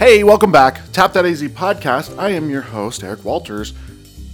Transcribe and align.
Hey, 0.00 0.24
welcome 0.24 0.50
back. 0.50 0.80
Tap 0.92 1.12
That 1.12 1.26
AZ 1.26 1.42
podcast. 1.42 2.18
I 2.18 2.30
am 2.30 2.48
your 2.48 2.62
host, 2.62 3.04
Eric 3.04 3.22
Walters. 3.22 3.74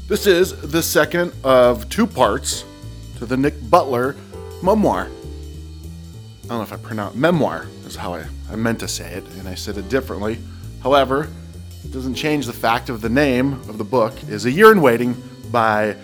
This 0.07 0.29
is 0.29 0.53
the 0.71 0.81
second 0.81 1.33
of 1.43 1.89
two 1.89 2.07
parts 2.07 2.65
to 3.17 3.27
the 3.27 3.37
Nick 3.37 3.69
Butler 3.69 4.15
memoir. 4.63 5.09
I 5.09 6.47
don't 6.47 6.59
know 6.59 6.63
if 6.63 6.73
I 6.73 6.77
pronounce 6.77 7.17
memoir 7.17 7.67
is 7.85 7.97
how 7.97 8.15
I, 8.15 8.27
I 8.49 8.55
meant 8.55 8.79
to 8.79 8.87
say 8.87 9.13
it, 9.15 9.25
and 9.41 9.49
I 9.49 9.57
said 9.57 9.77
it 9.77 9.89
differently. 9.89 10.39
However, 10.85 11.29
it 11.85 11.91
doesn't 11.91 12.15
change 12.15 12.47
the 12.47 12.53
fact 12.53 12.89
of 12.89 13.01
the 13.01 13.09
name 13.09 13.55
of 13.69 13.77
the 13.77 13.83
book 13.83 14.15
is 14.29 14.45
A 14.47 14.53
Year 14.53 14.71
in 14.71 14.81
Waiting 14.81 15.21
by 15.51 15.97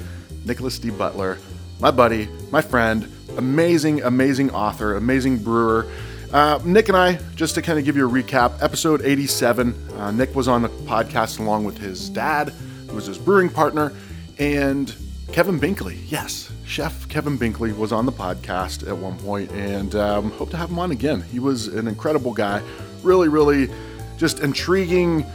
Nicholas 0.45 0.77
D. 0.81 0.91
Butler, 0.91 1.39
my 1.79 1.93
buddy, 1.93 2.29
my 2.51 2.63
friend, 2.63 3.09
amazing, 3.37 4.03
amazing 4.03 4.51
author, 4.51 4.97
amazing 4.97 5.39
brewer. 5.39 5.87
Uh, 6.33 6.59
Nick 6.65 6.89
and 6.89 6.97
I, 6.97 7.19
just 7.35 7.55
to 7.57 7.63
kind 7.63 7.79
of 7.79 7.85
give 7.85 7.95
you 7.95 8.09
a 8.09 8.11
recap, 8.11 8.63
episode 8.63 9.03
87, 9.03 9.75
uh, 9.99 10.11
Nick 10.13 10.35
was 10.35 10.49
on 10.49 10.63
the 10.63 10.71
podcast 10.71 11.41
along 11.41 11.65
with 11.65 11.77
his 11.77 12.09
dad, 12.09 12.49
who 12.89 12.95
was 12.95 13.05
his 13.05 13.19
brewing 13.19 13.51
partner, 13.51 13.93
and 14.39 14.95
Kevin 15.31 15.61
Binkley. 15.61 15.99
Yes, 16.09 16.51
Chef 16.65 17.07
Kevin 17.11 17.39
Binkley 17.39 17.77
was 17.77 17.93
on 17.93 18.07
the 18.07 18.13
podcast 18.13 18.89
at 18.89 18.97
one 18.97 19.19
point, 19.19 19.51
and 19.51 19.95
um, 19.95 20.31
hope 20.31 20.49
to 20.51 20.57
have 20.57 20.71
him 20.71 20.79
on 20.79 20.91
again. 20.91 21.21
He 21.21 21.39
was 21.39 21.69
an 21.69 21.87
incredible 21.87 22.33
guy, 22.33 22.63
really, 23.03 23.29
really 23.29 23.69
just 24.17 24.41
intriguing 24.41 25.27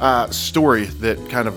uh, 0.00 0.28
story 0.28 0.84
that 0.84 1.30
kind 1.30 1.48
of 1.48 1.54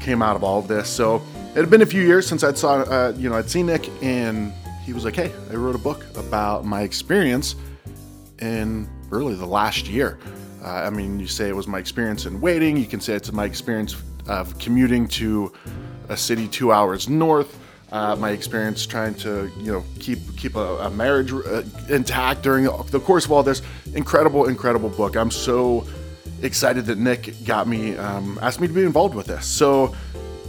came 0.00 0.22
out 0.22 0.36
of 0.36 0.44
all 0.44 0.60
of 0.60 0.68
this. 0.68 0.88
So 0.88 1.16
it 1.50 1.56
had 1.56 1.68
been 1.68 1.82
a 1.82 1.86
few 1.86 2.02
years 2.02 2.28
since 2.28 2.44
I'd 2.44 2.58
saw, 2.58 2.82
uh, 2.82 3.12
you 3.16 3.28
know, 3.28 3.34
I'd 3.34 3.50
seen 3.50 3.66
Nick, 3.66 3.90
and 4.02 4.52
he 4.84 4.92
was 4.92 5.04
like, 5.04 5.16
"Hey, 5.16 5.32
I 5.50 5.56
wrote 5.56 5.74
a 5.74 5.80
book 5.80 6.06
about 6.16 6.64
my 6.64 6.82
experience." 6.82 7.56
In 8.40 8.88
really 9.10 9.34
the 9.34 9.46
last 9.46 9.88
year. 9.88 10.18
Uh, 10.62 10.68
I 10.68 10.90
mean, 10.90 11.20
you 11.20 11.26
say 11.26 11.48
it 11.48 11.56
was 11.56 11.66
my 11.66 11.78
experience 11.78 12.26
in 12.26 12.40
waiting. 12.40 12.76
You 12.76 12.86
can 12.86 13.00
say 13.00 13.14
it's 13.14 13.32
my 13.32 13.44
experience 13.44 13.96
of 14.26 14.58
commuting 14.58 15.08
to 15.08 15.52
a 16.08 16.16
city 16.16 16.48
two 16.48 16.72
hours 16.72 17.08
north. 17.08 17.58
Uh, 17.90 18.14
my 18.16 18.30
experience 18.30 18.84
trying 18.84 19.14
to, 19.14 19.50
you 19.58 19.72
know, 19.72 19.84
keep 19.98 20.18
keep 20.36 20.56
a, 20.56 20.76
a 20.78 20.90
marriage 20.90 21.32
uh, 21.32 21.62
intact 21.88 22.42
during 22.42 22.64
the 22.64 23.00
course 23.00 23.24
of 23.24 23.32
all 23.32 23.42
this. 23.42 23.62
Incredible, 23.94 24.46
incredible 24.46 24.90
book. 24.90 25.16
I'm 25.16 25.30
so 25.30 25.86
excited 26.42 26.84
that 26.86 26.98
Nick 26.98 27.44
got 27.44 27.66
me, 27.66 27.96
um, 27.96 28.38
asked 28.42 28.60
me 28.60 28.68
to 28.68 28.74
be 28.74 28.84
involved 28.84 29.14
with 29.14 29.26
this. 29.26 29.46
So 29.46 29.94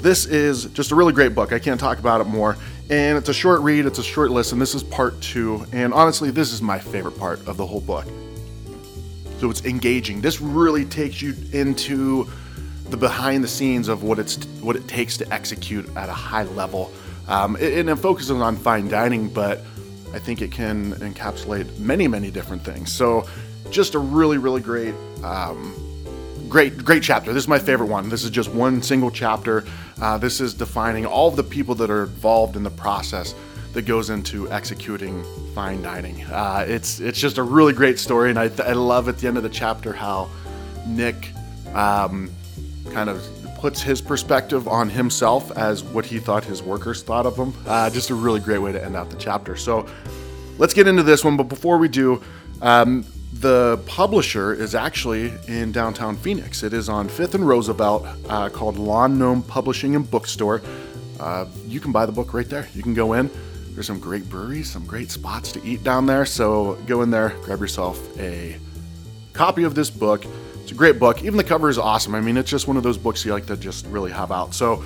this 0.01 0.25
is 0.25 0.65
just 0.65 0.91
a 0.91 0.95
really 0.95 1.13
great 1.13 1.33
book. 1.33 1.53
I 1.53 1.59
can't 1.59 1.79
talk 1.79 1.99
about 1.99 2.19
it 2.19 2.25
more. 2.25 2.57
And 2.89 3.17
it's 3.17 3.29
a 3.29 3.33
short 3.33 3.61
read, 3.61 3.85
it's 3.85 3.99
a 3.99 4.03
short 4.03 4.31
listen. 4.31 4.57
This 4.57 4.73
is 4.73 4.83
part 4.83 5.19
two. 5.21 5.65
And 5.71 5.93
honestly, 5.93 6.31
this 6.31 6.51
is 6.51 6.61
my 6.61 6.79
favorite 6.79 7.19
part 7.19 7.45
of 7.47 7.55
the 7.55 7.65
whole 7.65 7.81
book. 7.81 8.05
So 9.37 9.49
it's 9.49 9.63
engaging. 9.63 10.21
This 10.21 10.41
really 10.41 10.85
takes 10.85 11.21
you 11.21 11.35
into 11.53 12.27
the 12.89 12.97
behind 12.97 13.43
the 13.43 13.47
scenes 13.47 13.87
of 13.87 14.01
what 14.03 14.17
it's 14.17 14.43
what 14.61 14.75
it 14.75 14.87
takes 14.87 15.17
to 15.17 15.33
execute 15.33 15.87
at 15.95 16.09
a 16.09 16.13
high 16.13 16.43
level. 16.43 16.91
Um, 17.27 17.55
and 17.57 17.89
it 17.89 17.95
focuses 17.97 18.31
on 18.31 18.57
fine 18.57 18.87
dining, 18.89 19.29
but 19.29 19.59
I 20.13 20.19
think 20.19 20.41
it 20.41 20.51
can 20.51 20.93
encapsulate 20.95 21.77
many, 21.77 22.07
many 22.07 22.31
different 22.31 22.63
things. 22.63 22.91
So 22.91 23.27
just 23.69 23.93
a 23.93 23.99
really, 23.99 24.39
really 24.39 24.61
great 24.61 24.95
um, 25.23 25.75
great, 26.49 26.83
great 26.83 27.03
chapter. 27.03 27.31
This 27.31 27.43
is 27.43 27.47
my 27.47 27.59
favorite 27.59 27.87
one. 27.87 28.09
This 28.09 28.23
is 28.23 28.31
just 28.31 28.49
one 28.49 28.81
single 28.81 29.11
chapter. 29.11 29.63
Uh, 30.01 30.17
this 30.17 30.41
is 30.41 30.53
defining 30.53 31.05
all 31.05 31.27
of 31.27 31.35
the 31.35 31.43
people 31.43 31.75
that 31.75 31.89
are 31.89 32.03
involved 32.03 32.55
in 32.55 32.63
the 32.63 32.71
process 32.71 33.35
that 33.73 33.83
goes 33.83 34.09
into 34.09 34.51
executing 34.51 35.23
fine 35.53 35.81
dining. 35.81 36.23
Uh, 36.25 36.65
it's 36.67 36.99
it's 36.99 37.19
just 37.19 37.37
a 37.37 37.43
really 37.43 37.71
great 37.71 37.99
story, 37.99 38.31
and 38.31 38.39
I, 38.39 38.49
I 38.65 38.73
love 38.73 39.07
at 39.07 39.19
the 39.19 39.27
end 39.27 39.37
of 39.37 39.43
the 39.43 39.49
chapter 39.49 39.93
how 39.93 40.29
Nick 40.87 41.31
um, 41.75 42.31
kind 42.91 43.09
of 43.09 43.23
puts 43.59 43.81
his 43.81 44.01
perspective 44.01 44.67
on 44.67 44.89
himself 44.89 45.55
as 45.57 45.83
what 45.83 46.05
he 46.05 46.17
thought 46.17 46.43
his 46.43 46.63
workers 46.63 47.03
thought 47.03 47.27
of 47.27 47.37
him. 47.37 47.53
Uh, 47.67 47.89
just 47.89 48.09
a 48.09 48.15
really 48.15 48.39
great 48.39 48.59
way 48.59 48.71
to 48.71 48.83
end 48.83 48.95
out 48.95 49.11
the 49.11 49.17
chapter. 49.17 49.55
So 49.55 49.87
let's 50.57 50.73
get 50.73 50.87
into 50.87 51.03
this 51.03 51.23
one, 51.23 51.37
but 51.37 51.43
before 51.43 51.77
we 51.77 51.87
do. 51.87 52.21
Um, 52.61 53.05
the 53.33 53.79
publisher 53.85 54.53
is 54.53 54.73
actually 54.75 55.31
in 55.47 55.71
downtown 55.71 56.17
Phoenix. 56.17 56.63
It 56.63 56.73
is 56.73 56.89
on 56.89 57.07
5th 57.07 57.35
and 57.35 57.47
Roosevelt 57.47 58.05
uh, 58.27 58.49
called 58.49 58.77
Lawn 58.77 59.19
Gnome 59.19 59.43
Publishing 59.43 59.95
and 59.95 60.09
Bookstore. 60.09 60.61
Uh, 61.19 61.45
you 61.67 61.79
can 61.79 61.91
buy 61.91 62.05
the 62.05 62.11
book 62.11 62.33
right 62.33 62.49
there. 62.49 62.67
You 62.73 62.81
can 62.81 62.93
go 62.93 63.13
in. 63.13 63.29
There's 63.73 63.87
some 63.87 63.99
great 63.99 64.27
breweries, 64.29 64.69
some 64.69 64.85
great 64.85 65.11
spots 65.11 65.51
to 65.53 65.63
eat 65.63 65.83
down 65.83 66.05
there. 66.05 66.25
So 66.25 66.75
go 66.87 67.01
in 67.01 67.11
there, 67.11 67.29
grab 67.43 67.59
yourself 67.59 68.19
a 68.19 68.57
copy 69.33 69.63
of 69.63 69.75
this 69.75 69.89
book. 69.89 70.25
It's 70.61 70.71
a 70.71 70.75
great 70.75 70.99
book. 70.99 71.23
Even 71.23 71.37
the 71.37 71.43
cover 71.43 71.69
is 71.69 71.77
awesome. 71.77 72.15
I 72.15 72.21
mean, 72.21 72.35
it's 72.35 72.49
just 72.49 72.67
one 72.67 72.77
of 72.77 72.83
those 72.83 72.97
books 72.97 73.23
you 73.23 73.31
like 73.31 73.45
to 73.45 73.57
just 73.57 73.85
really 73.87 74.11
have 74.11 74.31
out. 74.31 74.53
So 74.53 74.83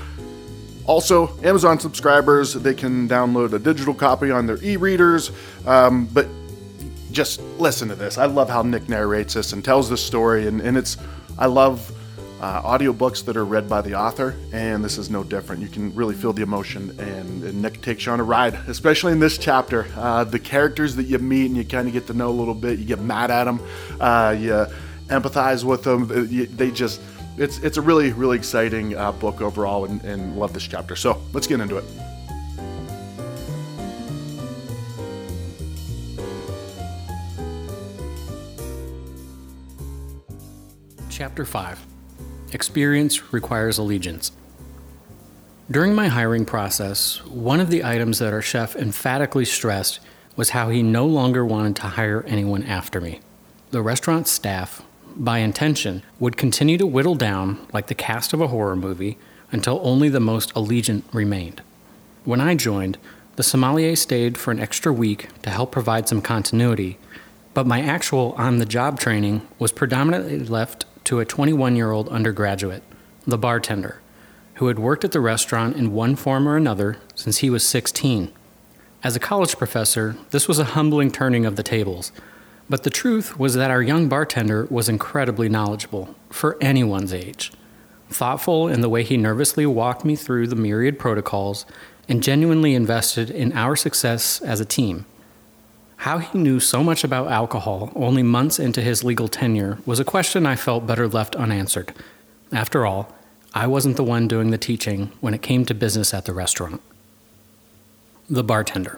also, 0.86 1.36
Amazon 1.44 1.80
subscribers, 1.80 2.54
they 2.54 2.74
can 2.74 3.08
download 3.08 3.54
a 3.54 3.60
digital 3.60 3.94
copy 3.94 4.32
on 4.32 4.46
their 4.46 4.62
e 4.62 4.76
readers. 4.76 5.32
Um, 5.66 6.08
but 6.08 6.28
just 7.14 7.42
listen 7.60 7.88
to 7.90 7.96
this. 7.96 8.18
I 8.18 8.26
love 8.26 8.50
how 8.50 8.64
Nick 8.64 8.90
narrates 8.90 9.36
this 9.36 9.54
and 9.54 9.64
tells 9.64 9.90
the 9.90 9.98
story, 9.98 10.48
and, 10.48 10.60
and 10.60 10.76
it's 10.76 10.98
I 11.38 11.46
love 11.46 11.92
uh, 12.42 12.62
audiobooks 12.64 13.24
that 13.26 13.38
are 13.38 13.46
read 13.46 13.70
by 13.70 13.82
the 13.82 13.96
author, 13.96 14.36
and 14.52 14.84
this 14.84 14.98
is 14.98 15.10
no 15.10 15.24
different. 15.24 15.62
You 15.62 15.70
can 15.70 15.96
really 15.96 16.16
feel 16.16 16.34
the 16.34 16.42
emotion, 16.42 16.90
and, 17.00 17.44
and 17.44 17.62
Nick 17.62 17.82
takes 17.82 18.06
you 18.06 18.12
on 18.12 18.20
a 18.20 18.24
ride, 18.24 18.56
especially 18.68 19.14
in 19.14 19.20
this 19.20 19.38
chapter. 19.38 19.88
Uh, 19.96 20.26
the 20.26 20.40
characters 20.40 20.96
that 20.98 21.04
you 21.04 21.20
meet 21.20 21.46
and 21.46 21.56
you 21.56 21.64
kind 21.64 21.88
of 21.88 21.94
get 21.94 22.08
to 22.08 22.14
know 22.14 22.30
a 22.30 22.32
little 22.32 22.54
bit, 22.56 22.80
you 22.80 22.86
get 22.86 23.00
mad 23.00 23.32
at 23.32 23.46
them, 23.46 23.62
uh, 24.02 24.36
you 24.38 24.66
empathize 25.08 25.64
with 25.64 25.84
them. 25.84 26.04
Uh, 26.12 26.46
they 26.56 26.72
just, 26.72 27.00
it's, 27.38 27.60
it's 27.60 27.78
a 27.78 27.82
really, 27.82 28.12
really 28.12 28.38
exciting 28.38 28.98
uh, 28.98 29.12
book 29.14 29.40
overall, 29.40 29.86
and, 29.86 30.04
and 30.04 30.38
love 30.38 30.52
this 30.52 30.68
chapter. 30.68 30.96
So 30.96 31.22
let's 31.32 31.48
get 31.48 31.62
into 31.62 31.78
it. 31.78 31.86
Chapter 41.34 41.46
5 41.46 41.88
Experience 42.52 43.34
Requires 43.34 43.80
Allegiance. 43.80 44.34
During 45.72 45.96
my 45.96 46.08
hiring 46.10 46.46
process, 46.46 47.26
one 47.26 47.60
of 47.60 47.72
the 47.72 47.84
items 47.84 48.20
that 48.20 48.34
our 48.34 48.42
chef 48.44 48.76
emphatically 48.76 49.44
stressed 49.44 50.00
was 50.36 50.52
how 50.52 50.70
he 50.70 50.84
no 50.84 51.08
longer 51.08 51.44
wanted 51.44 51.76
to 51.78 51.88
hire 51.88 52.24
anyone 52.28 52.62
after 52.62 53.02
me. 53.02 53.20
The 53.72 53.82
restaurant 53.82 54.28
staff, 54.28 54.84
by 55.16 55.40
intention, 55.40 56.04
would 56.20 56.38
continue 56.38 56.78
to 56.78 56.86
whittle 56.86 57.16
down 57.16 57.66
like 57.74 57.88
the 57.88 57.96
cast 57.96 58.34
of 58.34 58.40
a 58.40 58.50
horror 58.50 58.76
movie 58.76 59.18
until 59.52 59.82
only 59.82 60.10
the 60.10 60.20
most 60.20 60.54
allegiant 60.54 61.02
remained. 61.12 61.64
When 62.26 62.42
I 62.42 62.54
joined, 62.54 63.00
the 63.38 63.44
sommelier 63.44 63.96
stayed 63.96 64.38
for 64.38 64.52
an 64.52 64.60
extra 64.60 64.94
week 64.94 65.30
to 65.42 65.50
help 65.50 65.72
provide 65.72 66.08
some 66.08 66.22
continuity, 66.22 67.00
but 67.56 67.66
my 67.66 67.82
actual 67.82 68.34
on 68.38 68.60
the 68.60 68.68
job 68.68 69.00
training 69.00 69.42
was 69.58 69.72
predominantly 69.72 70.38
left 70.38 70.86
to 71.06 71.20
a 71.20 71.26
21 71.26 71.76
year 71.76 71.92
old 71.92 72.10
undergraduate, 72.10 72.84
the 73.26 73.38
bartender, 73.38 74.02
who 74.56 74.68
had 74.68 74.80
worked 74.80 75.04
at 75.04 75.12
the 75.12 75.20
restaurant 75.20 75.76
in 75.76 75.94
one 75.94 76.16
form 76.16 76.48
or 76.48 76.56
another 76.56 76.98
since 77.16 77.40
he 77.40 77.50
was 77.50 77.66
16. 77.66 78.32
As 79.04 79.16
a 79.16 79.20
college 79.20 79.58
professor, 79.58 80.16
this 80.32 80.48
was 80.48 80.60
a 80.60 80.76
humbling 80.76 81.12
turning 81.12 81.46
of 81.46 81.56
the 81.56 81.64
tables, 81.64 82.12
but 82.70 82.84
the 82.84 82.90
truth 82.90 83.38
was 83.38 83.54
that 83.56 83.72
our 83.72 83.82
young 83.82 84.08
bartender 84.08 84.66
was 84.70 84.88
incredibly 84.88 85.50
knowledgeable 85.50 86.16
for 86.30 86.58
anyone's 86.62 87.14
age. 87.14 87.52
Thoughtful 88.10 88.68
in 88.68 88.82
the 88.82 88.90
way 88.90 89.04
he 89.04 89.18
nervously 89.18 89.66
walked 89.66 90.06
me 90.06 90.16
through 90.16 90.48
the 90.48 90.56
myriad 90.56 91.00
protocols 91.00 91.66
and 92.08 92.24
genuinely 92.24 92.76
invested 92.76 93.30
in 93.30 93.52
our 93.54 93.76
success 93.76 94.42
as 94.42 94.60
a 94.60 94.66
team. 94.66 95.06
How 96.04 96.18
he 96.18 96.38
knew 96.38 96.60
so 96.60 96.84
much 96.84 97.06
about 97.06 97.32
alcohol 97.32 97.90
only 97.96 98.24
months 98.24 98.60
into 98.60 98.82
his 98.82 99.06
legal 99.06 99.30
tenure 99.30 99.78
was 99.86 100.02
a 100.02 100.04
question 100.04 100.46
I 100.46 100.58
felt 100.58 100.86
better 100.86 101.08
left 101.08 101.34
unanswered. 101.38 101.94
After 102.52 102.86
all, 102.86 103.16
I 103.54 103.68
wasn't 103.68 103.96
the 103.96 104.04
one 104.04 104.28
doing 104.28 104.52
the 104.52 104.58
teaching 104.58 105.14
when 105.22 105.34
it 105.34 105.42
came 105.42 105.64
to 105.64 105.74
business 105.74 106.14
at 106.14 106.26
the 106.26 106.34
restaurant. 106.34 106.82
The 108.30 108.44
bartender. 108.44 108.98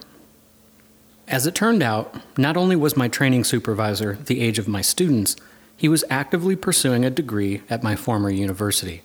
As 1.28 1.46
it 1.46 1.54
turned 1.54 1.80
out, 1.80 2.12
not 2.36 2.56
only 2.56 2.74
was 2.74 2.96
my 2.96 3.06
training 3.06 3.44
supervisor 3.44 4.14
the 4.14 4.40
age 4.40 4.58
of 4.58 4.66
my 4.66 4.80
students, 4.80 5.36
he 5.76 5.88
was 5.88 6.02
actively 6.10 6.56
pursuing 6.56 7.04
a 7.04 7.10
degree 7.10 7.62
at 7.70 7.84
my 7.84 7.94
former 7.94 8.30
university. 8.30 9.02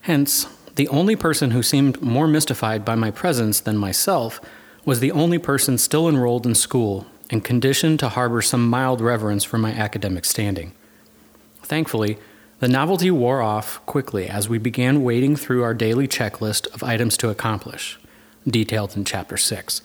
Hence, 0.00 0.48
the 0.74 0.88
only 0.88 1.14
person 1.14 1.52
who 1.52 1.62
seemed 1.62 2.02
more 2.02 2.26
mystified 2.26 2.84
by 2.84 2.96
my 2.96 3.12
presence 3.12 3.60
than 3.60 3.76
myself 3.76 4.40
was 4.84 4.98
the 4.98 5.12
only 5.12 5.38
person 5.38 5.78
still 5.78 6.08
enrolled 6.08 6.44
in 6.44 6.56
school 6.56 7.06
and 7.30 7.44
conditioned 7.44 7.98
to 8.00 8.10
harbor 8.10 8.42
some 8.42 8.68
mild 8.68 9.00
reverence 9.00 9.44
for 9.44 9.58
my 9.58 9.72
academic 9.72 10.24
standing. 10.24 10.72
Thankfully, 11.62 12.18
the 12.58 12.68
novelty 12.68 13.10
wore 13.10 13.42
off 13.42 13.84
quickly 13.84 14.28
as 14.28 14.48
we 14.48 14.58
began 14.58 15.02
wading 15.02 15.36
through 15.36 15.62
our 15.62 15.74
daily 15.74 16.08
checklist 16.08 16.66
of 16.74 16.82
items 16.82 17.16
to 17.18 17.28
accomplish, 17.28 17.98
detailed 18.46 18.96
in 18.96 19.04
Chapter 19.04 19.36
6. 19.36 19.82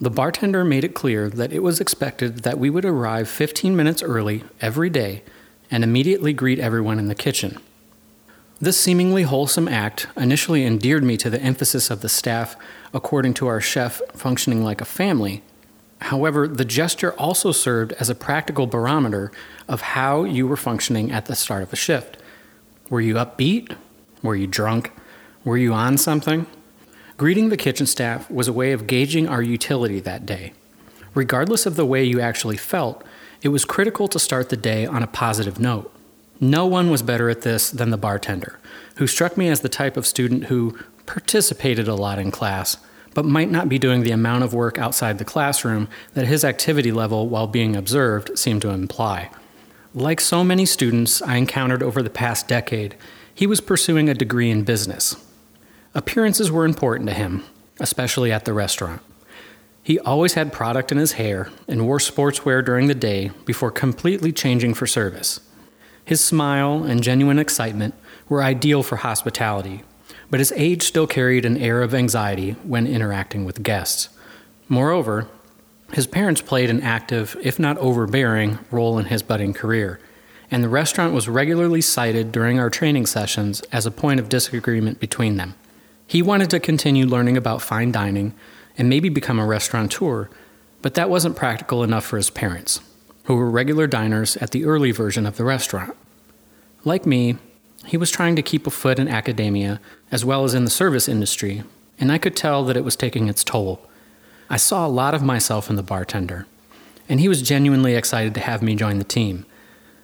The 0.00 0.10
bartender 0.10 0.64
made 0.64 0.82
it 0.82 0.94
clear 0.94 1.30
that 1.30 1.52
it 1.52 1.62
was 1.62 1.80
expected 1.80 2.38
that 2.38 2.58
we 2.58 2.68
would 2.68 2.84
arrive 2.84 3.28
15 3.28 3.76
minutes 3.76 4.02
early 4.02 4.42
every 4.60 4.90
day 4.90 5.22
and 5.70 5.84
immediately 5.84 6.32
greet 6.32 6.58
everyone 6.58 6.98
in 6.98 7.06
the 7.06 7.14
kitchen. 7.14 7.58
This 8.60 8.76
seemingly 8.80 9.22
wholesome 9.22 9.68
act 9.68 10.06
initially 10.16 10.64
endeared 10.64 11.04
me 11.04 11.16
to 11.18 11.30
the 11.30 11.40
emphasis 11.40 11.90
of 11.90 12.00
the 12.00 12.08
staff 12.08 12.56
according 12.92 13.34
to 13.34 13.46
our 13.46 13.60
chef 13.60 14.00
functioning 14.14 14.64
like 14.64 14.80
a 14.80 14.84
family. 14.84 15.42
However, 16.04 16.46
the 16.46 16.66
gesture 16.66 17.14
also 17.14 17.50
served 17.50 17.92
as 17.94 18.10
a 18.10 18.14
practical 18.14 18.66
barometer 18.66 19.32
of 19.66 19.80
how 19.80 20.24
you 20.24 20.46
were 20.46 20.56
functioning 20.56 21.10
at 21.10 21.24
the 21.24 21.34
start 21.34 21.62
of 21.62 21.72
a 21.72 21.76
shift. 21.76 22.18
Were 22.90 23.00
you 23.00 23.14
upbeat? 23.14 23.74
Were 24.22 24.36
you 24.36 24.46
drunk? 24.46 24.92
Were 25.44 25.56
you 25.56 25.72
on 25.72 25.96
something? 25.96 26.44
Greeting 27.16 27.48
the 27.48 27.56
kitchen 27.56 27.86
staff 27.86 28.30
was 28.30 28.48
a 28.48 28.52
way 28.52 28.72
of 28.72 28.86
gauging 28.86 29.26
our 29.26 29.40
utility 29.40 29.98
that 30.00 30.26
day. 30.26 30.52
Regardless 31.14 31.64
of 31.64 31.76
the 31.76 31.86
way 31.86 32.04
you 32.04 32.20
actually 32.20 32.58
felt, 32.58 33.02
it 33.40 33.48
was 33.48 33.64
critical 33.64 34.06
to 34.08 34.18
start 34.18 34.50
the 34.50 34.58
day 34.58 34.84
on 34.84 35.02
a 35.02 35.06
positive 35.06 35.58
note. 35.58 35.90
No 36.38 36.66
one 36.66 36.90
was 36.90 37.00
better 37.00 37.30
at 37.30 37.42
this 37.42 37.70
than 37.70 37.88
the 37.88 37.96
bartender, 37.96 38.58
who 38.96 39.06
struck 39.06 39.38
me 39.38 39.48
as 39.48 39.60
the 39.60 39.70
type 39.70 39.96
of 39.96 40.06
student 40.06 40.44
who 40.44 40.78
participated 41.06 41.88
a 41.88 41.94
lot 41.94 42.18
in 42.18 42.30
class, 42.30 42.76
but 43.14 43.24
might 43.24 43.50
not 43.50 43.68
be 43.68 43.78
doing 43.78 44.02
the 44.02 44.10
amount 44.10 44.44
of 44.44 44.52
work 44.52 44.76
outside 44.76 45.18
the 45.18 45.24
classroom 45.24 45.88
that 46.12 46.26
his 46.26 46.44
activity 46.44 46.92
level 46.92 47.28
while 47.28 47.46
being 47.46 47.74
observed 47.76 48.36
seemed 48.38 48.60
to 48.62 48.70
imply. 48.70 49.30
Like 49.94 50.20
so 50.20 50.42
many 50.42 50.66
students 50.66 51.22
I 51.22 51.36
encountered 51.36 51.82
over 51.82 52.02
the 52.02 52.10
past 52.10 52.48
decade, 52.48 52.96
he 53.32 53.46
was 53.46 53.60
pursuing 53.60 54.08
a 54.08 54.14
degree 54.14 54.50
in 54.50 54.64
business. 54.64 55.16
Appearances 55.94 56.50
were 56.50 56.64
important 56.64 57.08
to 57.08 57.14
him, 57.14 57.44
especially 57.78 58.32
at 58.32 58.44
the 58.44 58.52
restaurant. 58.52 59.00
He 59.84 60.00
always 60.00 60.34
had 60.34 60.52
product 60.52 60.90
in 60.90 60.98
his 60.98 61.12
hair 61.12 61.50
and 61.68 61.86
wore 61.86 61.98
sportswear 61.98 62.64
during 62.64 62.88
the 62.88 62.94
day 62.94 63.30
before 63.44 63.70
completely 63.70 64.32
changing 64.32 64.74
for 64.74 64.86
service. 64.86 65.40
His 66.04 66.22
smile 66.22 66.82
and 66.82 67.02
genuine 67.02 67.38
excitement 67.38 67.94
were 68.28 68.42
ideal 68.42 68.82
for 68.82 68.96
hospitality, 68.96 69.82
but 70.34 70.40
his 70.40 70.52
age 70.56 70.82
still 70.82 71.06
carried 71.06 71.44
an 71.44 71.56
air 71.58 71.80
of 71.80 71.94
anxiety 71.94 72.56
when 72.64 72.88
interacting 72.88 73.44
with 73.44 73.62
guests. 73.62 74.08
Moreover, 74.68 75.28
his 75.92 76.08
parents 76.08 76.40
played 76.40 76.70
an 76.70 76.80
active, 76.80 77.36
if 77.40 77.60
not 77.60 77.78
overbearing, 77.78 78.58
role 78.72 78.98
in 78.98 79.04
his 79.04 79.22
budding 79.22 79.52
career, 79.54 80.00
and 80.50 80.60
the 80.60 80.68
restaurant 80.68 81.14
was 81.14 81.28
regularly 81.28 81.80
cited 81.80 82.32
during 82.32 82.58
our 82.58 82.68
training 82.68 83.06
sessions 83.06 83.60
as 83.70 83.86
a 83.86 83.92
point 83.92 84.18
of 84.18 84.28
disagreement 84.28 84.98
between 84.98 85.36
them. 85.36 85.54
He 86.04 86.20
wanted 86.20 86.50
to 86.50 86.58
continue 86.58 87.06
learning 87.06 87.36
about 87.36 87.62
fine 87.62 87.92
dining 87.92 88.34
and 88.76 88.88
maybe 88.88 89.08
become 89.08 89.38
a 89.38 89.46
restaurateur, 89.46 90.28
but 90.82 90.94
that 90.94 91.08
wasn't 91.08 91.36
practical 91.36 91.84
enough 91.84 92.06
for 92.06 92.16
his 92.16 92.30
parents 92.30 92.80
who 93.26 93.36
were 93.36 93.48
regular 93.48 93.86
diners 93.86 94.36
at 94.38 94.50
the 94.50 94.64
early 94.64 94.90
version 94.90 95.26
of 95.26 95.36
the 95.36 95.44
restaurant. 95.44 95.96
Like 96.82 97.06
me, 97.06 97.36
he 97.86 97.96
was 97.96 98.10
trying 98.10 98.36
to 98.36 98.42
keep 98.42 98.66
a 98.66 98.70
foot 98.70 98.98
in 98.98 99.08
academia 99.08 99.80
as 100.10 100.24
well 100.24 100.44
as 100.44 100.54
in 100.54 100.64
the 100.64 100.70
service 100.70 101.08
industry, 101.08 101.62
and 101.98 102.10
I 102.10 102.18
could 102.18 102.36
tell 102.36 102.64
that 102.64 102.76
it 102.76 102.84
was 102.84 102.96
taking 102.96 103.28
its 103.28 103.44
toll. 103.44 103.80
I 104.50 104.56
saw 104.56 104.86
a 104.86 104.88
lot 104.88 105.14
of 105.14 105.22
myself 105.22 105.70
in 105.70 105.76
the 105.76 105.82
bartender, 105.82 106.46
and 107.08 107.20
he 107.20 107.28
was 107.28 107.42
genuinely 107.42 107.94
excited 107.94 108.34
to 108.34 108.40
have 108.40 108.62
me 108.62 108.74
join 108.74 108.98
the 108.98 109.04
team. 109.04 109.46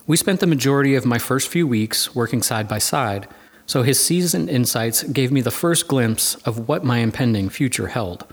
We 0.06 0.16
spent 0.16 0.40
the 0.40 0.46
majority 0.46 0.94
of 0.94 1.06
my 1.06 1.18
first 1.18 1.48
few 1.48 1.66
weeks 1.66 2.14
working 2.14 2.42
side 2.42 2.66
by 2.68 2.78
side, 2.78 3.28
so 3.66 3.82
his 3.82 4.04
seasoned 4.04 4.50
insights 4.50 5.04
gave 5.04 5.30
me 5.30 5.40
the 5.40 5.50
first 5.50 5.86
glimpse 5.86 6.34
of 6.46 6.68
what 6.68 6.84
my 6.84 6.98
impending 6.98 7.48
future 7.48 7.88
held. 7.88 8.24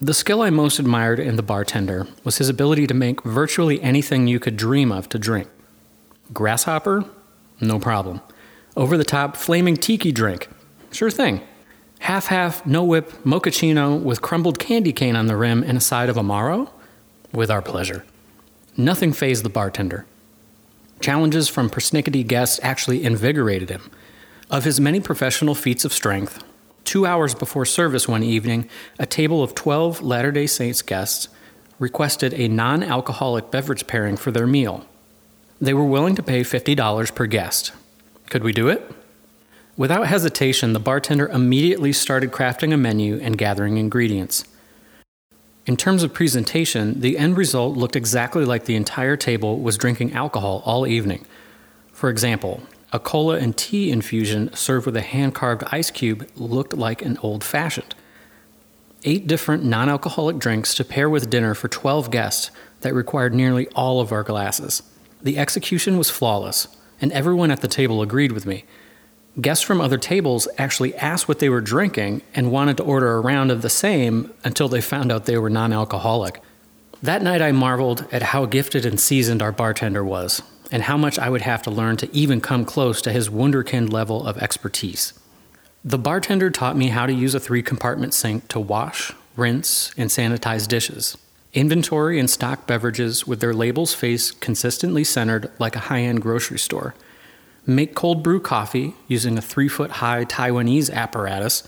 The 0.00 0.14
skill 0.14 0.42
I 0.42 0.50
most 0.50 0.78
admired 0.78 1.18
in 1.18 1.36
the 1.36 1.42
bartender 1.42 2.06
was 2.24 2.38
his 2.38 2.48
ability 2.48 2.86
to 2.88 2.94
make 2.94 3.22
virtually 3.22 3.80
anything 3.82 4.26
you 4.26 4.38
could 4.38 4.56
dream 4.56 4.92
of 4.92 5.08
to 5.08 5.18
drink. 5.18 5.48
Grasshopper? 6.32 7.04
No 7.66 7.78
problem. 7.78 8.20
Over 8.76 8.96
the 8.96 9.04
top 9.04 9.36
flaming 9.36 9.76
tiki 9.76 10.12
drink? 10.12 10.48
Sure 10.92 11.10
thing. 11.10 11.40
Half 12.00 12.26
half, 12.26 12.66
no 12.66 12.84
whip, 12.84 13.10
mochaccino 13.24 14.00
with 14.00 14.20
crumbled 14.20 14.58
candy 14.58 14.92
cane 14.92 15.16
on 15.16 15.26
the 15.26 15.36
rim 15.36 15.62
and 15.62 15.78
a 15.78 15.80
side 15.80 16.08
of 16.08 16.16
Amaro? 16.16 16.70
With 17.32 17.50
our 17.50 17.62
pleasure. 17.62 18.04
Nothing 18.76 19.12
fazed 19.12 19.44
the 19.44 19.48
bartender. 19.48 20.06
Challenges 21.00 21.48
from 21.48 21.70
persnickety 21.70 22.26
guests 22.26 22.60
actually 22.62 23.02
invigorated 23.02 23.70
him. 23.70 23.90
Of 24.50 24.64
his 24.64 24.80
many 24.80 25.00
professional 25.00 25.54
feats 25.54 25.84
of 25.84 25.92
strength, 25.92 26.44
Two 26.84 27.06
hours 27.06 27.34
before 27.34 27.64
service 27.64 28.06
one 28.06 28.22
evening, 28.22 28.68
a 28.98 29.06
table 29.06 29.42
of 29.42 29.54
12 29.54 30.02
Latter 30.02 30.30
day 30.30 30.46
Saints 30.46 30.82
guests 30.82 31.28
requested 31.78 32.34
a 32.34 32.46
non 32.46 32.82
alcoholic 32.82 33.50
beverage 33.50 33.86
pairing 33.86 34.16
for 34.16 34.30
their 34.30 34.46
meal. 34.46 34.86
They 35.64 35.72
were 35.72 35.84
willing 35.84 36.14
to 36.16 36.22
pay 36.22 36.42
$50 36.42 37.14
per 37.14 37.24
guest. 37.24 37.72
Could 38.28 38.44
we 38.44 38.52
do 38.52 38.68
it? 38.68 38.92
Without 39.78 40.08
hesitation, 40.08 40.74
the 40.74 40.78
bartender 40.78 41.26
immediately 41.26 41.90
started 41.90 42.32
crafting 42.32 42.74
a 42.74 42.76
menu 42.76 43.18
and 43.22 43.38
gathering 43.38 43.78
ingredients. 43.78 44.44
In 45.64 45.78
terms 45.78 46.02
of 46.02 46.12
presentation, 46.12 47.00
the 47.00 47.16
end 47.16 47.38
result 47.38 47.78
looked 47.78 47.96
exactly 47.96 48.44
like 48.44 48.66
the 48.66 48.76
entire 48.76 49.16
table 49.16 49.58
was 49.58 49.78
drinking 49.78 50.12
alcohol 50.12 50.62
all 50.66 50.86
evening. 50.86 51.24
For 51.94 52.10
example, 52.10 52.62
a 52.92 52.98
cola 52.98 53.38
and 53.38 53.56
tea 53.56 53.90
infusion 53.90 54.52
served 54.52 54.84
with 54.84 54.98
a 54.98 55.00
hand 55.00 55.34
carved 55.34 55.64
ice 55.72 55.90
cube 55.90 56.28
looked 56.36 56.74
like 56.74 57.00
an 57.00 57.16
old 57.22 57.42
fashioned. 57.42 57.94
Eight 59.04 59.26
different 59.26 59.64
non 59.64 59.88
alcoholic 59.88 60.36
drinks 60.36 60.74
to 60.74 60.84
pair 60.84 61.08
with 61.08 61.30
dinner 61.30 61.54
for 61.54 61.68
12 61.68 62.10
guests 62.10 62.50
that 62.82 62.92
required 62.92 63.32
nearly 63.32 63.66
all 63.68 64.02
of 64.02 64.12
our 64.12 64.22
glasses. 64.22 64.82
The 65.24 65.38
execution 65.38 65.98
was 65.98 66.10
flawless, 66.10 66.68
and 67.00 67.10
everyone 67.10 67.50
at 67.50 67.62
the 67.62 67.68
table 67.68 68.02
agreed 68.02 68.30
with 68.30 68.46
me. 68.46 68.64
Guests 69.40 69.64
from 69.64 69.80
other 69.80 69.98
tables 69.98 70.46
actually 70.58 70.94
asked 70.96 71.26
what 71.26 71.40
they 71.40 71.48
were 71.48 71.60
drinking 71.60 72.22
and 72.34 72.52
wanted 72.52 72.76
to 72.76 72.84
order 72.84 73.16
a 73.16 73.20
round 73.20 73.50
of 73.50 73.62
the 73.62 73.70
same 73.70 74.32
until 74.44 74.68
they 74.68 74.80
found 74.80 75.10
out 75.10 75.24
they 75.24 75.38
were 75.38 75.50
non 75.50 75.72
alcoholic. 75.72 76.40
That 77.02 77.22
night 77.22 77.42
I 77.42 77.52
marveled 77.52 78.06
at 78.12 78.22
how 78.22 78.46
gifted 78.46 78.86
and 78.86 79.00
seasoned 79.00 79.42
our 79.42 79.50
bartender 79.50 80.04
was 80.04 80.42
and 80.70 80.84
how 80.84 80.96
much 80.96 81.18
I 81.18 81.30
would 81.30 81.42
have 81.42 81.62
to 81.62 81.70
learn 81.70 81.96
to 81.98 82.14
even 82.14 82.40
come 82.40 82.64
close 82.64 83.02
to 83.02 83.12
his 83.12 83.28
wunderkind 83.28 83.92
level 83.92 84.26
of 84.26 84.38
expertise. 84.38 85.14
The 85.84 85.98
bartender 85.98 86.50
taught 86.50 86.76
me 86.76 86.88
how 86.88 87.06
to 87.06 87.12
use 87.12 87.34
a 87.34 87.40
three 87.40 87.62
compartment 87.62 88.14
sink 88.14 88.48
to 88.48 88.60
wash, 88.60 89.12
rinse, 89.36 89.92
and 89.96 90.10
sanitize 90.10 90.68
dishes. 90.68 91.16
Inventory 91.54 92.18
and 92.18 92.28
stock 92.28 92.66
beverages 92.66 93.26
with 93.26 93.40
their 93.40 93.54
labels 93.54 93.94
face 93.94 94.30
consistently 94.30 95.04
centered 95.04 95.50
like 95.58 95.76
a 95.76 95.86
high 95.88 96.00
end 96.00 96.20
grocery 96.20 96.58
store. 96.58 96.94
Make 97.66 97.94
cold 97.94 98.22
brew 98.22 98.40
coffee 98.40 98.94
using 99.08 99.38
a 99.38 99.42
three 99.42 99.68
foot 99.68 99.92
high 99.92 100.24
Taiwanese 100.24 100.92
apparatus. 100.92 101.66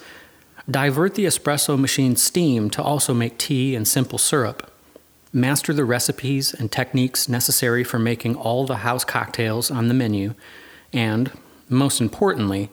Divert 0.70 1.14
the 1.14 1.24
espresso 1.24 1.78
machine's 1.78 2.20
steam 2.20 2.68
to 2.70 2.82
also 2.82 3.14
make 3.14 3.38
tea 3.38 3.74
and 3.74 3.86
simple 3.86 4.18
syrup 4.18 4.70
master 5.36 5.74
the 5.74 5.84
recipes 5.84 6.54
and 6.54 6.72
techniques 6.72 7.28
necessary 7.28 7.84
for 7.84 7.98
making 7.98 8.34
all 8.34 8.64
the 8.64 8.76
house 8.76 9.04
cocktails 9.04 9.70
on 9.70 9.88
the 9.88 9.94
menu, 9.94 10.34
and, 10.94 11.30
most 11.68 12.00
importantly, 12.00 12.70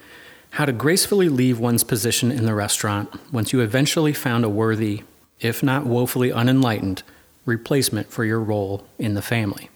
how 0.52 0.66
to 0.66 0.72
gracefully 0.72 1.28
leave 1.28 1.60
one's 1.60 1.84
position 1.84 2.32
in 2.32 2.46
the 2.46 2.54
restaurant 2.54 3.10
once 3.34 3.52
you 3.52 3.60
eventually 3.60 4.14
found 4.14 4.46
a 4.46 4.50
worthy, 4.50 5.02
if 5.44 5.64
not 5.64 5.86
woefully 5.86 6.32
unenlightened, 6.32 7.04
replacement 7.46 8.12
for 8.12 8.26
your 8.26 8.40
role 8.40 8.88
in 8.98 9.14
the 9.14 9.22
family. 9.22 9.70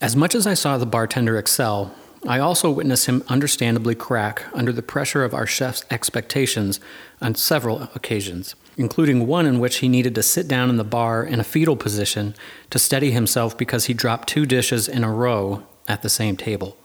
As 0.00 0.16
much 0.16 0.34
as 0.34 0.46
I 0.46 0.54
saw 0.54 0.78
the 0.78 0.86
bartender 0.86 1.38
excel, 1.38 1.94
I 2.26 2.38
also 2.38 2.70
witnessed 2.70 3.06
him 3.06 3.22
understandably 3.28 3.94
crack 3.94 4.44
under 4.52 4.72
the 4.72 4.82
pressure 4.82 5.24
of 5.24 5.34
our 5.34 5.46
chef's 5.46 5.84
expectations 5.90 6.80
on 7.20 7.34
several 7.34 7.82
occasions 7.94 8.54
including 8.78 9.26
one 9.26 9.44
in 9.44 9.58
which 9.58 9.78
he 9.78 9.88
needed 9.88 10.14
to 10.14 10.22
sit 10.22 10.48
down 10.48 10.70
in 10.70 10.76
the 10.76 10.84
bar 10.84 11.22
in 11.24 11.40
a 11.40 11.44
fetal 11.44 11.76
position 11.76 12.34
to 12.70 12.78
steady 12.78 13.10
himself 13.10 13.58
because 13.58 13.86
he 13.86 13.92
dropped 13.92 14.28
two 14.28 14.46
dishes 14.46 14.88
in 14.88 15.04
a 15.04 15.12
row 15.12 15.64
at 15.88 16.02
the 16.02 16.08
same 16.08 16.36
table. 16.36 16.76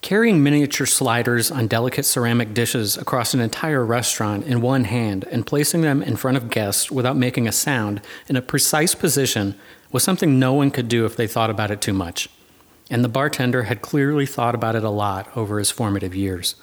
Carrying 0.00 0.42
miniature 0.42 0.86
sliders 0.86 1.50
on 1.50 1.66
delicate 1.66 2.04
ceramic 2.04 2.54
dishes 2.54 2.96
across 2.96 3.34
an 3.34 3.40
entire 3.40 3.84
restaurant 3.84 4.46
in 4.46 4.60
one 4.60 4.84
hand 4.84 5.26
and 5.30 5.46
placing 5.46 5.80
them 5.80 6.02
in 6.02 6.16
front 6.16 6.36
of 6.36 6.50
guests 6.50 6.90
without 6.90 7.16
making 7.16 7.48
a 7.48 7.52
sound 7.52 8.00
in 8.28 8.36
a 8.36 8.42
precise 8.42 8.94
position 8.94 9.56
was 9.90 10.04
something 10.04 10.38
no 10.38 10.54
one 10.54 10.70
could 10.70 10.88
do 10.88 11.04
if 11.04 11.16
they 11.16 11.26
thought 11.26 11.50
about 11.50 11.72
it 11.72 11.80
too 11.80 11.92
much. 11.92 12.28
And 12.88 13.04
the 13.04 13.08
bartender 13.08 13.64
had 13.64 13.82
clearly 13.82 14.24
thought 14.24 14.54
about 14.54 14.76
it 14.76 14.84
a 14.84 14.90
lot 14.90 15.36
over 15.36 15.58
his 15.58 15.70
formative 15.70 16.14
years. 16.14 16.54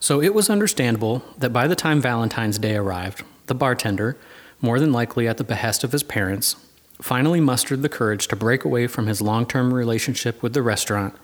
So 0.00 0.20
it 0.22 0.34
was 0.34 0.50
understandable 0.50 1.22
that 1.38 1.52
by 1.52 1.66
the 1.66 1.76
time 1.76 2.00
Valentine's 2.00 2.58
Day 2.58 2.76
arrived, 2.76 3.24
the 3.46 3.54
bartender, 3.54 4.16
more 4.60 4.80
than 4.80 4.92
likely 4.92 5.28
at 5.28 5.36
the 5.36 5.44
behest 5.44 5.84
of 5.84 5.92
his 5.92 6.02
parents, 6.02 6.56
finally 7.00 7.40
mustered 7.40 7.82
the 7.82 7.88
courage 7.88 8.26
to 8.28 8.36
break 8.36 8.64
away 8.64 8.86
from 8.86 9.06
his 9.06 9.20
long 9.20 9.46
term 9.46 9.72
relationship 9.72 10.42
with 10.42 10.54
the 10.54 10.62
restaurant 10.62 11.14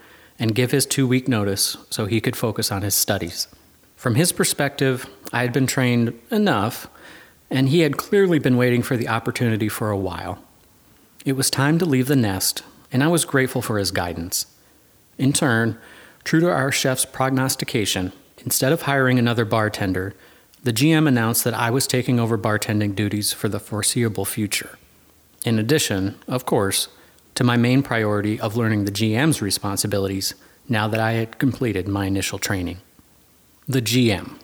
and 0.40 0.54
give 0.54 0.72
his 0.72 0.86
two 0.86 1.06
week 1.06 1.28
notice 1.28 1.76
so 1.90 2.06
he 2.06 2.20
could 2.20 2.34
focus 2.34 2.72
on 2.72 2.82
his 2.82 2.94
studies. 2.94 3.46
From 3.94 4.14
his 4.14 4.32
perspective, 4.32 5.06
I 5.32 5.42
had 5.42 5.52
been 5.52 5.66
trained 5.66 6.18
enough, 6.30 6.88
and 7.50 7.68
he 7.68 7.80
had 7.80 7.98
clearly 7.98 8.38
been 8.38 8.56
waiting 8.56 8.82
for 8.82 8.96
the 8.96 9.08
opportunity 9.08 9.68
for 9.68 9.90
a 9.90 9.96
while. 9.96 10.42
It 11.26 11.34
was 11.34 11.50
time 11.50 11.78
to 11.78 11.84
leave 11.84 12.06
the 12.06 12.16
nest, 12.16 12.62
and 12.90 13.04
I 13.04 13.08
was 13.08 13.26
grateful 13.26 13.60
for 13.60 13.78
his 13.78 13.90
guidance. 13.90 14.46
In 15.18 15.34
turn, 15.34 15.78
true 16.24 16.40
to 16.40 16.50
our 16.50 16.72
chef's 16.72 17.04
prognostication, 17.04 18.12
instead 18.38 18.72
of 18.72 18.82
hiring 18.82 19.18
another 19.18 19.44
bartender, 19.44 20.14
the 20.62 20.72
GM 20.72 21.06
announced 21.06 21.44
that 21.44 21.54
I 21.54 21.70
was 21.70 21.86
taking 21.86 22.18
over 22.18 22.38
bartending 22.38 22.94
duties 22.94 23.34
for 23.34 23.50
the 23.50 23.60
foreseeable 23.60 24.24
future. 24.24 24.78
In 25.44 25.58
addition, 25.58 26.18
of 26.26 26.46
course, 26.46 26.88
to 27.34 27.44
my 27.44 27.56
main 27.56 27.82
priority 27.82 28.40
of 28.40 28.56
learning 28.56 28.84
the 28.84 28.92
GM's 28.92 29.40
responsibilities 29.40 30.34
now 30.68 30.86
that 30.88 31.00
I 31.00 31.12
had 31.12 31.38
completed 31.38 31.88
my 31.88 32.06
initial 32.06 32.38
training. 32.38 32.78
The 33.68 33.82
GM. 33.82 34.36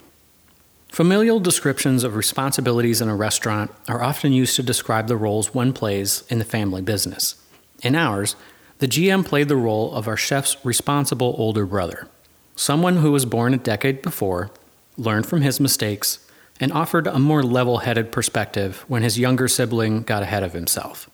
Familial 0.89 1.41
descriptions 1.41 2.05
of 2.05 2.17
responsibilities 2.17 3.01
in 3.01 3.09
a 3.09 3.17
restaurant 3.17 3.71
are 3.87 4.03
often 4.03 4.33
used 4.33 4.57
to 4.57 4.63
describe 4.63 5.09
the 5.09 5.17
roles 5.17 5.53
one 5.53 5.73
plays 5.73 6.25
in 6.29 6.39
the 6.39 6.45
family 6.45 6.81
business. 6.81 7.35
In 7.83 7.95
ours, 7.95 8.35
the 8.79 8.89
GM 8.89 9.25
played 9.25 9.49
the 9.49 9.57
role 9.57 9.95
of 9.95 10.09
our 10.09 10.17
chef's 10.17 10.57
responsible 10.65 11.35
older 11.39 11.67
brother, 11.67 12.09
someone 12.57 12.97
who 12.97 13.13
was 13.13 13.25
born 13.25 13.53
a 13.53 13.59
decade 13.59 14.03
before, 14.03 14.51
learned 14.97 15.27
from 15.27 15.43
his 15.43 15.61
mistakes, 15.61 16.19
and 16.61 16.73
offered 16.73 17.07
a 17.07 17.19
more 17.19 17.43
level 17.43 17.79
headed 17.79 18.11
perspective 18.11 18.85
when 18.89 19.03
his 19.03 19.19
younger 19.19 19.49
sibling 19.49 20.03
got 20.03 20.23
ahead 20.23 20.43
of 20.43 20.53
himself. 20.53 21.11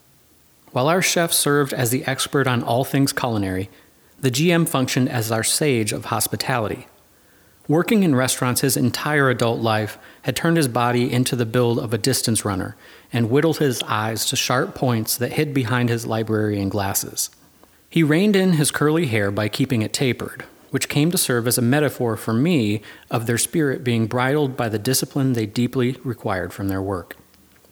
While 0.73 0.89
our 0.89 1.03
chef 1.03 1.33
served 1.33 1.75
as 1.75 1.91
the 1.91 2.05
expert 2.07 2.47
on 2.47 2.63
all 2.63 2.85
things 2.85 3.13
culinary, 3.13 3.69
the 4.19 4.31
GM 4.31 4.67
functioned 4.67 5.09
as 5.09 5.31
our 5.31 5.45
sage 5.45 5.93
of 5.93 6.07
hospitality. 6.07 6.87
Working 7.69 8.03
in 8.03 8.15
restaurants 8.15 8.63
his 8.63 8.77
entire 8.77 9.29
adult 9.29 9.61
life 9.61 9.99
had 10.23 10.35
turned 10.35 10.57
his 10.57 10.69
body 10.69 11.13
into 11.13 11.37
the 11.37 11.47
build 11.47 11.79
of 11.79 11.93
a 11.93 11.99
distance 11.99 12.45
runner 12.45 12.75
and 13.13 13.31
whittled 13.31 13.59
his 13.59 13.83
eyes 13.85 14.27
to 14.27 14.37
sharp 14.37 14.75
points 14.75 15.17
that 15.17 15.35
hid 15.35 15.53
behind 15.55 15.89
his 15.89 16.07
librarian 16.07 16.69
glasses. 16.69 17.31
He 17.89 18.03
reined 18.03 18.35
in 18.35 18.55
his 18.55 18.71
curly 18.71 19.07
hair 19.07 19.31
by 19.31 19.49
keeping 19.49 19.83
it 19.83 19.93
tapered, 19.93 20.45
which 20.71 20.89
came 20.89 21.11
to 21.11 21.19
serve 21.19 21.47
as 21.47 21.59
a 21.59 21.63
metaphor 21.63 22.17
for 22.17 22.33
me 22.33 22.81
of 23.11 23.27
their 23.27 23.39
spirit 23.39 23.85
being 23.85 24.07
bridled 24.07 24.57
by 24.57 24.71
the 24.71 24.79
discipline 24.79 25.35
they 25.35 25.47
deeply 25.47 25.99
required 26.03 26.53
from 26.53 26.69
their 26.69 26.83
work. 26.83 27.17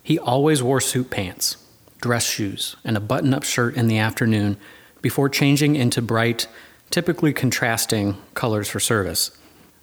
He 0.03 0.19
always 0.19 0.63
wore 0.63 0.81
suit 0.81 1.11
pants, 1.11 1.57
dress 2.01 2.25
shoes, 2.25 2.77
and 2.85 2.97
a 2.97 3.01
button 3.01 3.35
up 3.35 3.43
shirt 3.43 3.77
in 3.77 3.87
the 3.87 3.99
afternoon 3.99 4.57
before 5.03 5.29
changing 5.29 5.77
into 5.77 6.03
bright, 6.03 6.47
typically 6.91 7.33
contrasting 7.33 8.17
colors 8.35 8.69
for 8.69 8.81
service. 8.81 9.31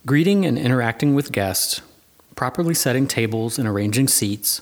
Greeting 0.05 0.45
and 0.45 0.57
interacting 0.57 1.15
with 1.15 1.31
guests, 1.31 1.81
properly 2.35 2.73
setting 2.73 3.07
tables 3.07 3.57
and 3.57 3.67
arranging 3.67 4.07
seats, 4.07 4.61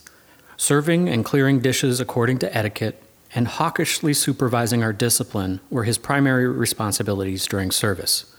serving 0.57 1.09
and 1.09 1.25
clearing 1.25 1.59
dishes 1.59 2.00
according 2.00 2.39
to 2.39 2.57
etiquette, 2.57 3.01
and 3.33 3.47
hawkishly 3.47 4.13
supervising 4.13 4.81
our 4.81 4.93
discipline 4.93 5.59
were 5.69 5.83
his 5.83 5.97
primary 5.97 6.47
responsibilities 6.47 7.45
during 7.47 7.69
service. 7.69 8.33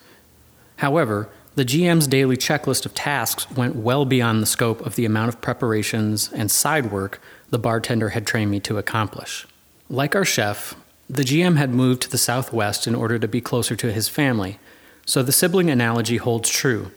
However, 0.77 1.29
the 1.57 1.65
GM's 1.65 2.07
daily 2.07 2.37
checklist 2.37 2.85
of 2.85 2.93
tasks 2.93 3.51
went 3.51 3.75
well 3.75 4.05
beyond 4.05 4.43
the 4.43 4.47
scope 4.47 4.85
of 4.85 4.95
the 4.95 5.07
amount 5.07 5.31
of 5.31 5.41
preparations 5.41 6.31
and 6.35 6.51
side 6.51 6.93
work 6.93 7.19
the 7.49 7.59
bartender 7.59 8.11
had 8.11 8.27
trained 8.27 8.51
me 8.51 8.61
to 8.61 8.77
accomplish. 8.77 9.47
Like 9.89 10.15
our 10.15 10.25
chef, 10.25 10.75
the 11.09 11.23
GM 11.23 11.57
had 11.57 11.71
moved 11.71 12.03
to 12.03 12.11
the 12.11 12.19
Southwest 12.19 12.87
in 12.87 12.95
order 12.95 13.19
to 13.19 13.27
be 13.27 13.41
closer 13.41 13.75
to 13.75 13.91
his 13.91 14.07
family, 14.07 14.59
so 15.07 15.23
the 15.23 15.33
sibling 15.33 15.71
analogy 15.71 16.19
holds 16.19 16.51
true. 16.51 16.91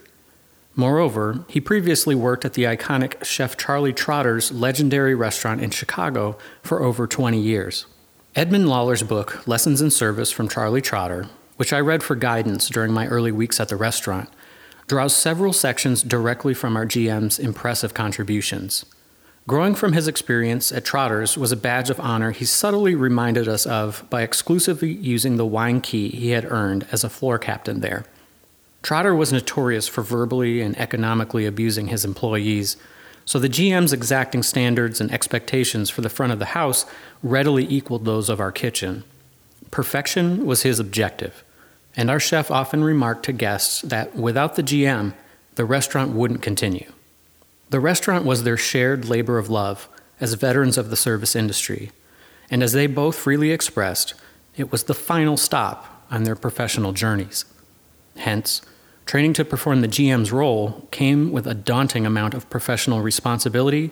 Moreover, 0.75 1.45
he 1.47 1.61
previously 1.61 2.15
worked 2.15 2.43
at 2.43 2.53
the 2.53 2.63
iconic 2.63 3.23
Chef 3.23 3.55
Charlie 3.55 3.93
Trotter's 3.93 4.51
legendary 4.51 5.15
restaurant 5.15 5.61
in 5.61 5.69
Chicago 5.69 6.37
for 6.63 6.83
over 6.83 7.07
20 7.07 7.39
years. 7.39 7.85
Edmund 8.35 8.67
Lawler's 8.67 9.03
book, 9.03 9.47
Lessons 9.47 9.81
in 9.81 9.89
Service 9.89 10.31
from 10.31 10.49
Charlie 10.49 10.81
Trotter, 10.81 11.27
which 11.55 11.71
I 11.71 11.79
read 11.79 12.03
for 12.03 12.15
guidance 12.15 12.67
during 12.67 12.91
my 12.91 13.07
early 13.07 13.31
weeks 13.31 13.59
at 13.59 13.69
the 13.69 13.75
restaurant, 13.77 14.29
draws 14.89 15.15
several 15.15 15.53
sections 15.53 16.01
directly 16.01 16.53
from 16.53 16.75
our 16.75 16.86
GM's 16.86 17.38
impressive 17.38 17.93
contributions. 17.93 18.86
Growing 19.48 19.75
from 19.75 19.93
his 19.93 20.08
experience 20.08 20.72
at 20.72 20.84
Trotter's 20.84 21.38
was 21.38 21.51
a 21.51 21.58
badge 21.58 21.91
of 21.91 22.00
honor 22.00 22.31
he 22.31 22.43
subtly 22.43 22.96
reminded 22.96 23.48
us 23.48 23.67
of 23.67 24.03
by 24.10 24.24
exclusively 24.24 24.91
using 24.91 25.38
the 25.38 25.46
wine 25.46 25.79
key 25.79 26.10
he 26.10 26.31
had 26.31 26.51
earned 26.51 26.88
as 26.91 27.03
a 27.03 27.10
floor 27.10 27.38
captain 27.38 27.81
there. 27.81 28.03
Trotter 28.81 29.13
was 29.13 29.31
notorious 29.31 29.88
for 29.88 30.01
verbally 30.01 30.62
and 30.62 30.77
economically 30.79 31.46
abusing 31.46 31.88
his 31.88 32.03
employees, 32.03 32.75
so 33.25 33.38
the 33.38 33.50
GM's 33.50 33.93
exacting 33.93 34.41
standards 34.41 35.00
and 35.00 35.12
expectations 35.12 35.91
for 35.91 36.01
the 36.01 36.10
front 36.10 36.34
of 36.34 36.39
the 36.39 36.46
house 36.46 36.86
readily 37.22 37.65
equaled 37.69 38.05
those 38.05 38.27
of 38.27 38.39
our 38.39 38.51
kitchen. 38.51 39.03
Perfection 39.69 40.48
was 40.48 40.63
his 40.63 40.79
objective, 40.79 41.43
and 41.96 42.10
our 42.10 42.19
chef 42.19 42.51
often 42.51 42.84
remarked 42.84 43.24
to 43.25 43.34
guests 43.34 43.81
that 43.81 44.15
without 44.15 44.55
the 44.55 44.63
GM, 44.63 45.13
the 45.55 45.65
restaurant 45.65 46.12
wouldn't 46.12 46.41
continue. 46.41 46.91
The 47.69 47.79
restaurant 47.79 48.25
was 48.25 48.43
their 48.43 48.58
shared 48.58 49.05
labor 49.05 49.38
of 49.38 49.50
love 49.50 49.88
as 50.19 50.34
veterans 50.34 50.77
of 50.77 50.89
the 50.89 50.96
service 50.96 51.36
industry, 51.36 51.91
and 52.50 52.63
as 52.63 52.74
they 52.74 52.88
both 52.88 53.15
freely 53.15 53.51
expressed, 53.51 54.13
it 54.55 54.72
was 54.72 54.84
the 54.84 54.93
final 54.93 55.38
stop 55.38 56.05
on 56.10 56.24
their 56.24 56.36
professional 56.36 56.93
journeys. 56.93 57.46
Hence, 58.17 58.62
training 59.05 59.34
to 59.34 59.46
perform 59.46 59.81
the 59.81 59.88
GM's 59.88 60.31
role 60.31 60.88
came 60.91 61.31
with 61.31 61.48
a 61.48 61.53
daunting 61.53 62.05
amount 62.05 62.34
of 62.34 62.50
professional 62.50 63.01
responsibility 63.01 63.91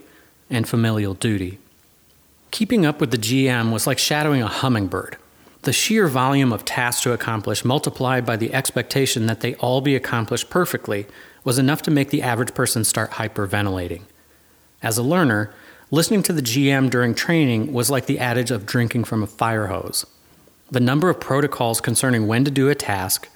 and 0.49 0.67
familial 0.67 1.13
duty. 1.13 1.59
Keeping 2.51 2.85
up 2.85 2.99
with 2.99 3.11
the 3.11 3.17
GM 3.17 3.71
was 3.71 3.85
like 3.85 3.99
shadowing 3.99 4.41
a 4.41 4.47
hummingbird. 4.47 5.17
The 5.67 5.73
sheer 5.73 6.07
volume 6.07 6.53
of 6.53 6.63
tasks 6.63 7.01
to 7.01 7.11
accomplish, 7.11 7.65
multiplied 7.65 8.25
by 8.25 8.37
the 8.37 8.53
expectation 8.53 9.25
that 9.25 9.41
they 9.41 9.55
all 9.55 9.81
be 9.81 9.97
accomplished 9.97 10.49
perfectly, 10.49 11.07
was 11.43 11.59
enough 11.59 11.81
to 11.81 11.91
make 11.91 12.09
the 12.09 12.21
average 12.21 12.53
person 12.53 12.85
start 12.85 13.11
hyperventilating. 13.11 14.03
As 14.81 14.97
a 14.97 15.03
learner, 15.03 15.53
listening 15.91 16.23
to 16.23 16.31
the 16.31 16.41
GM 16.41 16.89
during 16.89 17.13
training 17.13 17.73
was 17.73 17.89
like 17.89 18.05
the 18.05 18.17
adage 18.17 18.49
of 18.49 18.65
drinking 18.65 19.03
from 19.03 19.21
a 19.21 19.27
fire 19.27 19.67
hose. 19.67 20.05
The 20.71 20.79
number 20.79 21.09
of 21.09 21.19
protocols 21.19 21.81
concerning 21.81 22.27
when 22.27 22.45
to 22.45 22.51
do 22.51 22.69
a 22.69 22.73
task, 22.73 23.27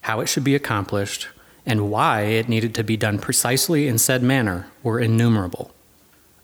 how 0.00 0.20
it 0.20 0.26
should 0.30 0.42
be 0.42 0.54
accomplished, 0.54 1.28
and 1.66 1.90
why 1.90 2.22
it 2.22 2.48
needed 2.48 2.74
to 2.76 2.82
be 2.82 2.96
done 2.96 3.18
precisely 3.18 3.88
in 3.88 3.98
said 3.98 4.22
manner 4.22 4.68
were 4.82 4.98
innumerable. 4.98 5.70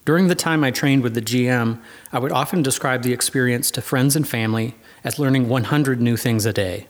During 0.04 0.28
the 0.28 0.34
time 0.34 0.62
I 0.62 0.70
trained 0.70 1.02
with 1.02 1.14
the 1.14 1.22
GM, 1.22 1.80
I 2.12 2.18
would 2.18 2.30
often 2.32 2.62
describe 2.62 3.04
the 3.04 3.14
experience 3.14 3.70
to 3.70 3.80
friends 3.80 4.16
and 4.16 4.28
family 4.28 4.74
as 5.04 5.18
learning 5.18 5.48
100 5.48 6.00
new 6.00 6.16
things 6.16 6.46
a 6.46 6.52
day. 6.52 6.86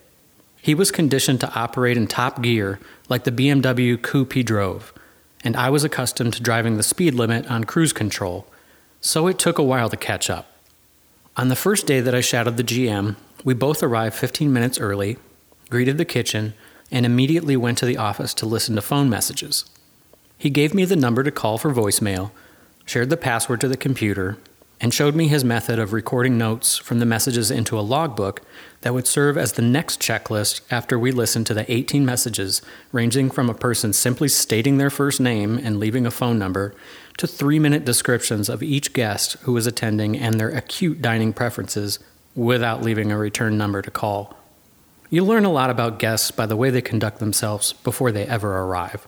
He 0.62 0.74
was 0.74 0.90
conditioned 0.90 1.40
to 1.40 1.54
operate 1.54 1.96
in 1.96 2.06
top 2.06 2.42
gear 2.42 2.78
like 3.08 3.24
the 3.24 3.32
BMW 3.32 4.00
coupe 4.00 4.34
he 4.34 4.42
drove, 4.42 4.92
and 5.42 5.56
I 5.56 5.70
was 5.70 5.84
accustomed 5.84 6.34
to 6.34 6.42
driving 6.42 6.76
the 6.76 6.82
speed 6.82 7.14
limit 7.14 7.50
on 7.50 7.64
cruise 7.64 7.92
control, 7.92 8.46
so 9.00 9.26
it 9.26 9.38
took 9.38 9.58
a 9.58 9.64
while 9.64 9.88
to 9.88 9.96
catch 9.96 10.28
up. 10.28 10.52
On 11.36 11.48
the 11.48 11.56
first 11.56 11.86
day 11.86 12.00
that 12.00 12.14
I 12.14 12.20
shadowed 12.20 12.56
the 12.56 12.64
GM, 12.64 13.16
we 13.44 13.54
both 13.54 13.82
arrived 13.82 14.16
15 14.16 14.52
minutes 14.52 14.78
early, 14.78 15.16
greeted 15.70 15.96
the 15.96 16.04
kitchen, 16.04 16.52
and 16.90 17.06
immediately 17.06 17.56
went 17.56 17.78
to 17.78 17.86
the 17.86 17.96
office 17.96 18.34
to 18.34 18.46
listen 18.46 18.74
to 18.74 18.82
phone 18.82 19.08
messages. 19.08 19.64
He 20.36 20.50
gave 20.50 20.74
me 20.74 20.84
the 20.84 20.96
number 20.96 21.22
to 21.22 21.30
call 21.30 21.56
for 21.56 21.72
voicemail, 21.72 22.32
shared 22.84 23.08
the 23.08 23.16
password 23.16 23.60
to 23.60 23.68
the 23.68 23.76
computer, 23.76 24.36
and 24.80 24.94
showed 24.94 25.14
me 25.14 25.28
his 25.28 25.44
method 25.44 25.78
of 25.78 25.92
recording 25.92 26.38
notes 26.38 26.78
from 26.78 26.98
the 26.98 27.06
messages 27.06 27.50
into 27.50 27.78
a 27.78 27.82
logbook 27.82 28.40
that 28.80 28.94
would 28.94 29.06
serve 29.06 29.36
as 29.36 29.52
the 29.52 29.62
next 29.62 30.00
checklist 30.00 30.62
after 30.70 30.98
we 30.98 31.12
listened 31.12 31.46
to 31.46 31.54
the 31.54 31.70
18 31.70 32.04
messages, 32.04 32.62
ranging 32.90 33.30
from 33.30 33.50
a 33.50 33.54
person 33.54 33.92
simply 33.92 34.28
stating 34.28 34.78
their 34.78 34.88
first 34.88 35.20
name 35.20 35.58
and 35.58 35.78
leaving 35.78 36.06
a 36.06 36.10
phone 36.10 36.38
number 36.38 36.74
to 37.18 37.26
three 37.26 37.58
minute 37.58 37.84
descriptions 37.84 38.48
of 38.48 38.62
each 38.62 38.94
guest 38.94 39.34
who 39.42 39.52
was 39.52 39.66
attending 39.66 40.16
and 40.16 40.40
their 40.40 40.48
acute 40.48 41.02
dining 41.02 41.34
preferences 41.34 41.98
without 42.34 42.82
leaving 42.82 43.12
a 43.12 43.18
return 43.18 43.58
number 43.58 43.82
to 43.82 43.90
call. 43.90 44.36
You 45.10 45.24
learn 45.24 45.44
a 45.44 45.52
lot 45.52 45.68
about 45.68 45.98
guests 45.98 46.30
by 46.30 46.46
the 46.46 46.56
way 46.56 46.70
they 46.70 46.80
conduct 46.80 47.18
themselves 47.18 47.74
before 47.74 48.12
they 48.12 48.24
ever 48.26 48.60
arrive. 48.60 49.06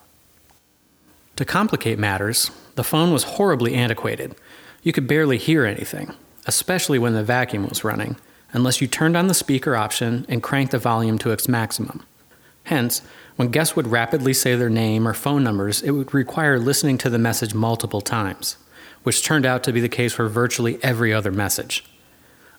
To 1.37 1.45
complicate 1.47 1.99
matters, 1.99 2.51
the 2.75 2.85
phone 2.85 3.13
was 3.13 3.25
horribly 3.25 3.75
antiquated. 3.75 4.35
You 4.83 4.93
could 4.93 5.07
barely 5.07 5.39
hear 5.39 5.65
anything, 5.65 6.15
especially 6.47 6.99
when 6.99 7.13
the 7.13 7.23
vacuum 7.23 7.69
was 7.69 7.85
running, 7.85 8.17
unless 8.53 8.81
you 8.81 8.89
turned 8.89 9.17
on 9.17 9.29
the 9.29 9.35
speaker 9.35 9.77
option 9.77 10.27
and 10.29 10.43
cranked 10.43 10.73
the 10.73 10.79
volume 10.79 11.19
to 11.19 11.31
its 11.31 11.49
maximum. 11.49 12.05
Hence, 12.65 13.03
when 13.37 13.51
guests 13.51 13.77
would 13.77 13.87
rapidly 13.89 14.33
say 14.33 14.57
their 14.57 14.71
name 14.71 15.07
or 15.07 15.15
phone 15.15 15.45
numbers, 15.45 15.83
it 15.83 15.93
would 15.93 16.13
require 16.13 16.59
listening 16.59 16.99
to 16.99 17.11
the 17.11 17.19
message 17.19 17.55
multiple 17.55 18.01
times, 18.01 18.57
which 19.05 19.25
turned 19.25 19.47
out 19.47 19.63
to 19.65 19.73
be 19.73 19.81
the 19.81 19.89
case 19.89 20.13
for 20.13 20.29
virtually 20.29 20.83
every 20.83 21.13
other 21.13 21.33
message. 21.33 21.85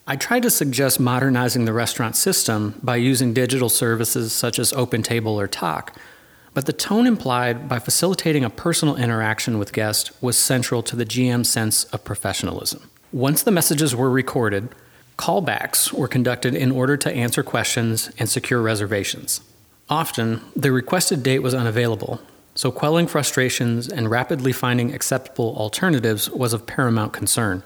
I 0.06 0.16
tried 0.16 0.42
to 0.42 0.50
suggest 0.50 1.00
modernizing 1.00 1.64
the 1.64 1.72
restaurant 1.72 2.16
system 2.16 2.78
by 2.82 2.96
using 2.96 3.32
digital 3.32 3.70
services 3.70 4.32
such 4.32 4.58
as 4.58 4.72
OpenTable 4.72 5.26
or 5.26 5.46
Tock, 5.46 5.98
but 6.54 6.66
the 6.66 6.72
tone 6.72 7.06
implied 7.06 7.68
by 7.68 7.78
facilitating 7.78 8.44
a 8.44 8.50
personal 8.50 8.96
interaction 8.96 9.58
with 9.58 9.72
guests 9.72 10.10
was 10.22 10.38
central 10.38 10.82
to 10.84 10.96
the 10.96 11.04
GM's 11.04 11.50
sense 11.50 11.84
of 11.86 12.04
professionalism. 12.04 12.88
Once 13.12 13.42
the 13.42 13.50
messages 13.50 13.94
were 13.94 14.10
recorded, 14.10 14.68
Callbacks 15.18 15.92
were 15.92 16.08
conducted 16.08 16.54
in 16.54 16.72
order 16.72 16.96
to 16.96 17.12
answer 17.12 17.42
questions 17.42 18.10
and 18.18 18.28
secure 18.28 18.60
reservations. 18.60 19.40
Often, 19.88 20.40
the 20.56 20.72
requested 20.72 21.22
date 21.22 21.40
was 21.40 21.54
unavailable, 21.54 22.20
so 22.54 22.72
quelling 22.72 23.06
frustrations 23.06 23.88
and 23.88 24.10
rapidly 24.10 24.52
finding 24.52 24.92
acceptable 24.92 25.54
alternatives 25.56 26.30
was 26.30 26.52
of 26.52 26.66
paramount 26.66 27.12
concern. 27.12 27.62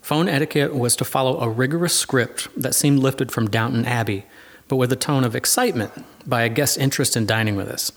Phone 0.00 0.28
etiquette 0.28 0.74
was 0.74 0.96
to 0.96 1.04
follow 1.04 1.38
a 1.40 1.48
rigorous 1.48 1.94
script 1.94 2.48
that 2.60 2.74
seemed 2.74 2.98
lifted 2.98 3.30
from 3.30 3.50
Downton 3.50 3.84
Abbey, 3.84 4.24
but 4.68 4.76
with 4.76 4.92
a 4.92 4.96
tone 4.96 5.24
of 5.24 5.36
excitement 5.36 5.92
by 6.26 6.42
a 6.42 6.48
guest's 6.48 6.76
interest 6.76 7.16
in 7.16 7.26
dining 7.26 7.56
with 7.56 7.68
us. 7.68 7.92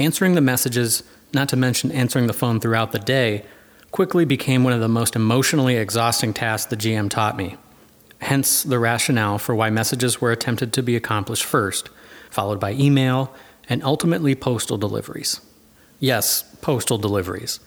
Answering 0.00 0.34
the 0.34 0.40
messages, 0.40 1.02
not 1.34 1.50
to 1.50 1.56
mention 1.56 1.92
answering 1.92 2.26
the 2.26 2.32
phone 2.32 2.58
throughout 2.58 2.92
the 2.92 2.98
day, 2.98 3.44
quickly 3.90 4.24
became 4.24 4.64
one 4.64 4.72
of 4.72 4.80
the 4.80 4.88
most 4.88 5.14
emotionally 5.14 5.76
exhausting 5.76 6.32
tasks 6.32 6.70
the 6.70 6.76
GM 6.76 7.10
taught 7.10 7.36
me. 7.36 7.56
Hence 8.22 8.62
the 8.62 8.78
rationale 8.78 9.36
for 9.36 9.54
why 9.54 9.68
messages 9.68 10.18
were 10.18 10.32
attempted 10.32 10.72
to 10.72 10.82
be 10.82 10.96
accomplished 10.96 11.44
first, 11.44 11.90
followed 12.30 12.58
by 12.58 12.72
email, 12.72 13.34
and 13.68 13.84
ultimately 13.84 14.34
postal 14.34 14.78
deliveries. 14.78 15.42
Yes, 15.98 16.44
postal 16.62 16.96
deliveries. 16.96 17.60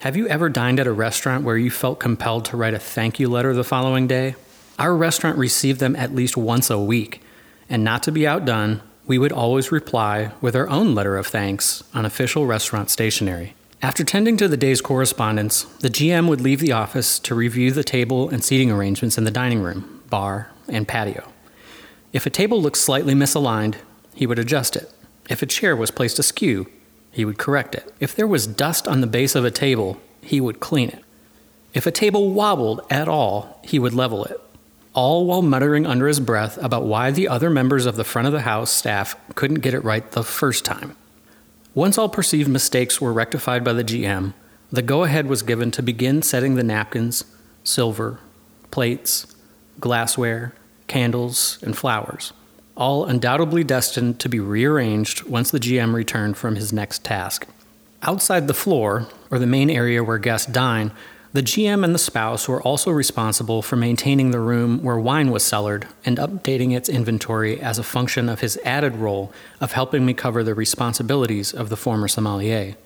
Have 0.00 0.14
you 0.14 0.28
ever 0.28 0.50
dined 0.50 0.78
at 0.78 0.86
a 0.86 0.92
restaurant 0.92 1.42
where 1.42 1.56
you 1.56 1.70
felt 1.70 2.00
compelled 2.00 2.44
to 2.46 2.56
write 2.58 2.74
a 2.74 2.78
thank 2.78 3.18
you 3.18 3.30
letter 3.30 3.54
the 3.54 3.64
following 3.64 4.06
day? 4.06 4.34
Our 4.78 4.94
restaurant 4.94 5.38
received 5.38 5.80
them 5.80 5.96
at 5.96 6.14
least 6.14 6.36
once 6.36 6.68
a 6.68 6.78
week, 6.78 7.22
and 7.70 7.82
not 7.82 8.02
to 8.02 8.12
be 8.12 8.26
outdone, 8.26 8.82
we 9.08 9.18
would 9.18 9.32
always 9.32 9.72
reply 9.72 10.30
with 10.40 10.54
our 10.54 10.68
own 10.68 10.94
letter 10.94 11.16
of 11.16 11.26
thanks 11.26 11.82
on 11.94 12.04
official 12.04 12.46
restaurant 12.46 12.90
stationery. 12.90 13.54
After 13.80 14.04
tending 14.04 14.36
to 14.36 14.48
the 14.48 14.56
day's 14.56 14.82
correspondence, 14.82 15.62
the 15.80 15.88
GM 15.88 16.28
would 16.28 16.42
leave 16.42 16.60
the 16.60 16.72
office 16.72 17.18
to 17.20 17.34
review 17.34 17.72
the 17.72 17.82
table 17.82 18.28
and 18.28 18.44
seating 18.44 18.70
arrangements 18.70 19.16
in 19.16 19.24
the 19.24 19.30
dining 19.30 19.62
room, 19.62 20.02
bar, 20.10 20.50
and 20.68 20.86
patio. 20.86 21.32
If 22.12 22.26
a 22.26 22.30
table 22.30 22.60
looked 22.60 22.76
slightly 22.76 23.14
misaligned, 23.14 23.76
he 24.14 24.26
would 24.26 24.38
adjust 24.38 24.76
it. 24.76 24.92
If 25.30 25.42
a 25.42 25.46
chair 25.46 25.74
was 25.74 25.90
placed 25.90 26.18
askew, 26.18 26.66
he 27.10 27.24
would 27.24 27.38
correct 27.38 27.74
it. 27.74 27.92
If 28.00 28.14
there 28.14 28.26
was 28.26 28.46
dust 28.46 28.86
on 28.86 29.00
the 29.00 29.06
base 29.06 29.34
of 29.34 29.44
a 29.44 29.50
table, 29.50 29.98
he 30.20 30.40
would 30.40 30.60
clean 30.60 30.90
it. 30.90 31.02
If 31.72 31.86
a 31.86 31.90
table 31.90 32.32
wobbled 32.32 32.82
at 32.90 33.08
all, 33.08 33.60
he 33.64 33.78
would 33.78 33.94
level 33.94 34.24
it, 34.24 34.40
all 34.98 35.26
while 35.26 35.42
muttering 35.42 35.86
under 35.86 36.08
his 36.08 36.18
breath 36.18 36.58
about 36.60 36.82
why 36.82 37.12
the 37.12 37.28
other 37.28 37.48
members 37.48 37.86
of 37.86 37.94
the 37.94 38.02
front 38.02 38.26
of 38.26 38.32
the 38.32 38.40
house 38.40 38.68
staff 38.68 39.14
couldn't 39.36 39.60
get 39.60 39.72
it 39.72 39.84
right 39.84 40.10
the 40.10 40.24
first 40.24 40.64
time. 40.64 40.96
Once 41.72 41.96
all 41.96 42.08
perceived 42.08 42.48
mistakes 42.48 43.00
were 43.00 43.12
rectified 43.12 43.62
by 43.62 43.72
the 43.72 43.84
GM, 43.84 44.34
the 44.72 44.82
go 44.82 45.04
ahead 45.04 45.28
was 45.28 45.44
given 45.44 45.70
to 45.70 45.82
begin 45.84 46.20
setting 46.20 46.56
the 46.56 46.64
napkins, 46.64 47.22
silver, 47.62 48.18
plates, 48.72 49.36
glassware, 49.78 50.52
candles, 50.88 51.60
and 51.62 51.78
flowers 51.78 52.32
all 52.76 53.04
undoubtedly 53.04 53.64
destined 53.64 54.20
to 54.20 54.28
be 54.28 54.38
rearranged 54.38 55.24
once 55.24 55.50
the 55.50 55.58
GM 55.58 55.94
returned 55.94 56.36
from 56.36 56.54
his 56.54 56.72
next 56.72 57.04
task. 57.04 57.46
Outside 58.02 58.46
the 58.46 58.54
floor, 58.54 59.08
or 59.32 59.40
the 59.40 59.46
main 59.46 59.68
area 59.68 60.04
where 60.04 60.18
guests 60.18 60.50
dine, 60.50 60.92
the 61.32 61.42
GM 61.42 61.84
and 61.84 61.94
the 61.94 61.98
spouse 61.98 62.48
were 62.48 62.62
also 62.62 62.90
responsible 62.90 63.60
for 63.60 63.76
maintaining 63.76 64.30
the 64.30 64.40
room 64.40 64.82
where 64.82 64.98
wine 64.98 65.30
was 65.30 65.44
cellared 65.44 65.86
and 66.04 66.16
updating 66.16 66.74
its 66.74 66.88
inventory 66.88 67.60
as 67.60 67.78
a 67.78 67.82
function 67.82 68.30
of 68.30 68.40
his 68.40 68.58
added 68.64 68.96
role 68.96 69.30
of 69.60 69.72
helping 69.72 70.06
me 70.06 70.14
cover 70.14 70.42
the 70.42 70.54
responsibilities 70.54 71.52
of 71.52 71.68
the 71.68 71.76
former 71.76 72.08
sommelier. 72.08 72.76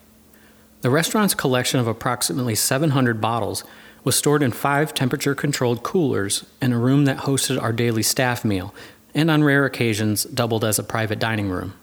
The 0.80 0.90
restaurant's 0.90 1.34
collection 1.34 1.78
of 1.78 1.86
approximately 1.86 2.56
700 2.56 3.20
bottles 3.20 3.62
was 4.02 4.16
stored 4.16 4.42
in 4.42 4.50
five 4.50 4.92
temperature 4.92 5.36
controlled 5.36 5.84
coolers 5.84 6.44
in 6.60 6.72
a 6.72 6.78
room 6.78 7.04
that 7.04 7.18
hosted 7.18 7.62
our 7.62 7.72
daily 7.72 8.02
staff 8.02 8.44
meal 8.44 8.74
and 9.14 9.30
on 9.30 9.44
rare 9.44 9.64
occasions 9.64 10.24
doubled 10.24 10.64
as 10.64 10.80
a 10.80 10.82
private 10.82 11.20
dining 11.20 11.48
room. 11.48 11.74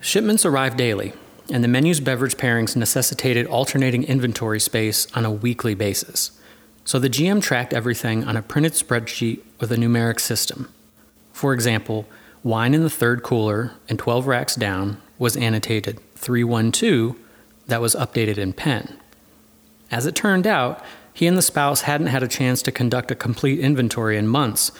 Shipments 0.00 0.44
arrived 0.44 0.76
daily, 0.76 1.12
and 1.50 1.62
the 1.62 1.68
menu's 1.68 2.00
beverage 2.00 2.36
pairings 2.36 2.76
necessitated 2.76 3.46
alternating 3.46 4.04
inventory 4.04 4.60
space 4.60 5.06
on 5.14 5.24
a 5.24 5.30
weekly 5.30 5.74
basis. 5.74 6.32
So 6.84 6.98
the 6.98 7.10
GM 7.10 7.42
tracked 7.42 7.72
everything 7.72 8.24
on 8.24 8.36
a 8.36 8.42
printed 8.42 8.72
spreadsheet 8.72 9.40
with 9.60 9.72
a 9.72 9.76
numeric 9.76 10.20
system. 10.20 10.72
For 11.32 11.52
example, 11.52 12.06
wine 12.42 12.74
in 12.74 12.82
the 12.82 12.90
third 12.90 13.22
cooler 13.22 13.72
and 13.88 13.98
12 13.98 14.26
racks 14.26 14.54
down 14.54 15.00
was 15.18 15.36
annotated 15.36 16.00
312 16.14 17.16
that 17.66 17.80
was 17.80 17.94
updated 17.94 18.38
in 18.38 18.52
pen. 18.52 18.98
As 19.90 20.06
it 20.06 20.14
turned 20.14 20.46
out, 20.46 20.84
he 21.12 21.26
and 21.26 21.36
the 21.36 21.42
spouse 21.42 21.82
hadn't 21.82 22.08
had 22.08 22.22
a 22.22 22.28
chance 22.28 22.62
to 22.62 22.72
conduct 22.72 23.10
a 23.10 23.14
complete 23.14 23.58
inventory 23.58 24.16
in 24.16 24.28
months, 24.28 24.70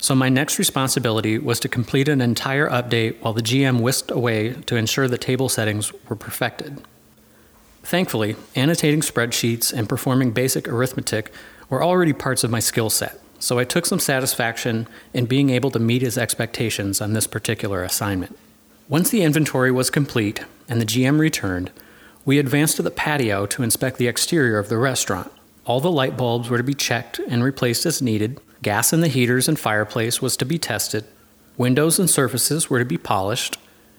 so 0.00 0.14
my 0.14 0.30
next 0.30 0.58
responsibility 0.58 1.38
was 1.38 1.60
to 1.60 1.68
complete 1.68 2.08
an 2.08 2.22
entire 2.22 2.68
update 2.68 3.20
while 3.20 3.34
the 3.34 3.42
GM 3.42 3.80
whisked 3.80 4.10
away 4.10 4.54
to 4.66 4.76
ensure 4.76 5.06
the 5.06 5.18
table 5.18 5.48
settings 5.48 5.92
were 6.08 6.16
perfected. 6.16 6.82
Thankfully, 7.82 8.36
annotating 8.56 9.00
spreadsheets 9.00 9.72
and 9.72 9.88
performing 9.88 10.32
basic 10.32 10.66
arithmetic 10.66 11.32
were 11.68 11.82
already 11.82 12.12
parts 12.12 12.44
of 12.44 12.50
my 12.50 12.60
skill 12.60 12.88
set, 12.88 13.20
so 13.38 13.58
I 13.58 13.64
took 13.64 13.84
some 13.84 14.00
satisfaction 14.00 14.88
in 15.12 15.26
being 15.26 15.50
able 15.50 15.70
to 15.70 15.78
meet 15.78 16.02
his 16.02 16.18
expectations 16.18 17.00
on 17.00 17.12
this 17.12 17.26
particular 17.26 17.82
assignment. 17.84 18.38
Once 18.88 19.10
the 19.10 19.22
inventory 19.22 19.70
was 19.70 19.90
complete 19.90 20.40
and 20.68 20.80
the 20.80 20.86
GM 20.86 21.18
returned, 21.18 21.70
we 22.24 22.38
advanced 22.38 22.76
to 22.76 22.82
the 22.82 22.90
patio 22.90 23.46
to 23.46 23.62
inspect 23.62 23.98
the 23.98 24.08
exterior 24.08 24.58
of 24.58 24.68
the 24.68 24.78
restaurant. 24.78 25.30
All 25.64 25.80
the 25.80 25.90
light 25.90 26.16
bulbs 26.16 26.50
were 26.50 26.58
to 26.58 26.64
be 26.64 26.74
checked 26.74 27.18
and 27.28 27.44
replaced 27.44 27.86
as 27.86 28.02
needed, 28.02 28.40
Gas 28.62 28.92
in 28.92 29.00
the 29.00 29.08
heaters 29.08 29.48
and 29.48 29.58
fireplace 29.58 30.20
was 30.20 30.36
to 30.36 30.44
be 30.44 30.58
tested, 30.58 31.04
windows 31.56 31.98
and 31.98 32.10
surfaces 32.10 32.68
were 32.68 32.78
to 32.78 32.84
be 32.84 32.98
polished, 32.98 33.58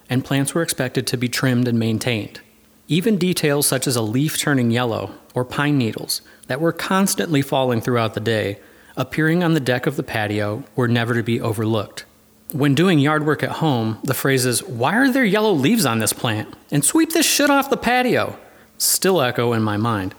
and 0.10 0.26
plants 0.26 0.54
were 0.54 0.62
expected 0.62 1.08
to 1.08 1.18
be 1.18 1.28
trimmed 1.28 1.68
and 1.68 1.80
maintained. 1.80 2.42
Even 2.88 3.18
details 3.18 3.66
such 3.66 3.88
as 3.88 3.96
a 3.96 4.02
leaf 4.02 4.38
turning 4.38 4.70
yellow 4.70 5.16
or 5.34 5.46
pine 5.46 5.78
needles 5.78 6.22
that 6.48 6.62
were 6.62 6.74
constantly 6.74 7.42
falling 7.42 7.82
throughout 7.82 8.14
the 8.14 8.20
day, 8.20 8.60
appearing 8.98 9.44
on 9.44 9.54
the 9.54 9.60
deck 9.60 9.88
of 9.88 9.96
the 9.96 10.04
patio, 10.04 10.64
were 10.76 10.88
never 10.88 11.14
to 11.16 11.24
be 11.24 11.40
overlooked. 11.40 12.06
When 12.52 12.76
doing 12.76 13.00
yard 13.00 13.26
work 13.26 13.44
at 13.44 13.54
home, 13.54 13.98
the 14.04 14.14
phrases, 14.14 14.62
Why 14.62 14.96
are 14.96 15.10
there 15.12 15.24
yellow 15.24 15.54
leaves 15.54 15.86
on 15.86 16.00
this 16.00 16.14
plant? 16.14 16.54
and 16.70 16.84
sweep 16.84 17.12
this 17.14 17.26
shit 17.26 17.50
off 17.50 17.70
the 17.70 17.78
patio, 17.78 18.38
still 18.78 19.22
echo 19.22 19.54
in 19.54 19.64
my 19.64 19.78
mind. 19.78 20.14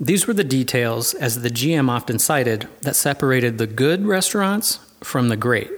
These 0.00 0.28
were 0.28 0.34
the 0.34 0.44
details, 0.44 1.12
as 1.14 1.42
the 1.42 1.50
GM 1.50 1.88
often 1.88 2.20
cited, 2.20 2.68
that 2.82 2.94
separated 2.94 3.58
the 3.58 3.66
good 3.66 4.06
restaurants 4.06 4.78
from 5.02 5.28
the 5.28 5.36
great. 5.36 5.70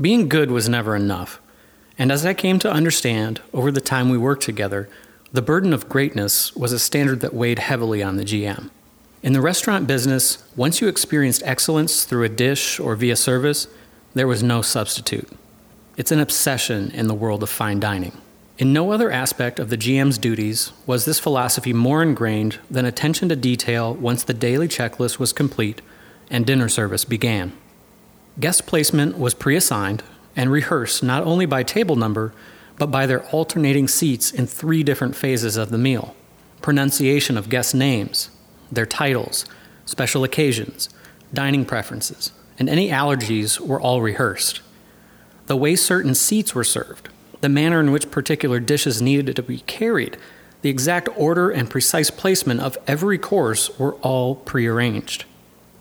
Being 0.00 0.28
good 0.28 0.50
was 0.50 0.70
never 0.70 0.96
enough, 0.96 1.38
and 1.98 2.10
as 2.10 2.24
I 2.24 2.32
came 2.32 2.58
to 2.60 2.72
understand 2.72 3.42
over 3.52 3.70
the 3.70 3.80
time 3.80 4.08
we 4.08 4.16
worked 4.16 4.42
together, 4.42 4.88
the 5.32 5.42
burden 5.42 5.74
of 5.74 5.88
greatness 5.88 6.56
was 6.56 6.72
a 6.72 6.78
standard 6.78 7.20
that 7.20 7.34
weighed 7.34 7.58
heavily 7.58 8.02
on 8.02 8.16
the 8.16 8.24
GM. 8.24 8.70
In 9.22 9.34
the 9.34 9.42
restaurant 9.42 9.86
business, 9.86 10.42
once 10.56 10.80
you 10.80 10.88
experienced 10.88 11.42
excellence 11.44 12.04
through 12.04 12.24
a 12.24 12.30
dish 12.30 12.80
or 12.80 12.96
via 12.96 13.16
service, 13.16 13.68
there 14.14 14.26
was 14.26 14.42
no 14.42 14.62
substitute. 14.62 15.28
It's 15.98 16.12
an 16.12 16.20
obsession 16.20 16.90
in 16.92 17.06
the 17.06 17.14
world 17.14 17.42
of 17.42 17.50
fine 17.50 17.80
dining. 17.80 18.12
In 18.58 18.72
no 18.72 18.90
other 18.90 19.10
aspect 19.10 19.58
of 19.58 19.68
the 19.68 19.76
GM's 19.76 20.16
duties 20.16 20.72
was 20.86 21.04
this 21.04 21.18
philosophy 21.18 21.74
more 21.74 22.02
ingrained 22.02 22.58
than 22.70 22.86
attention 22.86 23.28
to 23.28 23.36
detail 23.36 23.94
once 23.94 24.24
the 24.24 24.32
daily 24.32 24.66
checklist 24.66 25.18
was 25.18 25.34
complete 25.34 25.82
and 26.30 26.46
dinner 26.46 26.70
service 26.70 27.04
began. 27.04 27.52
Guest 28.40 28.66
placement 28.66 29.18
was 29.18 29.34
pre 29.34 29.56
assigned 29.56 30.02
and 30.34 30.50
rehearsed 30.50 31.02
not 31.02 31.22
only 31.22 31.44
by 31.44 31.62
table 31.62 31.96
number, 31.96 32.32
but 32.78 32.86
by 32.86 33.04
their 33.04 33.24
alternating 33.26 33.88
seats 33.88 34.30
in 34.32 34.46
three 34.46 34.82
different 34.82 35.16
phases 35.16 35.56
of 35.56 35.70
the 35.70 35.78
meal 35.78 36.14
pronunciation 36.62 37.36
of 37.36 37.50
guest 37.50 37.74
names, 37.74 38.30
their 38.72 38.86
titles, 38.86 39.44
special 39.84 40.24
occasions, 40.24 40.88
dining 41.32 41.64
preferences, 41.64 42.32
and 42.58 42.68
any 42.68 42.88
allergies 42.88 43.60
were 43.60 43.80
all 43.80 44.00
rehearsed. 44.00 44.62
The 45.46 45.56
way 45.56 45.76
certain 45.76 46.14
seats 46.14 46.54
were 46.54 46.64
served, 46.64 47.08
the 47.40 47.48
manner 47.48 47.80
in 47.80 47.92
which 47.92 48.10
particular 48.10 48.60
dishes 48.60 49.02
needed 49.02 49.36
to 49.36 49.42
be 49.42 49.58
carried, 49.60 50.16
the 50.62 50.70
exact 50.70 51.08
order 51.16 51.50
and 51.50 51.70
precise 51.70 52.10
placement 52.10 52.60
of 52.60 52.78
every 52.86 53.18
course 53.18 53.78
were 53.78 53.94
all 53.96 54.34
prearranged. 54.34 55.24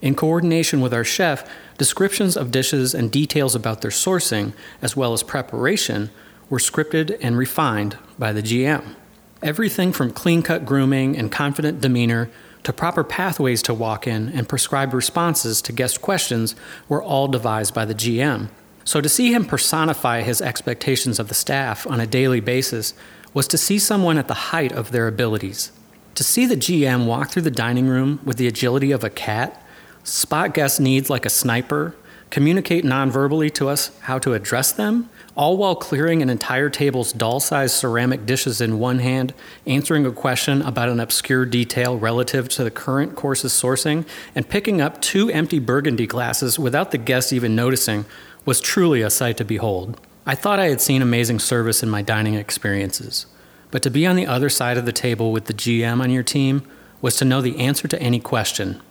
In 0.01 0.15
coordination 0.15 0.81
with 0.81 0.93
our 0.93 1.03
chef, 1.03 1.49
descriptions 1.77 2.37
of 2.37 2.51
dishes 2.51 2.93
and 2.93 3.11
details 3.11 3.55
about 3.55 3.81
their 3.81 3.91
sourcing, 3.91 4.53
as 4.81 4.95
well 4.95 5.13
as 5.13 5.23
preparation, 5.23 6.11
were 6.49 6.59
scripted 6.59 7.17
and 7.21 7.37
refined 7.37 7.97
by 8.19 8.31
the 8.31 8.43
GM. 8.43 8.95
Everything 9.41 9.91
from 9.91 10.11
clean 10.11 10.43
cut 10.43 10.65
grooming 10.65 11.17
and 11.17 11.31
confident 11.31 11.81
demeanor 11.81 12.29
to 12.63 12.73
proper 12.73 13.03
pathways 13.03 13.61
to 13.63 13.73
walk 13.73 14.07
in 14.07 14.29
and 14.29 14.49
prescribed 14.49 14.93
responses 14.93 15.61
to 15.61 15.71
guest 15.71 16.01
questions 16.01 16.55
were 16.89 17.01
all 17.01 17.27
devised 17.27 17.73
by 17.73 17.85
the 17.85 17.95
GM 17.95 18.49
so 18.85 19.01
to 19.01 19.09
see 19.09 19.33
him 19.33 19.45
personify 19.45 20.21
his 20.21 20.41
expectations 20.41 21.19
of 21.19 21.27
the 21.27 21.33
staff 21.33 21.87
on 21.87 21.99
a 21.99 22.05
daily 22.07 22.39
basis 22.39 22.93
was 23.33 23.47
to 23.47 23.57
see 23.57 23.79
someone 23.79 24.17
at 24.17 24.27
the 24.27 24.33
height 24.33 24.71
of 24.71 24.91
their 24.91 25.07
abilities. 25.07 25.71
To 26.13 26.23
see 26.23 26.45
the 26.45 26.55
GM 26.55 27.07
walk 27.07 27.31
through 27.31 27.41
the 27.41 27.51
dining 27.51 27.87
room 27.87 28.19
with 28.23 28.37
the 28.37 28.47
agility 28.47 28.91
of 28.91 29.03
a 29.03 29.09
cat, 29.09 29.61
spot 30.03 30.53
guest 30.53 30.79
needs 30.79 31.09
like 31.09 31.25
a 31.25 31.29
sniper, 31.29 31.95
communicate 32.29 32.85
nonverbally 32.85 33.53
to 33.55 33.67
us 33.67 33.91
how 34.01 34.19
to 34.19 34.33
address 34.33 34.71
them, 34.71 35.09
all 35.35 35.57
while 35.57 35.75
clearing 35.75 36.21
an 36.21 36.29
entire 36.29 36.69
table's 36.69 37.11
doll 37.11 37.39
sized 37.39 37.75
ceramic 37.75 38.25
dishes 38.25 38.61
in 38.61 38.79
one 38.79 38.99
hand, 38.99 39.33
answering 39.65 40.05
a 40.05 40.11
question 40.11 40.61
about 40.61 40.89
an 40.89 40.99
obscure 40.99 41.45
detail 41.45 41.97
relative 41.97 42.47
to 42.49 42.63
the 42.63 42.71
current 42.71 43.15
course's 43.15 43.51
sourcing, 43.51 44.07
and 44.35 44.47
picking 44.47 44.79
up 44.79 45.01
two 45.01 45.29
empty 45.31 45.59
burgundy 45.59 46.07
glasses 46.07 46.57
without 46.59 46.91
the 46.91 46.97
guests 46.97 47.33
even 47.33 47.55
noticing 47.55 48.05
was 48.45 48.61
truly 48.61 49.01
a 49.01 49.09
sight 49.09 49.37
to 49.37 49.45
behold. 49.45 49.99
I 50.25 50.35
thought 50.35 50.59
I 50.59 50.69
had 50.69 50.81
seen 50.81 51.01
amazing 51.01 51.39
service 51.39 51.83
in 51.83 51.89
my 51.89 52.01
dining 52.01 52.35
experiences, 52.35 53.25
but 53.71 53.83
to 53.83 53.91
be 53.91 54.05
on 54.05 54.15
the 54.15 54.27
other 54.27 54.49
side 54.49 54.77
of 54.77 54.85
the 54.85 54.91
table 54.91 55.31
with 55.31 55.45
the 55.45 55.53
GM 55.53 56.01
on 56.01 56.11
your 56.11 56.23
team 56.23 56.65
was 57.01 57.17
to 57.17 57.25
know 57.25 57.41
the 57.41 57.59
answer 57.59 57.87
to 57.87 58.01
any 58.01 58.19
question, 58.19 58.81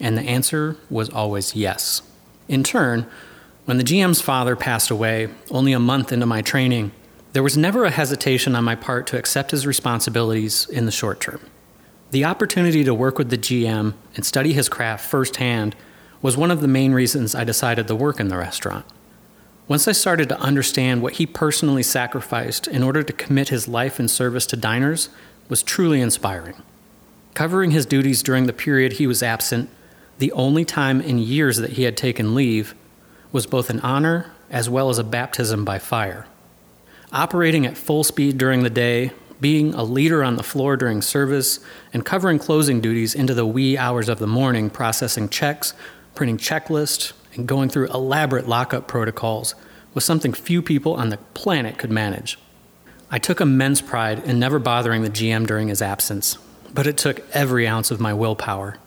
and 0.00 0.16
the 0.16 0.22
answer 0.22 0.76
was 0.90 1.10
always 1.10 1.54
yes. 1.54 2.02
In 2.48 2.64
turn, 2.64 3.06
when 3.64 3.78
the 3.78 3.84
GM's 3.84 4.20
father 4.20 4.56
passed 4.56 4.90
away, 4.90 5.28
only 5.50 5.72
a 5.72 5.78
month 5.78 6.12
into 6.12 6.26
my 6.26 6.42
training, 6.42 6.90
there 7.32 7.42
was 7.42 7.56
never 7.56 7.84
a 7.84 7.90
hesitation 7.90 8.56
on 8.56 8.64
my 8.64 8.74
part 8.74 9.06
to 9.08 9.18
accept 9.18 9.52
his 9.52 9.66
responsibilities 9.66 10.68
in 10.68 10.84
the 10.84 10.92
short 10.92 11.20
term. 11.20 11.40
The 12.10 12.24
opportunity 12.24 12.84
to 12.84 12.92
work 12.92 13.16
with 13.16 13.30
the 13.30 13.38
GM 13.38 13.94
and 14.16 14.26
study 14.26 14.52
his 14.52 14.68
craft 14.68 15.08
firsthand 15.08 15.74
was 16.22 16.36
one 16.36 16.52
of 16.52 16.60
the 16.60 16.68
main 16.68 16.92
reasons 16.92 17.34
I 17.34 17.44
decided 17.44 17.88
to 17.88 17.96
work 17.96 18.20
in 18.20 18.28
the 18.28 18.38
restaurant. 18.38 18.86
Once 19.68 19.86
I 19.86 19.92
started 19.92 20.28
to 20.28 20.40
understand 20.40 21.02
what 21.02 21.14
he 21.14 21.26
personally 21.26 21.82
sacrificed 21.82 22.68
in 22.68 22.82
order 22.82 23.02
to 23.02 23.12
commit 23.12 23.48
his 23.48 23.68
life 23.68 23.98
and 23.98 24.10
service 24.10 24.46
to 24.46 24.56
diners 24.56 25.08
was 25.48 25.62
truly 25.62 26.00
inspiring. 26.00 26.62
Covering 27.34 27.70
his 27.70 27.86
duties 27.86 28.22
during 28.22 28.46
the 28.46 28.52
period 28.52 28.94
he 28.94 29.06
was 29.06 29.22
absent, 29.22 29.68
the 30.18 30.32
only 30.32 30.64
time 30.64 31.00
in 31.00 31.18
years 31.18 31.56
that 31.56 31.72
he 31.72 31.82
had 31.82 31.96
taken 31.96 32.34
leave, 32.34 32.74
was 33.32 33.46
both 33.46 33.70
an 33.70 33.80
honor 33.80 34.32
as 34.50 34.68
well 34.68 34.90
as 34.90 34.98
a 34.98 35.04
baptism 35.04 35.64
by 35.64 35.78
fire. 35.78 36.26
Operating 37.12 37.66
at 37.66 37.76
full 37.76 38.04
speed 38.04 38.38
during 38.38 38.62
the 38.62 38.70
day, 38.70 39.12
being 39.40 39.74
a 39.74 39.82
leader 39.82 40.22
on 40.22 40.36
the 40.36 40.42
floor 40.42 40.76
during 40.76 41.02
service, 41.02 41.58
and 41.92 42.04
covering 42.04 42.38
closing 42.38 42.80
duties 42.80 43.14
into 43.14 43.34
the 43.34 43.46
wee 43.46 43.76
hours 43.76 44.08
of 44.08 44.18
the 44.18 44.26
morning, 44.26 44.70
processing 44.70 45.28
checks, 45.28 45.74
printing 46.14 46.38
checklists, 46.38 47.12
and 47.34 47.46
going 47.46 47.68
through 47.68 47.88
elaborate 47.88 48.48
lockup 48.48 48.86
protocols 48.86 49.54
was 49.94 50.04
something 50.04 50.32
few 50.32 50.62
people 50.62 50.94
on 50.94 51.08
the 51.08 51.18
planet 51.34 51.78
could 51.78 51.90
manage. 51.90 52.38
I 53.10 53.18
took 53.18 53.40
immense 53.40 53.80
pride 53.80 54.24
in 54.24 54.38
never 54.38 54.58
bothering 54.58 55.02
the 55.02 55.10
GM 55.10 55.46
during 55.46 55.68
his 55.68 55.82
absence, 55.82 56.38
but 56.72 56.86
it 56.86 56.96
took 56.96 57.22
every 57.32 57.66
ounce 57.66 57.90
of 57.90 58.00
my 58.00 58.14
willpower. 58.14 58.78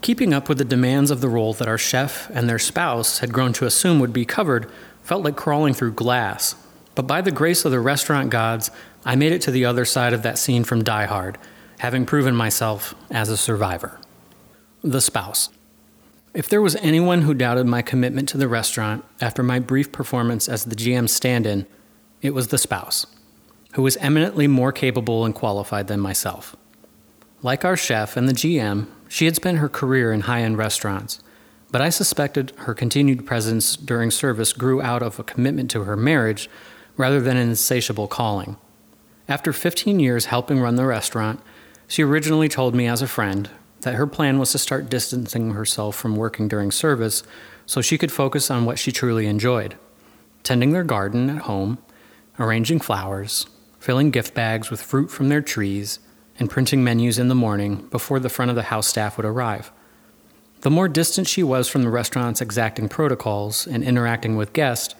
Keeping 0.00 0.32
up 0.32 0.48
with 0.48 0.58
the 0.58 0.64
demands 0.64 1.10
of 1.10 1.20
the 1.20 1.28
role 1.28 1.52
that 1.54 1.68
our 1.68 1.78
chef 1.78 2.30
and 2.30 2.48
their 2.48 2.58
spouse 2.58 3.18
had 3.18 3.32
grown 3.32 3.52
to 3.54 3.66
assume 3.66 3.98
would 4.00 4.12
be 4.12 4.24
covered 4.24 4.70
felt 5.02 5.24
like 5.24 5.36
crawling 5.36 5.74
through 5.74 5.92
glass. 5.92 6.54
But 6.94 7.06
by 7.06 7.20
the 7.20 7.30
grace 7.32 7.64
of 7.64 7.70
the 7.70 7.80
restaurant 7.80 8.30
gods, 8.30 8.70
I 9.04 9.16
made 9.16 9.32
it 9.32 9.42
to 9.42 9.50
the 9.50 9.64
other 9.64 9.84
side 9.84 10.12
of 10.12 10.22
that 10.22 10.38
scene 10.38 10.64
from 10.64 10.84
Die 10.84 11.06
Hard, 11.06 11.38
having 11.78 12.06
proven 12.06 12.36
myself 12.36 12.94
as 13.10 13.28
a 13.28 13.36
survivor. 13.36 13.98
The 14.82 15.00
spouse. 15.00 15.48
If 16.34 16.48
there 16.48 16.62
was 16.62 16.76
anyone 16.76 17.22
who 17.22 17.34
doubted 17.34 17.66
my 17.66 17.82
commitment 17.82 18.26
to 18.30 18.38
the 18.38 18.48
restaurant 18.48 19.04
after 19.20 19.42
my 19.42 19.58
brief 19.58 19.92
performance 19.92 20.48
as 20.48 20.64
the 20.64 20.74
GM 20.74 21.06
stand 21.10 21.46
in, 21.46 21.66
it 22.22 22.32
was 22.32 22.48
the 22.48 22.56
spouse, 22.56 23.06
who 23.74 23.82
was 23.82 23.98
eminently 23.98 24.46
more 24.46 24.72
capable 24.72 25.26
and 25.26 25.34
qualified 25.34 25.88
than 25.88 26.00
myself. 26.00 26.56
Like 27.42 27.66
our 27.66 27.76
chef 27.76 28.16
and 28.16 28.26
the 28.26 28.32
GM, 28.32 28.86
she 29.08 29.26
had 29.26 29.36
spent 29.36 29.58
her 29.58 29.68
career 29.68 30.10
in 30.10 30.22
high 30.22 30.40
end 30.40 30.56
restaurants, 30.56 31.20
but 31.70 31.82
I 31.82 31.90
suspected 31.90 32.54
her 32.60 32.72
continued 32.72 33.26
presence 33.26 33.76
during 33.76 34.10
service 34.10 34.54
grew 34.54 34.80
out 34.80 35.02
of 35.02 35.18
a 35.18 35.24
commitment 35.24 35.70
to 35.72 35.84
her 35.84 35.98
marriage 35.98 36.48
rather 36.96 37.20
than 37.20 37.36
an 37.36 37.50
insatiable 37.50 38.08
calling. 38.08 38.56
After 39.28 39.52
15 39.52 40.00
years 40.00 40.26
helping 40.26 40.60
run 40.60 40.76
the 40.76 40.86
restaurant, 40.86 41.40
she 41.86 42.02
originally 42.02 42.48
told 42.48 42.74
me 42.74 42.86
as 42.86 43.02
a 43.02 43.06
friend 43.06 43.50
that 43.82 43.94
her 43.94 44.06
plan 44.06 44.38
was 44.38 44.52
to 44.52 44.58
start 44.58 44.88
distancing 44.88 45.52
herself 45.52 45.94
from 45.94 46.16
working 46.16 46.48
during 46.48 46.70
service 46.70 47.22
so 47.66 47.80
she 47.80 47.98
could 47.98 48.10
focus 48.10 48.50
on 48.50 48.64
what 48.64 48.78
she 48.78 48.90
truly 48.90 49.26
enjoyed 49.26 49.76
tending 50.42 50.72
their 50.72 50.82
garden 50.82 51.30
at 51.30 51.42
home, 51.42 51.78
arranging 52.38 52.80
flowers, 52.80 53.46
filling 53.78 54.10
gift 54.10 54.34
bags 54.34 54.70
with 54.70 54.82
fruit 54.82 55.08
from 55.08 55.28
their 55.28 55.40
trees, 55.40 56.00
and 56.38 56.50
printing 56.50 56.82
menus 56.82 57.18
in 57.18 57.28
the 57.28 57.34
morning 57.34 57.76
before 57.90 58.18
the 58.18 58.28
front 58.28 58.50
of 58.50 58.56
the 58.56 58.64
house 58.64 58.86
staff 58.86 59.16
would 59.16 59.26
arrive. 59.26 59.70
The 60.62 60.70
more 60.70 60.88
distant 60.88 61.28
she 61.28 61.42
was 61.42 61.68
from 61.68 61.82
the 61.82 61.90
restaurant's 61.90 62.40
exacting 62.40 62.88
protocols 62.88 63.66
and 63.66 63.84
interacting 63.84 64.36
with 64.36 64.52
guests, 64.52 64.94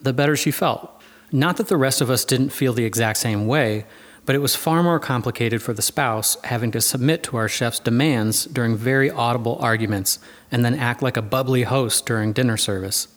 the 0.00 0.12
better 0.12 0.36
she 0.36 0.50
felt. 0.50 0.90
Not 1.30 1.56
that 1.56 1.68
the 1.68 1.76
rest 1.76 2.00
of 2.00 2.10
us 2.10 2.24
didn't 2.24 2.50
feel 2.50 2.72
the 2.72 2.84
exact 2.84 3.18
same 3.18 3.46
way, 3.46 3.84
but 4.28 4.34
it 4.34 4.42
was 4.42 4.54
far 4.54 4.82
more 4.82 5.00
complicated 5.00 5.62
for 5.62 5.72
the 5.72 5.80
spouse 5.80 6.36
having 6.44 6.70
to 6.70 6.82
submit 6.82 7.22
to 7.22 7.38
our 7.38 7.48
chef's 7.48 7.80
demands 7.80 8.44
during 8.44 8.76
very 8.76 9.10
audible 9.10 9.56
arguments 9.58 10.18
and 10.52 10.62
then 10.62 10.74
act 10.74 11.00
like 11.00 11.16
a 11.16 11.22
bubbly 11.22 11.62
host 11.62 12.04
during 12.04 12.34
dinner 12.34 12.58
service. 12.58 13.08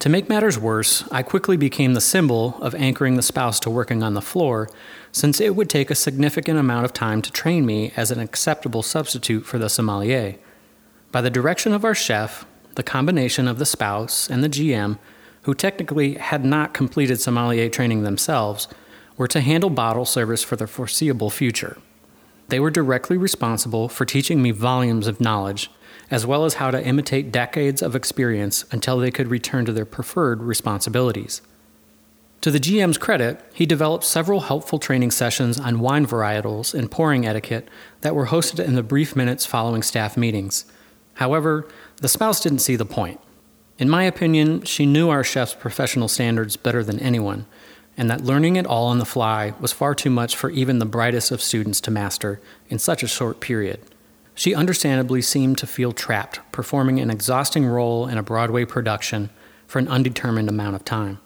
To 0.00 0.08
make 0.08 0.28
matters 0.28 0.58
worse, 0.58 1.04
I 1.12 1.22
quickly 1.22 1.56
became 1.56 1.94
the 1.94 2.00
symbol 2.00 2.58
of 2.60 2.74
anchoring 2.74 3.14
the 3.14 3.22
spouse 3.22 3.60
to 3.60 3.70
working 3.70 4.02
on 4.02 4.14
the 4.14 4.20
floor, 4.20 4.68
since 5.12 5.40
it 5.40 5.54
would 5.54 5.70
take 5.70 5.88
a 5.88 5.94
significant 5.94 6.58
amount 6.58 6.84
of 6.84 6.92
time 6.92 7.22
to 7.22 7.30
train 7.30 7.64
me 7.64 7.92
as 7.96 8.10
an 8.10 8.18
acceptable 8.18 8.82
substitute 8.82 9.46
for 9.46 9.56
the 9.56 9.68
sommelier. 9.68 10.34
By 11.12 11.20
the 11.20 11.30
direction 11.30 11.72
of 11.72 11.84
our 11.84 11.94
chef, 11.94 12.44
the 12.74 12.82
combination 12.82 13.46
of 13.46 13.60
the 13.60 13.66
spouse 13.66 14.28
and 14.28 14.42
the 14.42 14.48
GM, 14.48 14.98
who 15.42 15.54
technically 15.54 16.14
had 16.14 16.44
not 16.44 16.74
completed 16.74 17.20
sommelier 17.20 17.68
training 17.68 18.02
themselves, 18.02 18.66
were 19.20 19.28
to 19.28 19.42
handle 19.42 19.68
bottle 19.68 20.06
service 20.06 20.42
for 20.42 20.56
the 20.56 20.66
foreseeable 20.66 21.28
future. 21.28 21.76
They 22.48 22.58
were 22.58 22.70
directly 22.70 23.18
responsible 23.18 23.90
for 23.90 24.06
teaching 24.06 24.40
me 24.40 24.50
volumes 24.50 25.06
of 25.06 25.20
knowledge 25.20 25.70
as 26.10 26.24
well 26.24 26.46
as 26.46 26.54
how 26.54 26.70
to 26.70 26.82
imitate 26.82 27.30
decades 27.30 27.82
of 27.82 27.94
experience 27.94 28.64
until 28.72 28.96
they 28.96 29.10
could 29.10 29.28
return 29.28 29.66
to 29.66 29.74
their 29.74 29.84
preferred 29.84 30.40
responsibilities. 30.42 31.42
To 32.40 32.50
the 32.50 32.58
GM's 32.58 32.96
credit, 32.96 33.44
he 33.52 33.66
developed 33.66 34.04
several 34.04 34.40
helpful 34.40 34.78
training 34.78 35.10
sessions 35.10 35.60
on 35.60 35.80
wine 35.80 36.06
varietals 36.06 36.72
and 36.72 36.90
pouring 36.90 37.26
etiquette 37.26 37.68
that 38.00 38.14
were 38.14 38.28
hosted 38.28 38.64
in 38.64 38.74
the 38.74 38.82
brief 38.82 39.14
minutes 39.14 39.44
following 39.44 39.82
staff 39.82 40.16
meetings. 40.16 40.64
However, 41.16 41.68
the 41.96 42.08
spouse 42.08 42.40
didn't 42.40 42.60
see 42.60 42.74
the 42.74 42.86
point. 42.86 43.20
In 43.78 43.90
my 43.90 44.04
opinion, 44.04 44.62
she 44.62 44.86
knew 44.86 45.10
our 45.10 45.22
chef's 45.22 45.54
professional 45.54 46.08
standards 46.08 46.56
better 46.56 46.82
than 46.82 46.98
anyone, 47.00 47.44
and 48.00 48.10
that 48.10 48.24
learning 48.24 48.56
it 48.56 48.64
all 48.64 48.86
on 48.86 48.98
the 48.98 49.04
fly 49.04 49.52
was 49.60 49.74
far 49.74 49.94
too 49.94 50.08
much 50.08 50.34
for 50.34 50.48
even 50.48 50.78
the 50.78 50.86
brightest 50.86 51.30
of 51.30 51.42
students 51.42 51.82
to 51.82 51.90
master 51.90 52.40
in 52.70 52.78
such 52.78 53.02
a 53.02 53.06
short 53.06 53.40
period. 53.40 53.78
She 54.34 54.54
understandably 54.54 55.20
seemed 55.20 55.58
to 55.58 55.66
feel 55.66 55.92
trapped, 55.92 56.40
performing 56.50 56.98
an 56.98 57.10
exhausting 57.10 57.66
role 57.66 58.08
in 58.08 58.16
a 58.16 58.22
Broadway 58.22 58.64
production 58.64 59.28
for 59.66 59.80
an 59.80 59.88
undetermined 59.88 60.48
amount 60.48 60.76
of 60.76 60.84
time. 60.86 61.20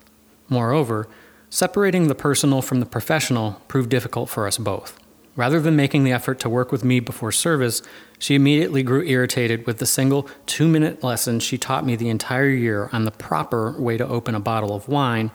Moreover, 0.49 1.07
separating 1.49 2.09
the 2.09 2.15
personal 2.17 2.61
from 2.61 2.81
the 2.81 2.87
professional 2.87 3.63
proved 3.69 3.89
difficult 3.89 4.29
for 4.29 4.49
us 4.49 4.59
both. 4.59 4.99
Rather 5.37 5.61
than 5.61 5.77
making 5.77 6.03
the 6.03 6.13
effort 6.13 6.41
to 6.41 6.49
work 6.49 6.73
with 6.73 6.83
me 6.83 6.99
before 6.99 7.31
service, 7.31 7.83
she 8.19 8.35
immediately 8.35 8.83
grew 8.83 9.05
irritated 9.05 9.65
with 9.65 9.79
the 9.79 9.87
single 9.87 10.29
two 10.47 10.67
minute 10.67 11.05
lesson 11.05 11.39
she 11.39 11.57
taught 11.57 11.87
me 11.87 11.95
the 11.95 12.09
entire 12.09 12.49
year 12.51 12.91
on 12.93 13.05
the 13.05 13.13
proper 13.13 13.81
way 13.81 13.97
to 13.97 14.07
open 14.09 14.35
a 14.35 14.41
bottle 14.41 14.75
of 14.75 14.89
wine 14.89 15.31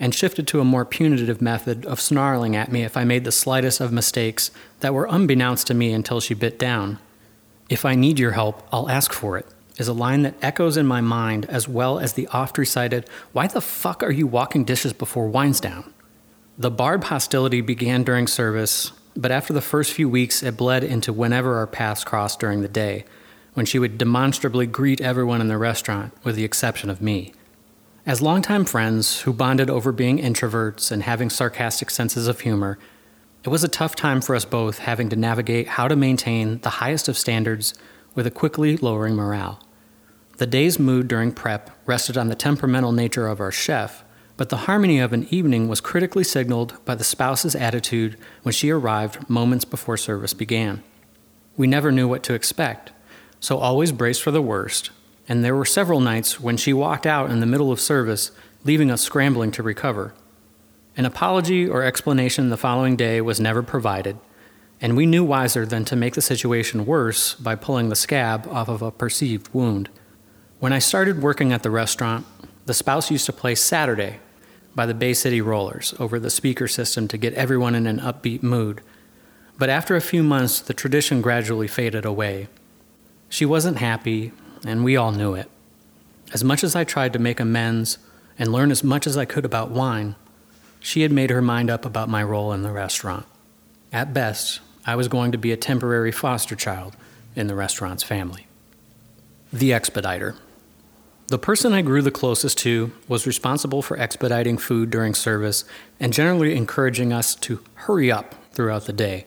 and 0.00 0.14
shifted 0.14 0.48
to 0.48 0.60
a 0.60 0.64
more 0.64 0.86
punitive 0.86 1.42
method 1.42 1.84
of 1.84 2.00
snarling 2.00 2.56
at 2.56 2.72
me 2.72 2.82
if 2.82 2.96
I 2.96 3.04
made 3.04 3.24
the 3.24 3.30
slightest 3.30 3.80
of 3.80 3.92
mistakes 3.92 4.50
that 4.80 4.94
were 4.94 5.06
unbeknownst 5.08 5.66
to 5.66 5.74
me 5.74 5.92
until 5.92 6.20
she 6.20 6.32
bit 6.32 6.58
down. 6.58 6.98
If 7.68 7.84
I 7.84 7.94
need 7.94 8.18
your 8.18 8.32
help, 8.32 8.66
I'll 8.72 8.88
ask 8.88 9.12
for 9.12 9.36
it, 9.36 9.46
is 9.76 9.88
a 9.88 9.92
line 9.92 10.22
that 10.22 10.34
echoes 10.42 10.78
in 10.78 10.86
my 10.86 11.02
mind 11.02 11.44
as 11.50 11.68
well 11.68 11.98
as 11.98 12.14
the 12.14 12.26
oft 12.28 12.56
recited, 12.56 13.06
Why 13.32 13.46
the 13.46 13.60
fuck 13.60 14.02
are 14.02 14.10
you 14.10 14.26
walking 14.26 14.64
dishes 14.64 14.94
before 14.94 15.28
wine's 15.28 15.60
down? 15.60 15.92
The 16.56 16.70
barb 16.70 17.04
hostility 17.04 17.60
began 17.60 18.02
during 18.02 18.26
service, 18.26 18.92
but 19.14 19.30
after 19.30 19.52
the 19.52 19.60
first 19.60 19.92
few 19.92 20.08
weeks, 20.08 20.42
it 20.42 20.56
bled 20.56 20.82
into 20.82 21.12
whenever 21.12 21.56
our 21.56 21.66
paths 21.66 22.04
crossed 22.04 22.40
during 22.40 22.62
the 22.62 22.68
day, 22.68 23.04
when 23.54 23.66
she 23.66 23.78
would 23.78 23.98
demonstrably 23.98 24.66
greet 24.66 25.00
everyone 25.00 25.40
in 25.40 25.48
the 25.48 25.58
restaurant, 25.58 26.12
with 26.24 26.36
the 26.36 26.44
exception 26.44 26.88
of 26.88 27.02
me. 27.02 27.32
As 28.06 28.22
longtime 28.22 28.64
friends 28.64 29.20
who 29.20 29.32
bonded 29.34 29.68
over 29.68 29.92
being 29.92 30.18
introverts 30.18 30.90
and 30.90 31.02
having 31.02 31.28
sarcastic 31.28 31.90
senses 31.90 32.28
of 32.28 32.40
humor, 32.40 32.78
it 33.44 33.50
was 33.50 33.62
a 33.62 33.68
tough 33.68 33.94
time 33.94 34.22
for 34.22 34.34
us 34.34 34.46
both 34.46 34.78
having 34.78 35.10
to 35.10 35.16
navigate 35.16 35.68
how 35.68 35.86
to 35.86 35.94
maintain 35.94 36.60
the 36.60 36.70
highest 36.70 37.08
of 37.08 37.18
standards 37.18 37.74
with 38.14 38.26
a 38.26 38.30
quickly 38.30 38.78
lowering 38.78 39.16
morale. 39.16 39.62
The 40.38 40.46
day's 40.46 40.78
mood 40.78 41.08
during 41.08 41.32
prep 41.32 41.70
rested 41.84 42.16
on 42.16 42.28
the 42.28 42.34
temperamental 42.34 42.92
nature 42.92 43.28
of 43.28 43.38
our 43.38 43.52
chef, 43.52 44.02
but 44.38 44.48
the 44.48 44.64
harmony 44.64 44.98
of 44.98 45.12
an 45.12 45.26
evening 45.30 45.68
was 45.68 45.82
critically 45.82 46.24
signaled 46.24 46.82
by 46.86 46.94
the 46.94 47.04
spouse's 47.04 47.54
attitude 47.54 48.16
when 48.44 48.54
she 48.54 48.70
arrived 48.70 49.28
moments 49.28 49.66
before 49.66 49.98
service 49.98 50.32
began. 50.32 50.82
We 51.58 51.66
never 51.66 51.92
knew 51.92 52.08
what 52.08 52.22
to 52.22 52.34
expect, 52.34 52.92
so 53.40 53.58
always 53.58 53.92
braced 53.92 54.22
for 54.22 54.30
the 54.30 54.40
worst 54.40 54.90
and 55.30 55.44
there 55.44 55.54
were 55.54 55.64
several 55.64 56.00
nights 56.00 56.40
when 56.40 56.56
she 56.56 56.72
walked 56.72 57.06
out 57.06 57.30
in 57.30 57.38
the 57.38 57.46
middle 57.46 57.70
of 57.70 57.80
service, 57.80 58.32
leaving 58.64 58.90
us 58.90 59.00
scrambling 59.00 59.52
to 59.52 59.62
recover. 59.62 60.12
An 60.96 61.04
apology 61.04 61.68
or 61.68 61.84
explanation 61.84 62.50
the 62.50 62.56
following 62.56 62.96
day 62.96 63.20
was 63.20 63.38
never 63.38 63.62
provided, 63.62 64.18
and 64.80 64.96
we 64.96 65.06
knew 65.06 65.22
wiser 65.22 65.64
than 65.64 65.84
to 65.84 65.94
make 65.94 66.14
the 66.14 66.20
situation 66.20 66.84
worse 66.84 67.34
by 67.34 67.54
pulling 67.54 67.90
the 67.90 67.94
scab 67.94 68.48
off 68.48 68.68
of 68.68 68.82
a 68.82 68.90
perceived 68.90 69.48
wound. 69.54 69.88
When 70.58 70.72
I 70.72 70.80
started 70.80 71.22
working 71.22 71.52
at 71.52 71.62
the 71.62 71.70
restaurant, 71.70 72.26
the 72.66 72.74
spouse 72.74 73.08
used 73.08 73.26
to 73.26 73.32
play 73.32 73.54
Saturday 73.54 74.18
by 74.74 74.84
the 74.84 74.94
Bay 74.94 75.14
City 75.14 75.40
Rollers 75.40 75.94
over 76.00 76.18
the 76.18 76.28
speaker 76.28 76.66
system 76.66 77.06
to 77.06 77.16
get 77.16 77.34
everyone 77.34 77.76
in 77.76 77.86
an 77.86 78.00
upbeat 78.00 78.42
mood. 78.42 78.80
But 79.56 79.70
after 79.70 79.94
a 79.94 80.00
few 80.00 80.24
months, 80.24 80.58
the 80.58 80.74
tradition 80.74 81.22
gradually 81.22 81.68
faded 81.68 82.04
away. 82.04 82.48
She 83.28 83.46
wasn't 83.46 83.78
happy, 83.78 84.32
and 84.64 84.84
we 84.84 84.96
all 84.96 85.12
knew 85.12 85.34
it. 85.34 85.50
As 86.32 86.44
much 86.44 86.62
as 86.62 86.76
I 86.76 86.84
tried 86.84 87.12
to 87.12 87.18
make 87.18 87.40
amends 87.40 87.98
and 88.38 88.52
learn 88.52 88.70
as 88.70 88.84
much 88.84 89.06
as 89.06 89.16
I 89.16 89.24
could 89.24 89.44
about 89.44 89.70
wine, 89.70 90.14
she 90.78 91.02
had 91.02 91.12
made 91.12 91.30
her 91.30 91.42
mind 91.42 91.70
up 91.70 91.84
about 91.84 92.08
my 92.08 92.22
role 92.22 92.52
in 92.52 92.62
the 92.62 92.70
restaurant. 92.70 93.26
At 93.92 94.14
best, 94.14 94.60
I 94.86 94.96
was 94.96 95.08
going 95.08 95.32
to 95.32 95.38
be 95.38 95.52
a 95.52 95.56
temporary 95.56 96.12
foster 96.12 96.56
child 96.56 96.96
in 97.36 97.46
the 97.46 97.54
restaurant's 97.54 98.02
family. 98.02 98.46
The 99.52 99.72
Expediter. 99.72 100.36
The 101.26 101.38
person 101.38 101.72
I 101.72 101.82
grew 101.82 102.02
the 102.02 102.10
closest 102.10 102.58
to 102.58 102.92
was 103.06 103.26
responsible 103.26 103.82
for 103.82 103.98
expediting 103.98 104.58
food 104.58 104.90
during 104.90 105.14
service 105.14 105.64
and 106.00 106.12
generally 106.12 106.56
encouraging 106.56 107.12
us 107.12 107.34
to 107.36 107.62
hurry 107.74 108.10
up 108.10 108.34
throughout 108.52 108.86
the 108.86 108.92
day. 108.92 109.26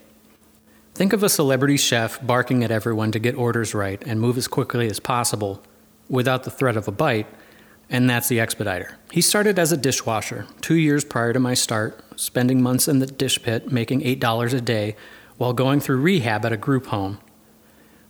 Think 0.94 1.14
of 1.14 1.24
a 1.24 1.30
celebrity 1.30 1.78
chef 1.78 2.26
barking 2.26 2.64
at 2.64 2.72
everyone 2.72 3.12
to 3.12 3.20
get 3.20 3.36
orders 3.36 3.74
right 3.74 4.02
and 4.06 4.22
move 4.22 4.38
as 4.38 4.48
quickly 4.48 4.88
as 4.88 5.00
possible 5.00 5.62
without 6.08 6.44
the 6.44 6.52
threat 6.52 6.78
of 6.78 6.88
a 6.88 6.92
bite, 6.92 7.28
and 7.90 8.10
that's 8.10 8.28
the 8.28 8.40
expediter. 8.40 8.98
He 9.12 9.22
started 9.22 9.58
as 9.58 9.72
a 9.72 9.78
dishwasher 9.78 10.46
two 10.62 10.76
years 10.76 11.04
prior 11.04 11.34
to 11.34 11.40
my 11.40 11.56
start, 11.56 12.04
spending 12.16 12.62
months 12.62 12.88
in 12.88 13.00
the 13.00 13.08
dish 13.08 13.42
pit 13.42 13.72
making 13.72 14.02
$8 14.02 14.54
a 14.54 14.62
day 14.62 14.96
while 15.38 15.54
going 15.54 15.80
through 15.80 16.02
rehab 16.02 16.46
at 16.46 16.54
a 16.54 16.58
group 16.58 16.88
home 16.88 17.20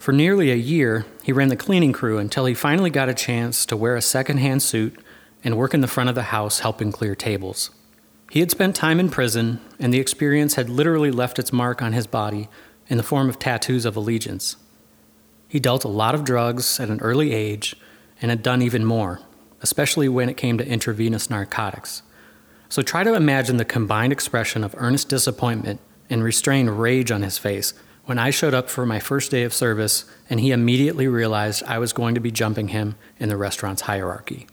for 0.04 0.12
nearly 0.12 0.52
a 0.52 0.56
year, 0.56 1.06
he 1.24 1.32
ran 1.32 1.48
the 1.48 1.56
cleaning 1.56 1.94
crew 1.94 2.18
until 2.18 2.44
he 2.44 2.54
finally 2.54 2.90
got 2.90 3.08
a 3.08 3.14
chance 3.14 3.66
to 3.66 3.78
wear 3.78 3.96
a 3.96 4.02
second-hand 4.02 4.62
suit 4.62 5.00
and 5.46 5.56
work 5.56 5.74
in 5.74 5.80
the 5.80 5.88
front 5.88 6.10
of 6.10 6.16
the 6.16 6.24
house 6.24 6.60
helping 6.60 6.92
clear 6.92 7.16
tables. 7.16 7.70
He 8.30 8.42
had 8.42 8.52
spent 8.52 8.76
time 8.76 9.00
in 9.00 9.08
prison, 9.08 9.62
and 9.80 9.94
the 9.94 10.02
experience 10.02 10.56
had 10.56 10.68
literally 10.68 11.10
left 11.10 11.40
its 11.40 11.54
mark 11.54 11.82
on 11.82 11.94
his 11.94 12.06
body 12.06 12.50
in 12.94 12.98
the 12.98 13.04
form 13.04 13.28
of 13.28 13.40
tattoos 13.40 13.86
of 13.86 13.96
allegiance. 13.96 14.56
He 15.48 15.60
dealt 15.60 15.84
a 15.84 15.88
lot 15.88 16.14
of 16.14 16.24
drugs 16.24 16.80
at 16.80 16.92
an 16.92 17.02
early 17.02 17.34
age 17.34 17.76
and 18.22 18.30
had 18.30 18.44
done 18.44 18.62
even 18.62 18.86
more, 18.86 19.20
especially 19.64 20.08
when 20.08 20.30
it 20.30 20.38
came 20.38 20.60
to 20.60 20.68
intravenous 20.68 21.28
narcotics. 21.28 22.04
So 22.70 22.84
try 22.84 23.04
to 23.04 23.16
imagine 23.16 23.58
the 23.58 23.66
combined 23.66 24.14
expression 24.14 24.64
of 24.64 24.76
earnest 24.78 25.10
disappointment 25.10 25.80
and 26.08 26.24
restrained 26.24 26.80
rage 26.80 27.10
on 27.10 27.24
his 27.24 27.40
face 27.40 27.74
when 28.06 28.20
I 28.20 28.30
showed 28.30 28.54
up 28.54 28.70
for 28.70 28.86
my 28.86 29.00
first 29.00 29.32
day 29.32 29.42
of 29.42 29.56
service, 29.56 30.06
and 30.30 30.40
he 30.40 30.52
immediately 30.52 31.08
realized 31.08 31.64
I 31.64 31.80
was 31.80 31.94
going 31.94 32.14
to 32.14 32.22
be 32.22 32.30
jumping 32.30 32.68
him 32.68 32.94
in 33.20 33.28
the 33.28 33.38
restaurant's 33.38 33.82
hierarchy. 33.82 34.46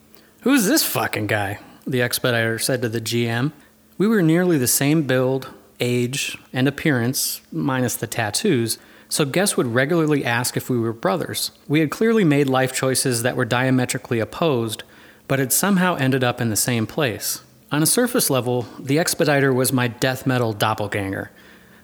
Who's 0.45 0.65
this 0.65 0.83
fucking 0.83 1.27
guy? 1.27 1.59
The 1.87 2.01
expediter 2.01 2.59
said 2.59 2.81
to 2.81 2.89
the 2.89 3.03
GM. 3.03 3.53
We 3.99 4.09
were 4.09 4.23
nearly 4.23 4.57
the 4.57 4.67
same 4.67 5.03
build, 5.03 5.53
age, 5.81 6.39
and 6.53 6.69
appearance, 6.69 7.41
minus 7.51 7.97
the 7.97 8.07
tattoos, 8.07 8.79
so 9.09 9.25
guests 9.25 9.57
would 9.57 9.75
regularly 9.75 10.25
ask 10.25 10.57
if 10.57 10.71
we 10.71 10.79
were 10.79 10.93
brothers. 10.93 11.51
We 11.67 11.81
had 11.81 11.91
clearly 11.91 12.25
made 12.25 12.49
life 12.49 12.73
choices 12.73 13.23
that 13.23 13.37
were 13.37 13.45
diametrically 13.45 14.21
opposed, 14.21 14.85
but 15.27 15.39
had 15.39 15.53
somehow 15.53 15.97
ended 15.97 16.23
up 16.23 16.41
in 16.41 16.51
the 16.51 16.57
same 16.57 16.87
place. 16.87 17.43
On 17.73 17.83
a 17.83 17.87
surface 17.87 18.31
level, 18.31 18.67
the 18.79 18.99
expediter 18.99 19.53
was 19.53 19.73
my 19.73 19.89
death 19.89 20.27
metal 20.27 20.53
doppelganger 20.53 21.31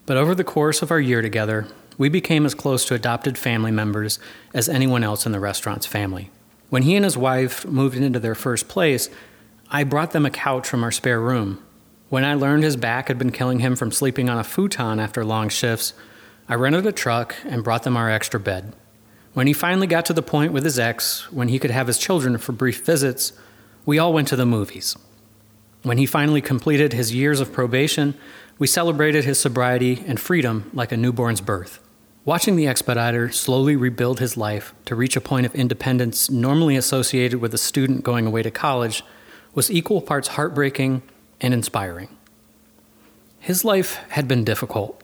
but 0.06 0.16
over 0.16 0.34
the 0.34 0.44
course 0.44 0.82
of 0.82 0.90
our 0.90 1.00
year 1.00 1.20
together, 1.20 1.66
we 1.98 2.08
became 2.08 2.46
as 2.46 2.54
close 2.54 2.84
to 2.86 2.94
adopted 2.94 3.36
family 3.36 3.72
members 3.72 4.20
as 4.54 4.68
anyone 4.68 5.02
else 5.02 5.26
in 5.26 5.32
the 5.32 5.40
restaurant's 5.40 5.86
family. 5.86 6.30
When 6.70 6.82
he 6.82 6.94
and 6.94 7.04
his 7.04 7.16
wife 7.16 7.66
moved 7.66 7.96
into 7.96 8.20
their 8.20 8.34
first 8.34 8.68
place, 8.68 9.10
I 9.70 9.82
brought 9.82 10.12
them 10.12 10.24
a 10.24 10.30
couch 10.30 10.68
from 10.68 10.84
our 10.84 10.92
spare 10.92 11.20
room. 11.20 11.62
When 12.08 12.24
I 12.24 12.34
learned 12.34 12.62
his 12.62 12.76
back 12.76 13.08
had 13.08 13.18
been 13.18 13.32
killing 13.32 13.58
him 13.58 13.74
from 13.74 13.90
sleeping 13.90 14.28
on 14.28 14.38
a 14.38 14.44
futon 14.44 15.00
after 15.00 15.24
long 15.24 15.48
shifts, 15.48 15.92
I 16.48 16.54
rented 16.54 16.86
a 16.86 16.92
truck 16.92 17.34
and 17.44 17.64
brought 17.64 17.82
them 17.82 17.96
our 17.96 18.08
extra 18.08 18.38
bed. 18.38 18.74
When 19.34 19.48
he 19.48 19.52
finally 19.52 19.88
got 19.88 20.06
to 20.06 20.12
the 20.12 20.22
point 20.22 20.52
with 20.52 20.62
his 20.62 20.78
ex, 20.78 21.30
when 21.32 21.48
he 21.48 21.58
could 21.58 21.72
have 21.72 21.88
his 21.88 21.98
children 21.98 22.38
for 22.38 22.52
brief 22.52 22.86
visits, 22.86 23.32
we 23.84 23.98
all 23.98 24.12
went 24.12 24.28
to 24.28 24.36
the 24.36 24.46
movies. 24.46 24.96
When 25.82 25.98
he 25.98 26.06
finally 26.06 26.40
completed 26.40 26.92
his 26.92 27.12
years 27.12 27.40
of 27.40 27.52
probation, 27.52 28.14
we 28.56 28.68
celebrated 28.68 29.24
his 29.24 29.40
sobriety 29.40 30.04
and 30.06 30.20
freedom 30.20 30.70
like 30.72 30.92
a 30.92 30.96
newborn's 30.96 31.40
birth. 31.40 31.80
Watching 32.24 32.54
the 32.54 32.68
expediter 32.68 33.32
slowly 33.32 33.74
rebuild 33.74 34.20
his 34.20 34.36
life 34.36 34.74
to 34.84 34.94
reach 34.94 35.16
a 35.16 35.20
point 35.20 35.46
of 35.46 35.54
independence 35.56 36.30
normally 36.30 36.76
associated 36.76 37.40
with 37.40 37.52
a 37.52 37.58
student 37.58 38.04
going 38.04 38.26
away 38.26 38.44
to 38.44 38.50
college 38.52 39.02
was 39.54 39.72
equal 39.72 40.00
parts 40.00 40.28
heartbreaking 40.28 41.02
and 41.40 41.52
inspiring. 41.54 42.08
His 43.38 43.64
life 43.64 43.96
had 44.10 44.26
been 44.26 44.44
difficult, 44.44 45.02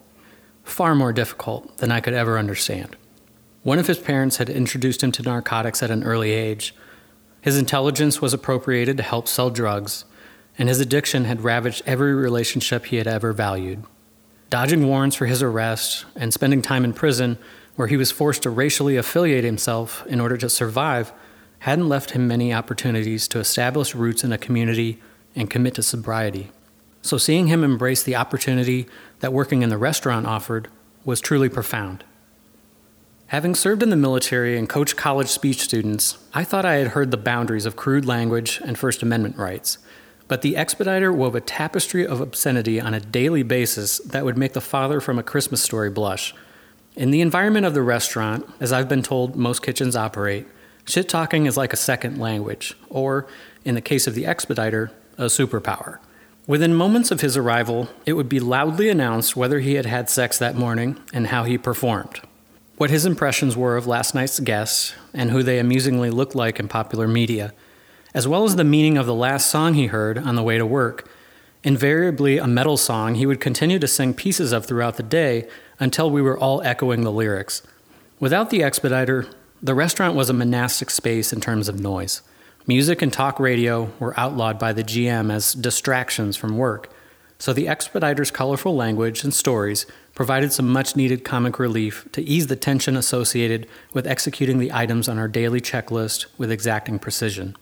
far 0.64 0.94
more 0.94 1.12
difficult 1.12 1.78
than 1.78 1.92
I 1.92 2.00
could 2.00 2.14
ever 2.14 2.38
understand. 2.38 2.96
One 3.62 3.78
of 3.78 3.86
his 3.86 3.98
parents 3.98 4.38
had 4.38 4.50
introduced 4.50 5.02
him 5.02 5.12
to 5.12 5.22
narcotics 5.22 5.82
at 5.82 5.90
an 5.90 6.02
early 6.02 6.32
age. 6.32 6.74
His 7.40 7.56
intelligence 7.56 8.20
was 8.20 8.34
appropriated 8.34 8.96
to 8.96 9.02
help 9.04 9.28
sell 9.28 9.50
drugs, 9.50 10.04
and 10.58 10.68
his 10.68 10.80
addiction 10.80 11.24
had 11.24 11.42
ravaged 11.44 11.82
every 11.86 12.14
relationship 12.14 12.86
he 12.86 12.96
had 12.96 13.06
ever 13.06 13.32
valued. 13.32 13.84
Dodging 14.50 14.86
warrants 14.86 15.16
for 15.16 15.26
his 15.26 15.42
arrest 15.42 16.04
and 16.16 16.34
spending 16.34 16.60
time 16.60 16.84
in 16.84 16.92
prison, 16.92 17.38
where 17.76 17.88
he 17.88 17.96
was 17.96 18.10
forced 18.10 18.42
to 18.42 18.50
racially 18.50 18.96
affiliate 18.96 19.44
himself 19.44 20.04
in 20.06 20.20
order 20.20 20.36
to 20.36 20.50
survive, 20.50 21.12
hadn't 21.60 21.88
left 21.88 22.10
him 22.10 22.26
many 22.26 22.52
opportunities 22.52 23.28
to 23.28 23.38
establish 23.38 23.94
roots 23.94 24.24
in 24.24 24.32
a 24.32 24.38
community 24.38 25.00
and 25.34 25.50
commit 25.50 25.74
to 25.74 25.82
sobriety. 25.82 26.50
So, 27.02 27.18
seeing 27.18 27.48
him 27.48 27.64
embrace 27.64 28.02
the 28.02 28.16
opportunity 28.16 28.86
that 29.20 29.32
working 29.32 29.62
in 29.62 29.70
the 29.70 29.78
restaurant 29.78 30.26
offered 30.26 30.68
was 31.04 31.20
truly 31.20 31.48
profound. 31.48 32.04
Having 33.28 33.54
served 33.54 33.82
in 33.82 33.90
the 33.90 33.96
military 33.96 34.58
and 34.58 34.68
coached 34.68 34.96
college 34.96 35.28
speech 35.28 35.60
students, 35.62 36.18
I 36.34 36.44
thought 36.44 36.64
I 36.64 36.74
had 36.74 36.88
heard 36.88 37.10
the 37.10 37.16
boundaries 37.16 37.66
of 37.66 37.76
crude 37.76 38.04
language 38.04 38.60
and 38.64 38.78
First 38.78 39.02
Amendment 39.02 39.36
rights 39.36 39.78
but 40.32 40.40
the 40.40 40.56
expediter 40.56 41.12
wove 41.12 41.34
a 41.34 41.42
tapestry 41.42 42.06
of 42.06 42.18
obscenity 42.18 42.80
on 42.80 42.94
a 42.94 43.00
daily 43.00 43.42
basis 43.42 43.98
that 43.98 44.24
would 44.24 44.38
make 44.38 44.54
the 44.54 44.62
father 44.62 44.98
from 44.98 45.18
a 45.18 45.22
Christmas 45.22 45.62
story 45.62 45.90
blush. 45.90 46.34
In 46.96 47.10
the 47.10 47.20
environment 47.20 47.66
of 47.66 47.74
the 47.74 47.82
restaurant, 47.82 48.48
as 48.58 48.72
I've 48.72 48.88
been 48.88 49.02
told 49.02 49.36
most 49.36 49.62
kitchens 49.62 49.94
operate, 49.94 50.46
shit 50.86 51.06
talking 51.06 51.44
is 51.44 51.58
like 51.58 51.74
a 51.74 51.76
second 51.76 52.18
language, 52.18 52.74
or, 52.88 53.26
in 53.62 53.74
the 53.74 53.82
case 53.82 54.06
of 54.06 54.14
the 54.14 54.24
expediter, 54.24 54.90
a 55.18 55.24
superpower. 55.24 55.98
Within 56.46 56.74
moments 56.74 57.10
of 57.10 57.20
his 57.20 57.36
arrival, 57.36 57.88
it 58.04 58.14
would 58.14 58.28
be 58.28 58.40
loudly 58.40 58.88
announced 58.88 59.36
whether 59.36 59.60
he 59.60 59.74
had 59.74 59.86
had 59.86 60.10
sex 60.10 60.38
that 60.38 60.56
morning 60.56 60.98
and 61.12 61.28
how 61.28 61.44
he 61.44 61.56
performed, 61.56 62.20
what 62.76 62.90
his 62.90 63.06
impressions 63.06 63.56
were 63.56 63.76
of 63.76 63.86
last 63.86 64.14
night's 64.14 64.40
guests, 64.40 64.94
and 65.14 65.30
who 65.30 65.42
they 65.42 65.58
amusingly 65.58 66.10
looked 66.10 66.34
like 66.34 66.58
in 66.58 66.68
popular 66.68 67.06
media 67.06 67.52
as 68.14 68.28
well 68.28 68.44
as 68.44 68.56
the 68.56 68.64
meaning 68.64 68.98
of 68.98 69.06
the 69.06 69.14
last 69.14 69.50
song 69.50 69.74
he 69.74 69.86
heard 69.86 70.18
on 70.18 70.34
the 70.34 70.42
way 70.42 70.58
to 70.58 70.66
work. 70.66 71.08
Invariably 71.64 72.38
a 72.38 72.46
metal 72.46 72.76
song 72.76 73.14
he 73.14 73.26
would 73.26 73.40
continue 73.40 73.78
to 73.78 73.88
sing 73.88 74.14
pieces 74.14 74.52
of 74.52 74.66
throughout 74.66 74.96
the 74.96 75.02
day 75.02 75.48
until 75.78 76.10
we 76.10 76.20
were 76.20 76.38
all 76.38 76.60
echoing 76.62 77.02
the 77.02 77.12
lyrics. 77.12 77.62
Without 78.20 78.50
the 78.50 78.62
expediter, 78.62 79.26
the 79.62 79.74
restaurant 79.74 80.14
was 80.14 80.28
a 80.28 80.34
monastic 80.34 80.90
space 80.90 81.32
in 81.32 81.40
terms 81.40 81.68
of 81.68 81.80
noise. 81.80 82.22
Music 82.66 83.02
and 83.02 83.12
talk 83.12 83.40
radio 83.40 83.90
were 83.98 84.18
outlawed 84.18 84.56
by 84.56 84.72
the 84.72 84.84
GM 84.84 85.32
as 85.32 85.52
distractions 85.52 86.36
from 86.36 86.56
work, 86.56 86.92
so 87.36 87.52
the 87.52 87.66
expediter's 87.66 88.30
colorful 88.30 88.76
language 88.76 89.24
and 89.24 89.34
stories 89.34 89.84
provided 90.14 90.52
some 90.52 90.68
much 90.68 90.94
needed 90.94 91.24
comic 91.24 91.58
relief 91.58 92.06
to 92.12 92.22
ease 92.22 92.46
the 92.46 92.54
tension 92.54 92.96
associated 92.96 93.66
with 93.92 94.06
executing 94.06 94.58
the 94.58 94.72
items 94.72 95.08
on 95.08 95.18
our 95.18 95.26
daily 95.26 95.60
checklist 95.60 96.26
with 96.38 96.52
exacting 96.52 97.00
precision. 97.00 97.56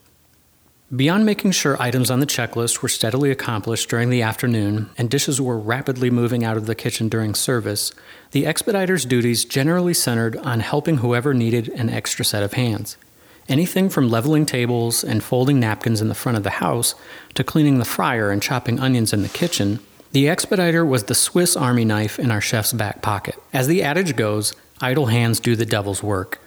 Beyond 0.94 1.24
making 1.24 1.52
sure 1.52 1.80
items 1.80 2.10
on 2.10 2.20
the 2.20 2.26
checklist 2.26 2.82
were 2.82 2.88
steadily 2.90 3.30
accomplished 3.30 3.88
during 3.88 4.10
the 4.10 4.20
afternoon 4.20 4.90
and 4.98 5.08
dishes 5.08 5.40
were 5.40 5.58
rapidly 5.58 6.10
moving 6.10 6.44
out 6.44 6.58
of 6.58 6.66
the 6.66 6.74
kitchen 6.74 7.08
during 7.08 7.34
service, 7.34 7.90
the 8.32 8.44
expediter's 8.44 9.06
duties 9.06 9.46
generally 9.46 9.94
centered 9.94 10.36
on 10.38 10.60
helping 10.60 10.98
whoever 10.98 11.32
needed 11.32 11.70
an 11.70 11.88
extra 11.88 12.22
set 12.22 12.42
of 12.42 12.52
hands. 12.52 12.98
Anything 13.50 13.88
from 13.88 14.08
leveling 14.08 14.46
tables 14.46 15.02
and 15.02 15.24
folding 15.24 15.58
napkins 15.58 16.00
in 16.00 16.08
the 16.08 16.14
front 16.14 16.38
of 16.38 16.44
the 16.44 16.50
house 16.50 16.94
to 17.34 17.42
cleaning 17.42 17.80
the 17.80 17.84
fryer 17.84 18.30
and 18.30 18.40
chopping 18.40 18.78
onions 18.78 19.12
in 19.12 19.22
the 19.22 19.28
kitchen, 19.28 19.80
the 20.12 20.28
expediter 20.28 20.86
was 20.86 21.04
the 21.04 21.16
Swiss 21.16 21.56
army 21.56 21.84
knife 21.84 22.16
in 22.20 22.30
our 22.30 22.40
chef's 22.40 22.72
back 22.72 23.02
pocket. 23.02 23.34
As 23.52 23.66
the 23.66 23.82
adage 23.82 24.14
goes, 24.14 24.54
idle 24.80 25.06
hands 25.06 25.40
do 25.40 25.56
the 25.56 25.66
devil's 25.66 26.00
work. 26.02 26.40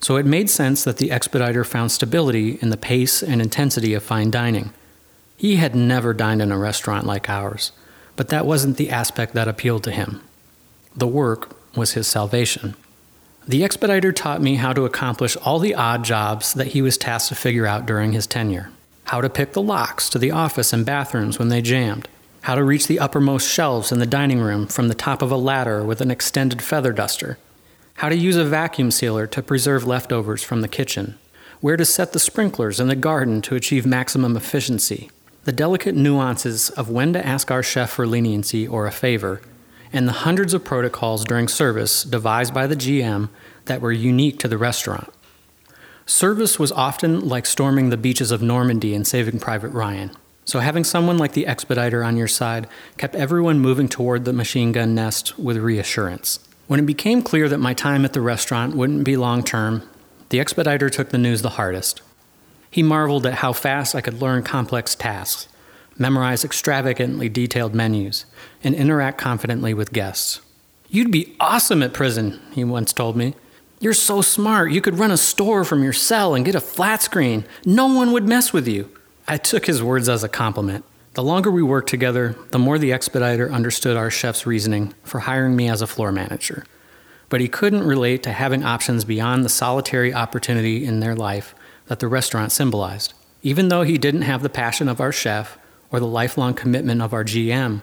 so 0.00 0.16
it 0.16 0.26
made 0.26 0.50
sense 0.50 0.84
that 0.84 0.98
the 0.98 1.10
expediter 1.10 1.64
found 1.64 1.90
stability 1.90 2.58
in 2.60 2.68
the 2.68 2.76
pace 2.76 3.22
and 3.22 3.40
intensity 3.40 3.94
of 3.94 4.02
fine 4.02 4.30
dining. 4.30 4.72
He 5.36 5.56
had 5.56 5.74
never 5.74 6.12
dined 6.12 6.42
in 6.42 6.52
a 6.52 6.58
restaurant 6.58 7.06
like 7.06 7.30
ours, 7.30 7.72
but 8.14 8.28
that 8.28 8.46
wasn't 8.46 8.76
the 8.76 8.90
aspect 8.90 9.32
that 9.32 9.48
appealed 9.48 9.82
to 9.84 9.90
him. 9.90 10.20
The 10.94 11.06
work 11.06 11.56
was 11.74 11.92
his 11.92 12.06
salvation. 12.06 12.76
The 13.46 13.62
expediter 13.62 14.10
taught 14.10 14.40
me 14.40 14.54
how 14.54 14.72
to 14.72 14.86
accomplish 14.86 15.36
all 15.36 15.58
the 15.58 15.74
odd 15.74 16.02
jobs 16.02 16.54
that 16.54 16.68
he 16.68 16.80
was 16.80 16.96
tasked 16.96 17.28
to 17.28 17.34
figure 17.34 17.66
out 17.66 17.84
during 17.84 18.12
his 18.12 18.26
tenure. 18.26 18.70
How 19.04 19.20
to 19.20 19.28
pick 19.28 19.52
the 19.52 19.60
locks 19.60 20.08
to 20.10 20.18
the 20.18 20.30
office 20.30 20.72
and 20.72 20.86
bathrooms 20.86 21.38
when 21.38 21.50
they 21.50 21.60
jammed, 21.60 22.08
how 22.42 22.54
to 22.54 22.64
reach 22.64 22.86
the 22.86 22.98
uppermost 22.98 23.50
shelves 23.50 23.92
in 23.92 23.98
the 23.98 24.06
dining 24.06 24.40
room 24.40 24.66
from 24.66 24.88
the 24.88 24.94
top 24.94 25.20
of 25.20 25.30
a 25.30 25.36
ladder 25.36 25.84
with 25.84 26.00
an 26.00 26.10
extended 26.10 26.62
feather 26.62 26.92
duster, 26.92 27.36
how 27.96 28.08
to 28.08 28.16
use 28.16 28.36
a 28.36 28.46
vacuum 28.46 28.90
sealer 28.90 29.26
to 29.26 29.42
preserve 29.42 29.84
leftovers 29.84 30.42
from 30.42 30.62
the 30.62 30.68
kitchen, 30.68 31.18
where 31.60 31.76
to 31.76 31.84
set 31.84 32.14
the 32.14 32.18
sprinklers 32.18 32.80
in 32.80 32.88
the 32.88 32.96
garden 32.96 33.42
to 33.42 33.54
achieve 33.54 33.84
maximum 33.84 34.38
efficiency, 34.38 35.10
the 35.44 35.52
delicate 35.52 35.94
nuances 35.94 36.70
of 36.70 36.88
when 36.88 37.12
to 37.12 37.26
ask 37.26 37.50
our 37.50 37.62
chef 37.62 37.90
for 37.90 38.06
leniency 38.06 38.66
or 38.66 38.86
a 38.86 38.90
favor, 38.90 39.42
and 39.94 40.08
the 40.08 40.12
hundreds 40.12 40.52
of 40.52 40.64
protocols 40.64 41.24
during 41.24 41.46
service 41.46 42.02
devised 42.02 42.52
by 42.52 42.66
the 42.66 42.74
GM 42.74 43.28
that 43.66 43.80
were 43.80 43.92
unique 43.92 44.40
to 44.40 44.48
the 44.48 44.58
restaurant. 44.58 45.08
Service 46.04 46.58
was 46.58 46.72
often 46.72 47.20
like 47.20 47.46
storming 47.46 47.88
the 47.88 47.96
beaches 47.96 48.32
of 48.32 48.42
Normandy 48.42 48.92
and 48.92 49.06
Saving 49.06 49.38
Private 49.38 49.70
Ryan. 49.70 50.10
So, 50.44 50.58
having 50.58 50.84
someone 50.84 51.16
like 51.16 51.32
the 51.32 51.46
expediter 51.46 52.04
on 52.04 52.18
your 52.18 52.28
side 52.28 52.66
kept 52.98 53.14
everyone 53.14 53.60
moving 53.60 53.88
toward 53.88 54.24
the 54.24 54.32
machine 54.32 54.72
gun 54.72 54.94
nest 54.94 55.38
with 55.38 55.56
reassurance. 55.56 56.40
When 56.66 56.80
it 56.80 56.86
became 56.86 57.22
clear 57.22 57.48
that 57.48 57.58
my 57.58 57.72
time 57.72 58.04
at 58.04 58.12
the 58.12 58.20
restaurant 58.20 58.74
wouldn't 58.74 59.04
be 59.04 59.16
long 59.16 59.42
term, 59.42 59.88
the 60.28 60.40
expediter 60.40 60.90
took 60.90 61.10
the 61.10 61.18
news 61.18 61.40
the 61.40 61.50
hardest. 61.50 62.02
He 62.68 62.82
marveled 62.82 63.26
at 63.26 63.34
how 63.34 63.52
fast 63.52 63.94
I 63.94 64.00
could 64.00 64.20
learn 64.20 64.42
complex 64.42 64.94
tasks, 64.96 65.46
memorize 65.98 66.44
extravagantly 66.44 67.28
detailed 67.28 67.74
menus, 67.74 68.26
and 68.62 68.74
interact 68.74 69.18
confidently 69.18 69.74
with 69.74 69.92
guests. 69.92 70.40
You'd 70.88 71.10
be 71.10 71.36
awesome 71.40 71.82
at 71.82 71.92
prison, 71.92 72.40
he 72.52 72.64
once 72.64 72.92
told 72.92 73.16
me. 73.16 73.34
You're 73.80 73.92
so 73.92 74.22
smart, 74.22 74.72
you 74.72 74.80
could 74.80 74.98
run 74.98 75.10
a 75.10 75.16
store 75.16 75.64
from 75.64 75.82
your 75.82 75.92
cell 75.92 76.34
and 76.34 76.44
get 76.44 76.54
a 76.54 76.60
flat 76.60 77.02
screen. 77.02 77.44
No 77.64 77.86
one 77.86 78.12
would 78.12 78.28
mess 78.28 78.52
with 78.52 78.68
you. 78.68 78.90
I 79.26 79.36
took 79.36 79.66
his 79.66 79.82
words 79.82 80.08
as 80.08 80.22
a 80.22 80.28
compliment. 80.28 80.84
The 81.14 81.22
longer 81.22 81.50
we 81.50 81.62
worked 81.62 81.90
together, 81.90 82.36
the 82.50 82.58
more 82.58 82.78
the 82.78 82.92
expediter 82.92 83.50
understood 83.50 83.96
our 83.96 84.10
chef's 84.10 84.46
reasoning 84.46 84.94
for 85.02 85.20
hiring 85.20 85.54
me 85.54 85.68
as 85.68 85.82
a 85.82 85.86
floor 85.86 86.12
manager. 86.12 86.64
But 87.28 87.40
he 87.40 87.48
couldn't 87.48 87.84
relate 87.84 88.22
to 88.24 88.32
having 88.32 88.64
options 88.64 89.04
beyond 89.04 89.44
the 89.44 89.48
solitary 89.48 90.12
opportunity 90.12 90.84
in 90.84 91.00
their 91.00 91.14
life 91.14 91.54
that 91.86 92.00
the 92.00 92.08
restaurant 92.08 92.52
symbolized. 92.52 93.12
Even 93.42 93.68
though 93.68 93.82
he 93.82 93.98
didn't 93.98 94.22
have 94.22 94.42
the 94.42 94.48
passion 94.48 94.88
of 94.88 95.00
our 95.00 95.12
chef 95.12 95.58
or 95.94 96.00
the 96.00 96.06
lifelong 96.08 96.54
commitment 96.54 97.00
of 97.00 97.12
our 97.12 97.22
GM, 97.22 97.80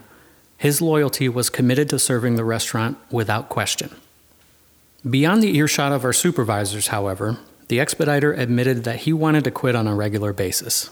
his 0.58 0.82
loyalty 0.82 1.30
was 1.30 1.48
committed 1.48 1.88
to 1.88 1.98
serving 1.98 2.36
the 2.36 2.44
restaurant 2.44 2.98
without 3.10 3.48
question. 3.48 3.88
Beyond 5.08 5.42
the 5.42 5.56
earshot 5.56 5.92
of 5.92 6.04
our 6.04 6.12
supervisors, 6.12 6.88
however, 6.88 7.38
the 7.68 7.80
expediter 7.80 8.34
admitted 8.34 8.84
that 8.84 9.00
he 9.00 9.14
wanted 9.14 9.44
to 9.44 9.50
quit 9.50 9.74
on 9.74 9.86
a 9.86 9.94
regular 9.94 10.34
basis. 10.34 10.90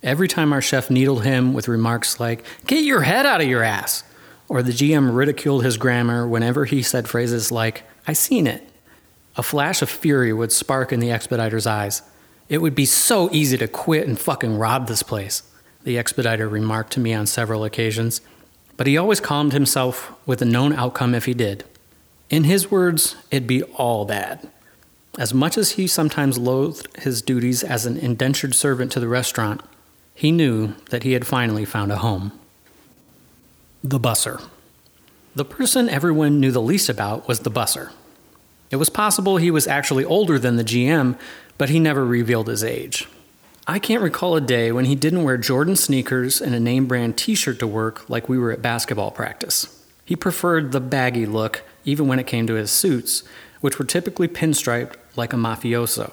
Every 0.00 0.28
time 0.28 0.52
our 0.52 0.62
chef 0.62 0.90
needled 0.90 1.24
him 1.24 1.54
with 1.54 1.66
remarks 1.66 2.20
like, 2.20 2.44
Get 2.68 2.84
your 2.84 3.02
head 3.02 3.26
out 3.26 3.40
of 3.40 3.48
your 3.48 3.64
ass! 3.64 4.04
Or 4.48 4.62
the 4.62 4.70
GM 4.70 5.12
ridiculed 5.12 5.64
his 5.64 5.76
grammar 5.76 6.28
whenever 6.28 6.66
he 6.66 6.84
said 6.84 7.08
phrases 7.08 7.50
like, 7.50 7.82
I 8.06 8.12
seen 8.12 8.46
it. 8.46 8.62
A 9.36 9.42
flash 9.42 9.82
of 9.82 9.90
fury 9.90 10.32
would 10.32 10.52
spark 10.52 10.92
in 10.92 11.00
the 11.00 11.10
expediter's 11.10 11.66
eyes. 11.66 12.02
It 12.48 12.58
would 12.58 12.76
be 12.76 12.86
so 12.86 13.28
easy 13.32 13.58
to 13.58 13.66
quit 13.66 14.06
and 14.06 14.16
fucking 14.16 14.56
rob 14.56 14.86
this 14.86 15.02
place, 15.02 15.42
the 15.84 15.98
expediter 15.98 16.48
remarked 16.48 16.92
to 16.92 17.00
me 17.00 17.14
on 17.14 17.26
several 17.26 17.64
occasions. 17.64 18.20
But 18.76 18.86
he 18.86 18.96
always 18.96 19.20
calmed 19.20 19.52
himself 19.52 20.12
with 20.26 20.40
a 20.40 20.46
known 20.46 20.72
outcome 20.72 21.14
if 21.14 21.26
he 21.26 21.34
did. 21.34 21.64
In 22.30 22.44
his 22.44 22.70
words, 22.70 23.16
it'd 23.30 23.46
be 23.46 23.62
all 23.62 24.04
bad. 24.04 24.48
As 25.18 25.34
much 25.34 25.58
as 25.58 25.72
he 25.72 25.86
sometimes 25.86 26.38
loathed 26.38 26.88
his 27.02 27.20
duties 27.20 27.62
as 27.62 27.84
an 27.84 27.96
indentured 27.96 28.54
servant 28.54 28.92
to 28.92 29.00
the 29.00 29.08
restaurant, 29.08 29.60
he 30.14 30.30
knew 30.30 30.74
that 30.90 31.02
he 31.02 31.12
had 31.12 31.26
finally 31.26 31.64
found 31.64 31.90
a 31.90 31.96
home. 31.98 32.32
The 33.82 33.98
busser. 33.98 34.42
The 35.34 35.44
person 35.44 35.88
everyone 35.88 36.40
knew 36.40 36.52
the 36.52 36.60
least 36.60 36.88
about 36.88 37.26
was 37.26 37.40
the 37.40 37.50
busser. 37.50 37.90
It 38.70 38.76
was 38.76 38.90
possible 38.90 39.36
he 39.36 39.50
was 39.50 39.66
actually 39.66 40.04
older 40.04 40.38
than 40.38 40.56
the 40.56 40.64
GM, 40.64 41.18
but 41.58 41.70
he 41.70 41.78
never 41.80 42.04
revealed 42.04 42.46
his 42.46 42.62
age. 42.62 43.08
I 43.66 43.78
can't 43.78 44.02
recall 44.02 44.36
a 44.36 44.40
day 44.40 44.72
when 44.72 44.86
he 44.86 44.94
didn't 44.94 45.22
wear 45.22 45.36
Jordan 45.36 45.76
sneakers 45.76 46.40
and 46.40 46.54
a 46.54 46.60
name 46.60 46.86
brand 46.86 47.16
t 47.16 47.34
shirt 47.34 47.58
to 47.58 47.66
work 47.66 48.08
like 48.08 48.28
we 48.28 48.38
were 48.38 48.50
at 48.50 48.62
basketball 48.62 49.10
practice. 49.10 49.84
He 50.04 50.16
preferred 50.16 50.72
the 50.72 50.80
baggy 50.80 51.26
look, 51.26 51.62
even 51.84 52.08
when 52.08 52.18
it 52.18 52.26
came 52.26 52.46
to 52.46 52.54
his 52.54 52.70
suits, 52.70 53.22
which 53.60 53.78
were 53.78 53.84
typically 53.84 54.28
pinstriped 54.28 54.94
like 55.14 55.32
a 55.32 55.36
mafioso. 55.36 56.12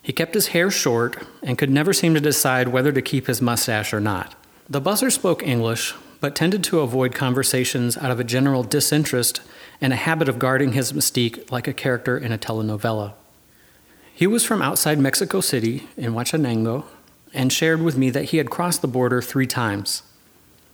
He 0.00 0.12
kept 0.12 0.34
his 0.34 0.48
hair 0.48 0.70
short 0.70 1.16
and 1.42 1.58
could 1.58 1.70
never 1.70 1.92
seem 1.92 2.14
to 2.14 2.20
decide 2.20 2.68
whether 2.68 2.90
to 2.90 3.02
keep 3.02 3.26
his 3.26 3.42
mustache 3.42 3.92
or 3.92 4.00
not. 4.00 4.34
The 4.68 4.80
busser 4.80 5.12
spoke 5.12 5.42
English, 5.42 5.94
but 6.20 6.34
tended 6.34 6.64
to 6.64 6.80
avoid 6.80 7.14
conversations 7.14 7.96
out 7.98 8.10
of 8.10 8.18
a 8.18 8.24
general 8.24 8.62
disinterest 8.62 9.42
and 9.80 9.92
a 9.92 9.96
habit 9.96 10.28
of 10.28 10.38
guarding 10.38 10.72
his 10.72 10.92
mystique 10.92 11.50
like 11.52 11.68
a 11.68 11.72
character 11.72 12.16
in 12.16 12.32
a 12.32 12.38
telenovela. 12.38 13.12
He 14.14 14.26
was 14.26 14.44
from 14.44 14.62
outside 14.62 14.98
Mexico 14.98 15.40
City 15.40 15.88
in 15.96 16.12
Huauchinango 16.12 16.84
and 17.32 17.52
shared 17.52 17.82
with 17.82 17.96
me 17.96 18.10
that 18.10 18.26
he 18.26 18.36
had 18.36 18.50
crossed 18.50 18.82
the 18.82 18.88
border 18.88 19.22
three 19.22 19.46
times. 19.46 20.02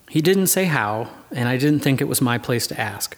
He 0.08 0.20
didn't 0.20 0.48
say 0.48 0.64
how, 0.64 1.10
and 1.30 1.48
I 1.48 1.56
didn't 1.56 1.80
think 1.80 2.00
it 2.00 2.08
was 2.08 2.20
my 2.20 2.38
place 2.38 2.66
to 2.66 2.80
ask. 2.80 3.16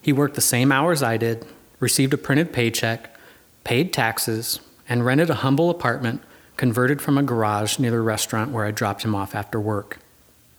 He 0.00 0.12
worked 0.12 0.34
the 0.36 0.40
same 0.40 0.70
hours 0.70 1.02
I 1.02 1.16
did, 1.16 1.44
received 1.80 2.14
a 2.14 2.18
printed 2.18 2.52
paycheck, 2.52 3.16
paid 3.64 3.92
taxes, 3.92 4.60
and 4.88 5.04
rented 5.04 5.30
a 5.30 5.36
humble 5.36 5.70
apartment 5.70 6.22
converted 6.56 7.00
from 7.00 7.18
a 7.18 7.22
garage 7.22 7.78
near 7.78 7.90
the 7.90 8.00
restaurant 8.00 8.52
where 8.52 8.64
I 8.64 8.70
dropped 8.70 9.04
him 9.04 9.14
off 9.14 9.34
after 9.34 9.58
work. 9.58 9.98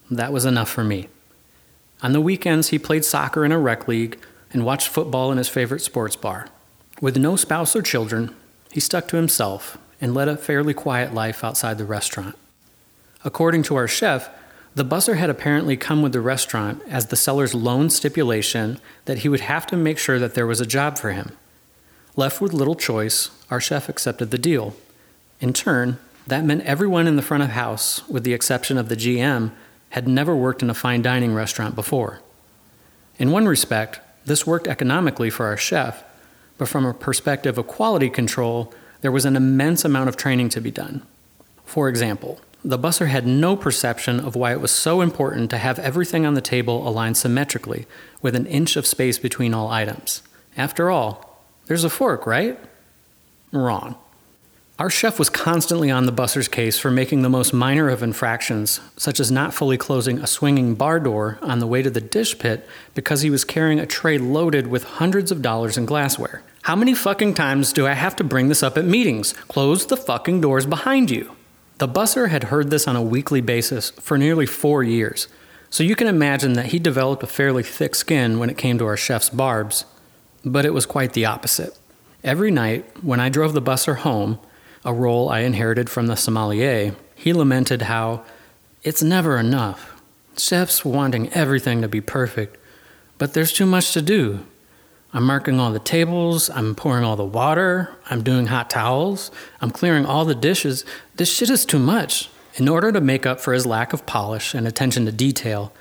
That 0.10 0.34
was 0.34 0.46
enough 0.46 0.70
for 0.70 0.84
me. 0.84 1.08
On 2.02 2.12
the 2.12 2.22
weekends, 2.22 2.70
he 2.70 2.80
played 2.80 3.06
soccer 3.06 3.46
in 3.46 3.52
a 3.52 3.60
rec 3.60 3.88
league 3.88 4.20
and 4.52 4.66
watched 4.66 4.90
football 4.90 5.32
in 5.32 5.38
his 5.38 5.48
favorite 5.48 5.82
sports 5.82 6.16
bar. 6.16 6.48
With 7.00 7.18
no 7.18 7.36
spouse 7.36 7.76
or 7.76 7.82
children, 7.82 8.36
he 8.74 8.80
stuck 8.80 9.08
to 9.08 9.18
himself 9.18 9.78
and 10.02 10.16
led 10.16 10.28
a 10.28 10.36
fairly 10.36 10.74
quiet 10.74 11.14
life 11.14 11.44
outside 11.44 11.78
the 11.78 11.86
restaurant. 11.86 12.36
According 13.24 13.62
to 13.64 13.76
our 13.76 13.88
chef, 13.88 14.32
the 14.74 14.84
busser 14.84 15.16
had 15.16 15.30
apparently 15.30 15.78
come 15.78 16.02
with 16.02 16.12
the 16.12 16.20
restaurant 16.20 16.82
as 16.90 17.06
the 17.06 17.16
seller's 17.16 17.54
loan 17.54 17.92
stipulation 17.92 18.80
that 19.06 19.20
he 19.20 19.30
would 19.30 19.42
have 19.42 19.68
to 19.68 19.78
make 19.78 20.00
sure 20.00 20.18
that 20.18 20.34
there 20.34 20.48
was 20.48 20.60
a 20.60 20.66
job 20.66 20.98
for 20.98 21.12
him. 21.12 21.38
Left 22.16 22.42
with 22.42 22.52
little 22.52 22.74
choice, 22.74 23.30
our 23.52 23.62
chef 23.62 23.90
accepted 23.90 24.32
the 24.32 24.40
deal. 24.40 24.76
In 25.40 25.54
turn, 25.54 26.00
that 26.26 26.44
meant 26.44 26.64
everyone 26.64 27.06
in 27.06 27.16
the 27.16 27.22
front 27.22 27.44
of 27.44 27.50
house, 27.50 28.08
with 28.10 28.24
the 28.24 28.34
exception 28.34 28.80
of 28.80 28.90
the 28.90 28.96
GM, 28.96 29.52
had 29.90 30.08
never 30.08 30.36
worked 30.36 30.64
in 30.64 30.72
a 30.72 30.74
fine 30.74 31.04
dining 31.04 31.36
restaurant 31.36 31.76
before. 31.76 32.22
In 33.20 33.30
one 33.30 33.48
respect, 33.48 34.00
this 34.26 34.48
worked 34.48 34.68
economically 34.68 35.30
for 35.30 35.46
our 35.46 35.58
chef, 35.58 36.04
but 36.58 36.68
from 36.68 36.86
a 36.86 36.94
perspective 36.94 37.58
of 37.58 37.68
quality 37.68 38.10
control, 38.10 38.74
there 39.02 39.12
was 39.12 39.26
an 39.26 39.36
immense 39.36 39.84
amount 39.84 40.10
of 40.10 40.18
training 40.18 40.50
to 40.50 40.62
be 40.62 40.72
done. 40.72 41.02
For 41.66 41.90
example, 41.90 42.40
the 42.64 42.80
busser 42.80 43.08
had 43.08 43.28
no 43.28 43.58
perception 43.58 44.20
of 44.20 44.36
why 44.36 44.54
it 44.54 44.62
was 44.62 44.72
so 44.72 45.02
important 45.02 45.50
to 45.50 45.58
have 45.58 45.80
everything 45.80 46.26
on 46.26 46.34
the 46.34 46.42
table 46.42 46.88
aligned 46.88 47.18
symmetrically, 47.18 47.86
with 48.22 48.36
an 48.36 48.46
inch 48.46 48.78
of 48.78 48.86
space 48.86 49.20
between 49.20 49.54
all 49.54 49.70
items. 49.70 50.22
After 50.56 50.90
all, 50.90 51.44
there's 51.66 51.84
a 51.84 51.90
fork, 51.90 52.26
right? 52.26 52.58
Wrong. 53.52 53.96
Our 54.80 54.90
chef 54.90 55.20
was 55.20 55.30
constantly 55.30 55.92
on 55.92 56.08
the 56.08 56.12
busser's 56.12 56.48
case 56.48 56.80
for 56.80 56.90
making 56.90 57.22
the 57.22 57.30
most 57.30 57.54
minor 57.54 57.90
of 57.90 58.02
infractions, 58.02 58.80
such 58.98 59.20
as 59.20 59.30
not 59.30 59.54
fully 59.54 59.78
closing 59.78 60.18
a 60.18 60.26
swinging 60.26 60.74
bar 60.74 61.00
door 61.00 61.38
on 61.44 61.60
the 61.60 61.68
way 61.68 61.84
to 61.84 61.92
the 61.92 62.02
dish 62.02 62.40
pit 62.40 62.68
because 62.96 63.22
he 63.22 63.30
was 63.30 63.46
carrying 63.46 63.80
a 63.80 63.86
tray 63.86 64.18
loaded 64.18 64.66
with 64.66 64.84
hundreds 64.84 65.32
of 65.32 65.44
dollars 65.44 65.78
in 65.78 65.86
glassware. 65.86 66.42
How 66.64 66.76
many 66.76 66.96
fucking 66.96 67.36
times 67.36 67.72
do 67.72 67.86
I 67.86 67.94
have 67.94 68.16
to 68.16 68.24
bring 68.24 68.48
this 68.48 68.64
up 68.64 68.76
at 68.76 68.84
meetings? 68.84 69.34
Close 69.48 69.86
the 69.86 69.96
fucking 69.96 70.42
doors 70.42 70.66
behind 70.66 71.12
you. 71.12 71.36
The 71.78 71.88
busser 71.88 72.30
had 72.30 72.46
heard 72.46 72.72
this 72.72 72.88
on 72.88 72.96
a 72.96 73.02
weekly 73.02 73.42
basis 73.42 73.92
for 73.92 74.18
nearly 74.18 74.48
four 74.48 74.82
years, 74.82 75.28
so 75.70 75.84
you 75.84 75.96
can 75.96 76.08
imagine 76.08 76.54
that 76.54 76.68
he 76.68 76.80
developed 76.80 77.22
a 77.22 77.28
fairly 77.28 77.62
thick 77.62 77.94
skin 77.94 78.40
when 78.40 78.50
it 78.50 78.58
came 78.58 78.80
to 78.80 78.88
our 78.88 78.98
chef's 78.98 79.30
barbs. 79.30 79.86
But 80.44 80.66
it 80.66 80.74
was 80.74 80.88
quite 80.88 81.14
the 81.14 81.26
opposite. 81.26 81.78
Every 82.24 82.50
night, 82.50 83.04
when 83.04 83.20
I 83.20 83.30
drove 83.30 83.54
the 83.54 83.62
busser 83.62 83.98
home, 83.98 84.40
a 84.86 84.94
role 84.94 85.30
I 85.30 85.40
inherited 85.40 85.90
from 85.90 86.08
the 86.08 86.16
sommelier, 86.16 86.96
he 87.16 87.34
lamented 87.34 87.84
how 87.84 88.24
it's 88.84 89.04
never 89.04 89.38
enough. 89.38 90.02
Chefs 90.38 90.84
wanting 90.84 91.32
everything 91.34 91.82
to 91.82 91.88
be 91.88 92.02
perfect, 92.02 92.58
but 93.18 93.34
there's 93.34 93.54
too 93.54 93.66
much 93.66 93.94
to 93.94 94.02
do. 94.02 94.46
I'm 95.14 95.26
marking 95.26 95.60
all 95.60 95.72
the 95.72 95.80
tables, 95.80 96.50
I'm 96.50 96.74
pouring 96.74 97.04
all 97.04 97.16
the 97.16 97.24
water, 97.24 97.96
I'm 98.10 98.24
doing 98.24 98.48
hot 98.48 98.70
towels, 98.70 99.30
I'm 99.62 99.70
clearing 99.70 100.06
all 100.06 100.26
the 100.26 100.34
dishes. 100.34 100.84
This 101.16 101.32
shit 101.32 101.52
is 101.52 101.66
too 101.66 101.80
much. 101.80 102.30
In 102.56 102.68
order 102.68 102.92
to 102.92 103.00
make 103.00 103.26
up 103.26 103.40
for 103.40 103.54
his 103.54 103.66
lack 103.66 103.94
of 103.94 104.06
polish 104.06 104.54
and 104.54 104.68
attention 104.68 105.06
to 105.06 105.12
detail, 105.12 105.72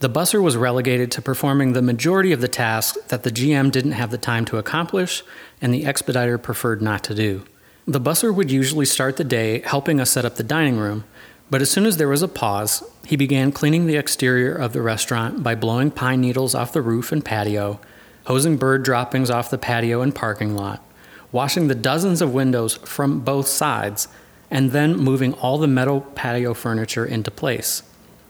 the 0.00 0.08
busser 0.08 0.42
was 0.42 0.56
relegated 0.56 1.10
to 1.12 1.22
performing 1.22 1.72
the 1.72 1.82
majority 1.82 2.32
of 2.32 2.40
the 2.40 2.48
tasks 2.48 2.98
that 3.08 3.24
the 3.24 3.30
GM 3.30 3.70
didn't 3.70 3.92
have 3.92 4.10
the 4.10 4.18
time 4.18 4.44
to 4.46 4.56
accomplish 4.56 5.22
and 5.60 5.72
the 5.74 5.84
expediter 5.84 6.38
preferred 6.38 6.80
not 6.80 7.04
to 7.04 7.14
do. 7.14 7.44
The 7.88 8.00
busser 8.00 8.32
would 8.32 8.50
usually 8.50 8.84
start 8.84 9.16
the 9.16 9.24
day 9.24 9.62
helping 9.62 9.98
us 9.98 10.10
set 10.10 10.24
up 10.24 10.36
the 10.36 10.42
dining 10.44 10.76
room, 10.76 11.04
but 11.48 11.62
as 11.62 11.70
soon 11.70 11.86
as 11.86 11.96
there 11.96 12.08
was 12.08 12.22
a 12.22 12.28
pause, 12.28 12.84
he 13.06 13.16
began 13.16 13.50
cleaning 13.50 13.86
the 13.86 13.96
exterior 13.96 14.54
of 14.54 14.74
the 14.74 14.82
restaurant 14.82 15.42
by 15.42 15.54
blowing 15.54 15.90
pine 15.90 16.20
needles 16.20 16.54
off 16.54 16.74
the 16.74 16.82
roof 16.82 17.10
and 17.10 17.24
patio 17.24 17.80
hosing 18.28 18.58
bird 18.58 18.82
droppings 18.82 19.30
off 19.30 19.48
the 19.48 19.56
patio 19.56 20.02
and 20.02 20.14
parking 20.14 20.54
lot, 20.54 20.84
washing 21.32 21.68
the 21.68 21.74
dozens 21.74 22.20
of 22.20 22.34
windows 22.34 22.74
from 22.84 23.20
both 23.20 23.48
sides, 23.48 24.06
and 24.50 24.72
then 24.72 24.94
moving 24.94 25.32
all 25.32 25.56
the 25.56 25.66
metal 25.66 26.02
patio 26.14 26.52
furniture 26.52 27.06
into 27.06 27.30
place. 27.30 27.82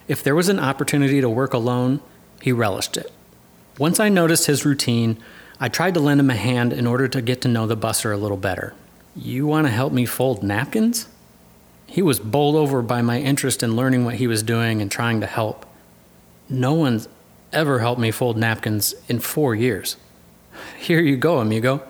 If 0.07 0.23
there 0.23 0.37
was 0.37 0.49
an 0.49 0.61
opportunity 0.61 1.21
to 1.21 1.29
work 1.29 1.53
alone, 1.53 1.99
he 2.41 2.53
relished 2.53 2.97
it. 2.97 3.11
Once 3.77 3.99
I 3.99 4.09
noticed 4.09 4.47
his 4.47 4.65
routine, 4.65 5.19
I 5.59 5.69
tried 5.69 5.95
to 5.95 6.01
lend 6.01 6.21
him 6.21 6.31
a 6.31 6.37
hand 6.37 6.73
in 6.73 6.87
order 6.87 7.09
to 7.09 7.21
get 7.21 7.41
to 7.41 7.49
know 7.49 7.67
the 7.67 7.77
busser 7.77 8.15
a 8.15 8.17
little 8.17 8.37
better. 8.37 8.75
You 9.21 9.49
want 9.49 9.67
to 9.67 9.73
help 9.73 9.93
me 9.93 10.07
fold 10.07 10.45
napkins? 10.45 11.09
He 11.89 12.03
was 12.03 12.21
bowled 12.21 12.55
over 12.55 12.83
by 12.83 13.03
my 13.03 13.19
interest 13.19 13.65
in 13.65 13.75
learning 13.75 14.05
what 14.05 14.15
he 14.15 14.29
was 14.29 14.45
doing 14.45 14.81
and 14.81 14.89
trying 14.89 15.21
to 15.21 15.27
help. 15.27 15.67
No 16.49 16.73
one's 16.73 17.09
ever 17.53 17.81
helped 17.81 18.01
me 18.01 18.13
fold 18.13 18.37
napkins 18.37 18.95
in 19.09 19.19
four 19.19 19.57
years. 19.57 19.97
Here 20.79 21.01
you 21.01 21.17
go, 21.17 21.39
amigo. 21.39 21.83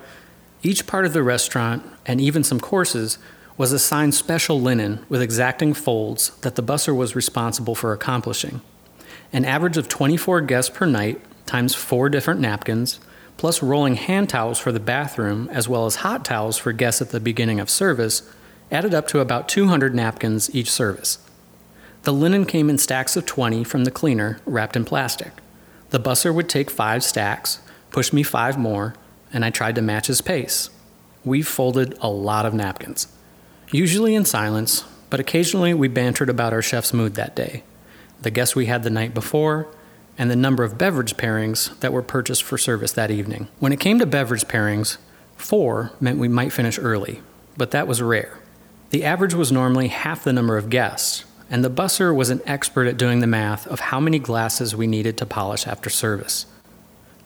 Each 0.63 0.87
part 0.87 1.05
of 1.05 1.13
the 1.13 1.23
restaurant, 1.23 1.85
and 2.07 2.19
even 2.19 2.45
some 2.45 2.61
courses, 2.61 3.19
was 3.59 3.73
assigned 3.73 4.15
special 4.15 4.59
linen 4.59 5.05
with 5.11 5.21
exacting 5.21 5.75
folds 5.75 6.31
that 6.39 6.55
the 6.55 6.63
busser 6.63 6.97
was 6.97 7.15
responsible 7.15 7.75
for 7.75 7.93
accomplishing. 7.93 8.63
An 9.35 9.45
average 9.45 9.77
of 9.77 9.87
24 9.87 10.41
guests 10.43 10.75
per 10.75 10.87
night, 10.87 11.21
times 11.45 11.75
four 11.75 12.09
different 12.09 12.41
napkins, 12.41 13.01
plus 13.39 13.63
rolling 13.63 13.95
hand 13.95 14.29
towels 14.29 14.59
for 14.59 14.73
the 14.73 14.81
bathroom, 14.81 15.49
as 15.51 15.69
well 15.69 15.87
as 15.87 15.97
hot 15.97 16.25
towels 16.25 16.59
for 16.59 16.73
guests 16.73 17.01
at 17.01 17.11
the 17.11 17.21
beginning 17.21 17.61
of 17.61 17.71
service, 17.71 18.23
added 18.71 18.93
up 18.93 19.09
to 19.09 19.21
about 19.21 19.49
200 19.49 19.95
napkins 19.95 20.55
each 20.55 20.71
service. 20.71 21.19
The 22.03 22.13
linen 22.13 22.45
came 22.45 22.69
in 22.69 22.79
stacks 22.79 23.17
of 23.17 23.25
20 23.25 23.65
from 23.65 23.85
the 23.85 23.91
cleaner, 23.91 24.41
wrapped 24.45 24.77
in 24.77 24.85
plastic. 24.85 25.33
The 25.91 26.01
busser 26.01 26.35
would 26.35 26.49
take 26.49 26.69
five 26.69 27.03
stacks, 27.03 27.61
push 27.91 28.13
me 28.13 28.23
five 28.23 28.59
more, 28.59 28.95
and 29.33 29.45
I 29.45 29.51
tried 29.51 29.77
to 29.77 29.83
match 29.83 30.09
his 30.09 30.21
pace. 30.21 30.69
We 31.25 31.43
folded 31.43 31.97
a 32.01 32.09
lot 32.09 32.45
of 32.45 32.55
napkins, 32.55 33.07
usually 33.71 34.15
in 34.15 34.25
silence, 34.25 34.85
but 35.11 35.21
occasionally 35.21 35.75
we 35.75 35.89
bantered 35.89 36.29
about 36.29 36.53
our 36.53 36.63
chef's 36.63 36.93
mood 36.93 37.15
that 37.15 37.37
day, 37.37 37.63
the 38.21 38.31
guests 38.31 38.57
we 38.57 38.67
had 38.67 38.83
the 38.83 38.91
night 38.91 39.15
before, 39.15 39.69
and 40.19 40.31
the 40.31 40.37
number 40.37 40.65
of 40.65 40.77
beverage 40.77 41.17
pairings 41.17 41.79
that 41.79 41.93
were 41.93 42.03
purchased 42.03 42.43
for 42.43 42.59
service 42.59 42.93
that 42.93 43.11
evening. 43.11 43.49
When 43.61 43.73
it 43.73 43.81
came 43.81 44.01
to 44.01 44.07
beverage 44.07 44.45
pairings, 44.47 44.99
four 45.37 45.93
meant 46.01 46.19
we 46.19 46.29
might 46.29 46.53
finish 46.53 46.79
early, 46.79 47.23
but 47.57 47.71
that 47.71 47.87
was 47.87 48.03
rare. 48.03 48.39
The 48.91 49.05
average 49.05 49.35
was 49.35 49.53
normally 49.53 49.89
half 49.89 50.25
the 50.25 50.33
number 50.33 50.57
of 50.57 50.71
guests, 50.71 51.25
and 51.49 51.65
the 51.65 51.71
busser 51.71 52.15
was 52.15 52.31
an 52.31 52.43
expert 52.45 52.87
at 52.87 52.97
doing 52.97 53.21
the 53.21 53.27
math 53.27 53.67
of 53.69 53.81
how 53.81 54.01
many 54.01 54.19
glasses 54.19 54.75
we 54.75 54.87
needed 54.87 55.17
to 55.19 55.27
polish 55.27 55.67
after 55.67 55.89
service. 55.89 56.47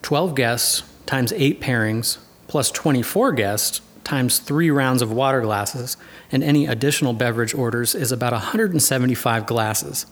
12 0.03 0.35
guests 0.35 0.83
times 1.05 1.33
8 1.33 1.61
pairings 1.61 2.17
plus 2.47 2.69
24 2.71 3.31
guests 3.31 3.81
times 4.03 4.39
3 4.39 4.69
rounds 4.69 5.01
of 5.01 5.11
water 5.11 5.41
glasses 5.41 5.97
and 6.31 6.43
any 6.43 6.65
additional 6.65 7.13
beverage 7.13 7.53
orders 7.53 7.95
is 7.95 8.11
about 8.11 8.33
175 8.33 9.45
glasses. 9.45 10.05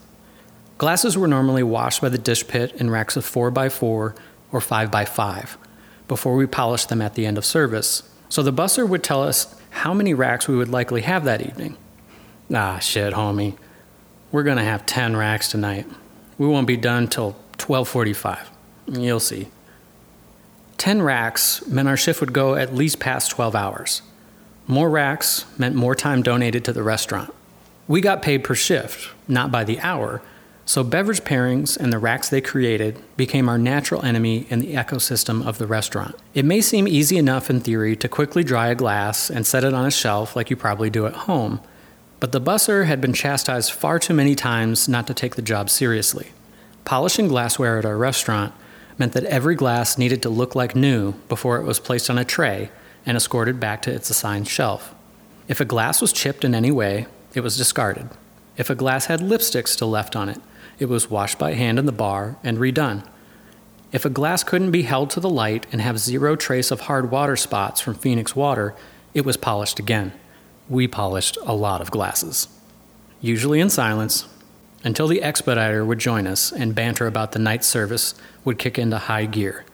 Glasses 0.81 1.15
were 1.15 1.27
normally 1.27 1.61
washed 1.61 2.01
by 2.01 2.09
the 2.09 2.17
dish 2.17 2.47
pit 2.47 2.73
in 2.73 2.89
racks 2.89 3.15
of 3.15 3.23
4x4 3.23 3.83
or 3.83 4.15
5x5 4.51 5.55
before 6.07 6.35
we 6.35 6.47
polished 6.47 6.89
them 6.89 7.03
at 7.03 7.13
the 7.13 7.27
end 7.27 7.37
of 7.37 7.45
service. 7.45 8.01
So 8.29 8.41
the 8.41 8.51
busser 8.51 8.89
would 8.89 9.03
tell 9.03 9.21
us 9.21 9.53
how 9.69 9.93
many 9.93 10.15
racks 10.15 10.47
we 10.47 10.55
would 10.57 10.69
likely 10.69 11.01
have 11.01 11.23
that 11.25 11.43
evening. 11.43 11.77
Ah, 12.51 12.79
shit, 12.79 13.13
homie. 13.13 13.59
We're 14.31 14.41
going 14.41 14.57
to 14.57 14.63
have 14.63 14.87
10 14.87 15.15
racks 15.15 15.51
tonight. 15.51 15.85
We 16.39 16.47
won't 16.47 16.65
be 16.65 16.77
done 16.77 17.07
till 17.07 17.35
12:45. 17.59 18.47
You'll 18.87 19.19
see. 19.19 19.49
10 20.79 21.03
racks 21.03 21.63
meant 21.67 21.89
our 21.89 21.95
shift 21.95 22.21
would 22.21 22.33
go 22.33 22.55
at 22.55 22.73
least 22.73 22.99
past 22.99 23.29
12 23.29 23.53
hours. 23.53 24.01
More 24.65 24.89
racks 24.89 25.45
meant 25.59 25.75
more 25.75 25.93
time 25.93 26.23
donated 26.23 26.65
to 26.65 26.73
the 26.73 26.81
restaurant. 26.81 27.31
We 27.87 28.01
got 28.01 28.23
paid 28.23 28.43
per 28.43 28.55
shift, 28.55 29.09
not 29.27 29.51
by 29.51 29.63
the 29.63 29.79
hour, 29.81 30.23
so 30.71 30.85
beverage 30.85 31.25
pairings 31.25 31.75
and 31.75 31.91
the 31.91 31.99
racks 31.99 32.29
they 32.29 32.39
created 32.39 32.97
became 33.17 33.49
our 33.49 33.57
natural 33.57 34.01
enemy 34.05 34.47
in 34.49 34.59
the 34.59 34.73
ecosystem 34.73 35.45
of 35.45 35.57
the 35.57 35.67
restaurant. 35.67 36.15
It 36.33 36.45
may 36.45 36.61
seem 36.61 36.87
easy 36.87 37.17
enough 37.17 37.49
in 37.49 37.59
theory 37.59 37.97
to 37.97 38.07
quickly 38.07 38.41
dry 38.41 38.69
a 38.69 38.75
glass 38.75 39.29
and 39.29 39.45
set 39.45 39.65
it 39.65 39.73
on 39.73 39.85
a 39.85 39.91
shelf 39.91 40.33
like 40.33 40.49
you 40.49 40.55
probably 40.55 40.89
do 40.89 41.05
at 41.05 41.27
home, 41.27 41.59
but 42.21 42.31
the 42.31 42.39
busser 42.39 42.85
had 42.85 43.01
been 43.01 43.11
chastised 43.11 43.73
far 43.73 43.99
too 43.99 44.13
many 44.13 44.33
times 44.33 44.87
not 44.87 45.07
to 45.07 45.13
take 45.13 45.35
the 45.35 45.41
job 45.41 45.69
seriously. 45.69 46.31
Polishing 46.85 47.27
glassware 47.27 47.77
at 47.77 47.83
our 47.83 47.97
restaurant 47.97 48.53
meant 48.97 49.11
that 49.11 49.25
every 49.25 49.55
glass 49.55 49.97
needed 49.97 50.21
to 50.21 50.29
look 50.29 50.55
like 50.55 50.73
new 50.73 51.15
before 51.27 51.57
it 51.57 51.65
was 51.65 51.81
placed 51.81 52.09
on 52.09 52.17
a 52.17 52.23
tray 52.23 52.69
and 53.05 53.17
escorted 53.17 53.59
back 53.59 53.81
to 53.81 53.91
its 53.91 54.09
assigned 54.09 54.47
shelf. 54.47 54.95
If 55.49 55.59
a 55.59 55.65
glass 55.65 55.99
was 55.99 56.13
chipped 56.13 56.45
in 56.45 56.55
any 56.55 56.71
way, 56.71 57.07
it 57.33 57.41
was 57.41 57.57
discarded. 57.57 58.07
If 58.55 58.69
a 58.69 58.75
glass 58.75 59.07
had 59.07 59.19
lipstick 59.19 59.67
still 59.67 59.89
left 59.89 60.15
on 60.15 60.29
it, 60.29 60.39
it 60.81 60.89
was 60.89 61.09
washed 61.09 61.39
by 61.39 61.53
hand 61.53 61.79
in 61.79 61.85
the 61.85 61.93
bar 61.93 62.35
and 62.43 62.57
redone. 62.57 63.05
If 63.93 64.03
a 64.03 64.09
glass 64.09 64.43
couldn't 64.43 64.71
be 64.71 64.81
held 64.81 65.09
to 65.11 65.19
the 65.19 65.29
light 65.29 65.67
and 65.71 65.79
have 65.79 65.99
zero 65.99 66.35
trace 66.35 66.71
of 66.71 66.81
hard 66.81 67.11
water 67.11 67.35
spots 67.35 67.79
from 67.79 67.93
Phoenix 67.93 68.35
water, 68.35 68.75
it 69.13 69.23
was 69.23 69.37
polished 69.37 69.79
again 69.79 70.11
we 70.71 70.87
polished 70.87 71.37
a 71.43 71.53
lot 71.53 71.81
of 71.81 71.91
glasses, 71.91 72.47
usually 73.19 73.59
in 73.59 73.69
silence, 73.69 74.25
until 74.85 75.05
the 75.05 75.21
expediter 75.21 75.83
would 75.83 75.99
join 75.99 76.25
us 76.25 76.49
and 76.51 76.73
banter 76.73 77.07
about 77.07 77.33
the 77.33 77.39
night 77.39 77.63
service 77.65 78.15
would 78.45 78.57
kick 78.57 78.79
into 78.79 78.97
high 78.97 79.25
gear. 79.25 79.65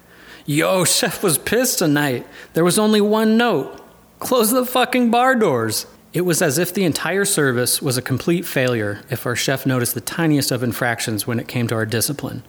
Yo, 0.48 0.84
chef 0.86 1.24
was 1.24 1.38
pissed 1.38 1.78
tonight. 1.78 2.26
There 2.54 2.64
was 2.64 2.80
only 2.80 3.00
one 3.00 3.38
note 3.38 3.84
close 4.20 4.50
the 4.50 4.66
fucking 4.66 5.12
bar 5.12 5.36
doors. 5.36 5.86
It 6.18 6.26
was 6.26 6.42
as 6.42 6.58
if 6.58 6.74
the 6.74 6.84
entire 6.84 7.26
service 7.26 7.80
was 7.80 7.96
a 7.96 8.02
complete 8.02 8.44
failure 8.44 9.02
if 9.08 9.28
our 9.28 9.36
chef 9.36 9.68
noticed 9.68 9.94
the 9.94 10.02
tiniest 10.02 10.50
of 10.50 10.64
infractions 10.64 11.28
when 11.28 11.40
it 11.40 11.48
came 11.48 11.68
to 11.68 11.76
our 11.76 11.86
discipline. 11.86 12.42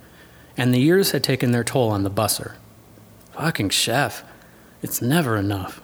And 0.57 0.73
the 0.73 0.81
years 0.81 1.11
had 1.11 1.23
taken 1.23 1.51
their 1.51 1.65
toll 1.65 1.91
on 1.91 2.03
the 2.03 2.11
busser. 2.11 2.55
Fucking 3.33 3.69
chef. 3.69 4.25
It's 4.81 5.03
never 5.03 5.37
enough. 5.37 5.83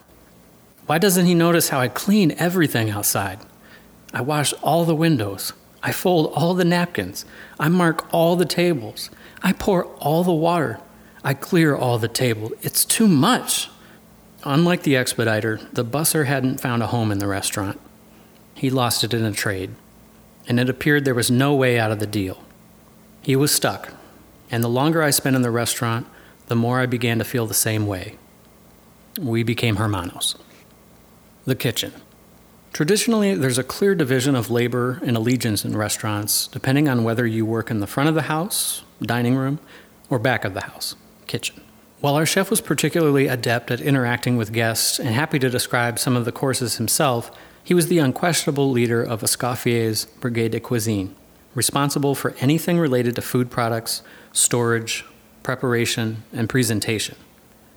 Why 0.87 0.97
doesn't 0.97 1.27
he 1.27 1.35
notice 1.35 1.69
how 1.69 1.79
I 1.79 1.89
clean 1.89 2.33
everything 2.39 2.89
outside? 2.89 3.41
I 4.15 4.23
wash 4.23 4.55
all 4.63 4.87
the 4.87 4.95
windows. 4.95 5.53
I 5.83 5.93
fold 5.93 6.33
all 6.35 6.55
the 6.55 6.65
napkins. 6.65 7.27
I 7.61 7.69
mark 7.69 8.09
all 8.15 8.35
the 8.35 8.47
tables. 8.47 9.11
I 9.43 9.53
pour 9.53 9.85
all 9.97 10.25
the 10.25 10.33
water. 10.33 10.81
I 11.23 11.35
clear 11.35 11.77
all 11.77 11.99
the 11.99 12.09
table. 12.09 12.51
It's 12.63 12.87
too 12.87 13.09
much. 13.09 13.69
Unlike 14.47 14.83
the 14.83 14.97
expediter, 14.97 15.59
the 15.73 15.85
busser 15.85 16.27
hadn't 16.27 16.61
found 16.61 16.83
a 16.83 16.89
home 16.89 17.11
in 17.11 17.19
the 17.19 17.27
restaurant. 17.27 17.81
He 18.55 18.69
lost 18.69 19.03
it 19.03 19.15
in 19.15 19.25
a 19.25 19.33
trade, 19.33 19.71
and 20.47 20.61
it 20.61 20.69
appeared 20.69 21.05
there 21.05 21.15
was 21.15 21.31
no 21.31 21.55
way 21.55 21.79
out 21.79 21.91
of 21.91 21.99
the 21.99 22.07
deal. 22.07 22.43
He 23.23 23.37
was 23.37 23.55
stuck, 23.55 23.95
and 24.51 24.63
the 24.63 24.69
longer 24.69 25.03
I 25.03 25.11
spent 25.11 25.35
in 25.35 25.41
the 25.41 25.51
restaurant, 25.51 26.07
the 26.49 26.57
more 26.57 26.79
I 26.79 26.85
began 26.85 27.19
to 27.19 27.25
feel 27.25 27.47
the 27.47 27.55
same 27.55 27.87
way. 27.87 28.17
We 29.19 29.43
became 29.43 29.77
hermanos. 29.77 30.37
The 31.47 31.55
kitchen. 31.55 31.95
Traditionally, 32.75 33.35
there's 33.35 33.57
a 33.57 33.65
clear 33.65 33.95
division 33.95 34.35
of 34.35 34.51
labor 34.51 35.01
and 35.07 35.17
allegiance 35.17 35.65
in 35.65 35.75
restaurants, 35.75 36.49
depending 36.49 36.87
on 36.87 37.03
whether 37.03 37.27
you 37.27 37.47
work 37.47 37.71
in 37.71 37.81
the 37.81 37.87
front 37.87 38.11
of 38.11 38.15
the 38.15 38.23
house, 38.23 38.83
dining 39.01 39.37
room, 39.37 39.59
or 40.11 40.19
back 40.19 40.45
of 40.45 40.53
the 40.53 40.63
house, 40.63 40.97
kitchen. 41.27 41.64
While 42.05 42.17
our 42.17 42.27
chef 42.27 42.51
was 42.51 42.61
particularly 42.61 43.29
adept 43.29 43.71
at 43.71 43.81
interacting 43.81 44.37
with 44.37 44.53
guests 44.53 44.99
and 44.99 45.09
happy 45.09 45.39
to 45.39 45.49
describe 45.49 45.99
some 45.99 46.17
of 46.17 46.27
the 46.27 46.33
courses 46.33 46.77
himself, 46.77 47.31
he 47.63 47.73
was 47.73 47.87
the 47.87 47.99
unquestionable 47.99 48.71
leader 48.71 49.03
of 49.03 49.23
Escoffier's 49.23 50.05
Brigade 50.21 50.51
de 50.51 50.61
Cuisine, 50.61 51.17
responsible 51.55 52.15
for 52.15 52.35
anything 52.41 52.79
related 52.79 53.15
to 53.15 53.23
food 53.23 53.51
products, 53.51 54.03
storage, 54.33 55.07
preparation, 55.43 56.25
and 56.31 56.47
presentation. 56.47 57.17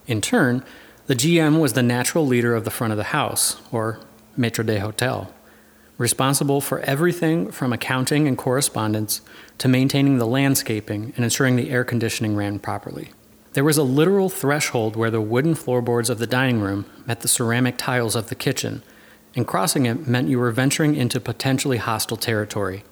In 0.07 0.19
turn, 0.19 0.61
the 1.05 1.15
GM 1.15 1.61
was 1.61 1.71
the 1.71 1.82
natural 1.82 2.28
leader 2.28 2.53
of 2.53 2.65
the 2.65 2.69
front 2.69 2.91
of 2.91 2.97
the 2.97 3.15
house, 3.15 3.55
or 3.71 4.01
maître 4.38 4.65
d'hôtel, 4.65 5.30
responsible 5.97 6.59
for 6.59 6.82
everything 6.82 7.49
from 7.49 7.71
accounting 7.71 8.28
and 8.28 8.38
correspondence 8.38 9.21
to 9.57 9.69
maintaining 9.69 10.17
the 10.17 10.28
landscaping 10.28 11.13
and 11.15 11.23
ensuring 11.23 11.55
the 11.55 11.69
air 11.69 11.86
conditioning 11.86 12.36
ran 12.36 12.59
properly. 12.59 13.11
There 13.58 13.64
was 13.64 13.80
a 13.80 13.84
literal 13.84 14.30
threshold 14.30 14.95
where 14.95 15.10
the 15.10 15.20
wooden 15.20 15.55
floorboards 15.55 16.12
of 16.12 16.20
the 16.20 16.28
dining 16.28 16.62
room 16.62 16.86
met 17.08 17.22
the 17.22 17.28
ceramic 17.28 17.76
tiles 17.76 18.16
of 18.16 18.30
the 18.30 18.36
kitchen, 18.36 18.84
and 19.36 19.47
crossing 19.47 19.88
it 19.88 20.05
meant 20.05 20.30
you 20.30 20.38
were 20.38 20.51
venturing 20.51 20.93
into 20.95 21.20
potentially 21.20 21.78
hostile 21.78 22.18
territory. 22.18 22.84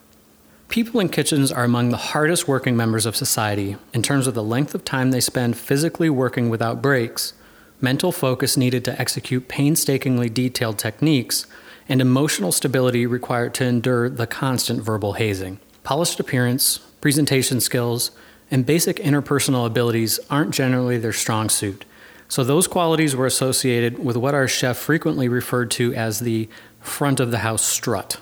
People 0.68 1.00
in 1.00 1.10
kitchens 1.10 1.52
are 1.52 1.66
among 1.66 1.90
the 1.90 1.98
hardest 1.98 2.48
working 2.48 2.76
members 2.76 3.06
of 3.06 3.16
society 3.16 3.78
in 3.94 4.02
terms 4.02 4.26
of 4.26 4.34
the 4.34 4.42
length 4.42 4.74
of 4.74 4.84
time 4.84 5.12
they 5.12 5.20
spend 5.20 5.56
physically 5.56 6.10
working 6.10 6.50
without 6.50 6.82
breaks, 6.82 7.34
mental 7.80 8.12
focus 8.12 8.58
needed 8.58 8.84
to 8.86 9.00
execute 9.00 9.48
painstakingly 9.48 10.30
detailed 10.30 10.80
techniques, 10.80 11.46
and 11.88 12.02
emotional 12.02 12.52
stability 12.52 13.06
required 13.06 13.54
to 13.54 13.66
endure 13.66 14.10
the 14.10 14.26
constant 14.26 14.82
verbal 14.82 15.14
hazing. 15.14 15.60
Polished 15.84 16.20
appearance, 16.20 16.80
presentation 17.02 17.62
skills, 17.62 18.10
and 18.52 18.66
basic 18.66 18.98
interpersonal 18.98 19.66
abilities 19.66 20.20
aren't 20.30 20.52
generally 20.54 20.98
their 20.98 21.14
strong 21.14 21.50
suit. 21.50 21.86
So, 22.28 22.44
those 22.44 22.68
qualities 22.68 23.16
were 23.16 23.26
associated 23.26 24.00
with 24.04 24.18
what 24.18 24.34
our 24.34 24.48
chef 24.48 24.78
frequently 24.78 25.28
referred 25.28 25.70
to 25.72 25.94
as 25.94 26.20
the 26.20 26.50
front 26.80 27.20
of 27.20 27.32
the 27.32 27.40
house 27.40 27.64
strut. 27.64 28.20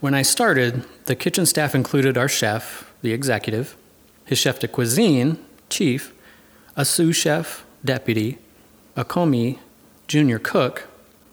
When 0.00 0.14
I 0.14 0.22
started, 0.22 0.84
the 1.06 1.16
kitchen 1.16 1.46
staff 1.46 1.74
included 1.74 2.16
our 2.16 2.28
chef, 2.28 2.92
the 3.02 3.12
executive, 3.12 3.76
his 4.24 4.38
chef 4.38 4.58
de 4.58 4.68
cuisine, 4.68 5.38
chief, 5.68 6.12
a 6.76 6.84
sous 6.84 7.16
chef, 7.16 7.64
deputy, 7.84 8.38
a 8.96 9.04
commis, 9.04 9.56
junior 10.06 10.38
cook, 10.38 10.86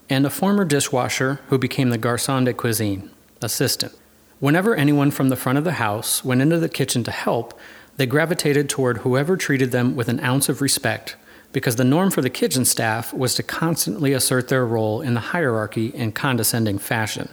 and 0.10 0.26
a 0.26 0.30
former 0.30 0.66
dishwasher 0.66 1.40
who 1.50 1.58
became 1.58 1.90
the 1.90 1.98
garçon 1.98 2.46
de 2.46 2.54
cuisine, 2.54 3.10
assistant. 3.42 3.94
Whenever 4.40 4.76
anyone 4.76 5.12
from 5.12 5.30
the 5.30 5.36
front 5.36 5.58
of 5.58 5.64
the 5.64 5.74
house 5.74 6.24
went 6.24 6.42
into 6.42 6.60
the 6.60 6.70
kitchen 6.70 7.04
to 7.04 7.12
help, 7.12 7.60
they 7.98 8.06
gravitated 8.06 8.70
toward 8.70 9.00
whoever 9.00 9.38
treated 9.38 9.72
them 9.72 9.96
with 9.96 10.10
an 10.10 10.20
ounce 10.20 10.50
of 10.50 10.62
respect, 10.62 11.16
because 11.52 11.78
the 11.78 11.84
norm 11.84 12.12
for 12.12 12.22
the 12.22 12.30
kitchen 12.30 12.66
staff 12.66 13.14
was 13.14 13.34
to 13.36 13.44
constantly 13.44 14.14
assert 14.14 14.50
their 14.50 14.66
role 14.66 15.02
in 15.02 15.14
the 15.14 15.20
hierarchy 15.32 15.88
in 15.88 16.12
condescending 16.12 16.78
fashion. 16.78 17.30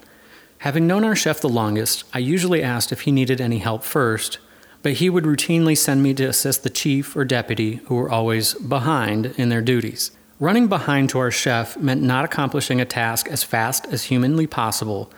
Having 0.58 0.86
known 0.86 1.02
our 1.02 1.16
chef 1.16 1.40
the 1.40 1.48
longest, 1.48 2.04
I 2.14 2.20
usually 2.20 2.62
asked 2.62 2.92
if 2.92 3.00
he 3.00 3.10
needed 3.10 3.40
any 3.40 3.58
help 3.58 3.82
first, 3.82 4.38
but 4.82 4.94
he 4.94 5.10
would 5.10 5.24
routinely 5.24 5.76
send 5.76 6.02
me 6.02 6.14
to 6.14 6.24
assist 6.24 6.62
the 6.62 6.70
chief 6.70 7.16
or 7.16 7.24
deputy 7.24 7.76
who 7.86 7.96
were 7.96 8.10
always 8.10 8.54
behind 8.54 9.34
in 9.36 9.48
their 9.48 9.62
duties. 9.62 10.12
Running 10.38 10.68
behind 10.68 11.08
to 11.10 11.18
our 11.18 11.30
chef 11.30 11.76
meant 11.76 12.02
not 12.02 12.24
accomplishing 12.24 12.80
a 12.80 12.84
task 12.84 13.28
as 13.28 13.44
fast 13.44 13.86
as 13.88 14.04
humanly 14.04 14.46
possible, 14.46 15.12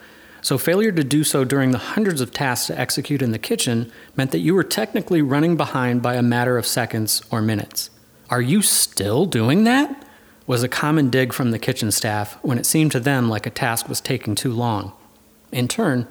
so 0.44 0.58
failure 0.58 0.92
to 0.92 1.02
do 1.02 1.24
so 1.24 1.42
during 1.42 1.70
the 1.70 1.78
hundreds 1.78 2.20
of 2.20 2.30
tasks 2.30 2.66
to 2.66 2.78
execute 2.78 3.22
in 3.22 3.32
the 3.32 3.38
kitchen 3.38 3.90
meant 4.14 4.30
that 4.30 4.40
you 4.40 4.54
were 4.54 4.62
technically 4.62 5.22
running 5.22 5.56
behind 5.56 6.02
by 6.02 6.16
a 6.16 6.22
matter 6.22 6.58
of 6.58 6.66
seconds 6.66 7.22
or 7.30 7.40
minutes. 7.40 7.88
Are 8.28 8.42
you 8.42 8.60
still 8.60 9.24
doing 9.24 9.64
that? 9.64 10.06
was 10.46 10.62
a 10.62 10.68
common 10.68 11.08
dig 11.08 11.32
from 11.32 11.50
the 11.50 11.58
kitchen 11.58 11.90
staff 11.90 12.34
when 12.42 12.58
it 12.58 12.66
seemed 12.66 12.92
to 12.92 13.00
them 13.00 13.30
like 13.30 13.46
a 13.46 13.50
task 13.50 13.88
was 13.88 14.02
taking 14.02 14.34
too 14.34 14.52
long. 14.52 14.92
In 15.50 15.66
turn, 15.66 16.06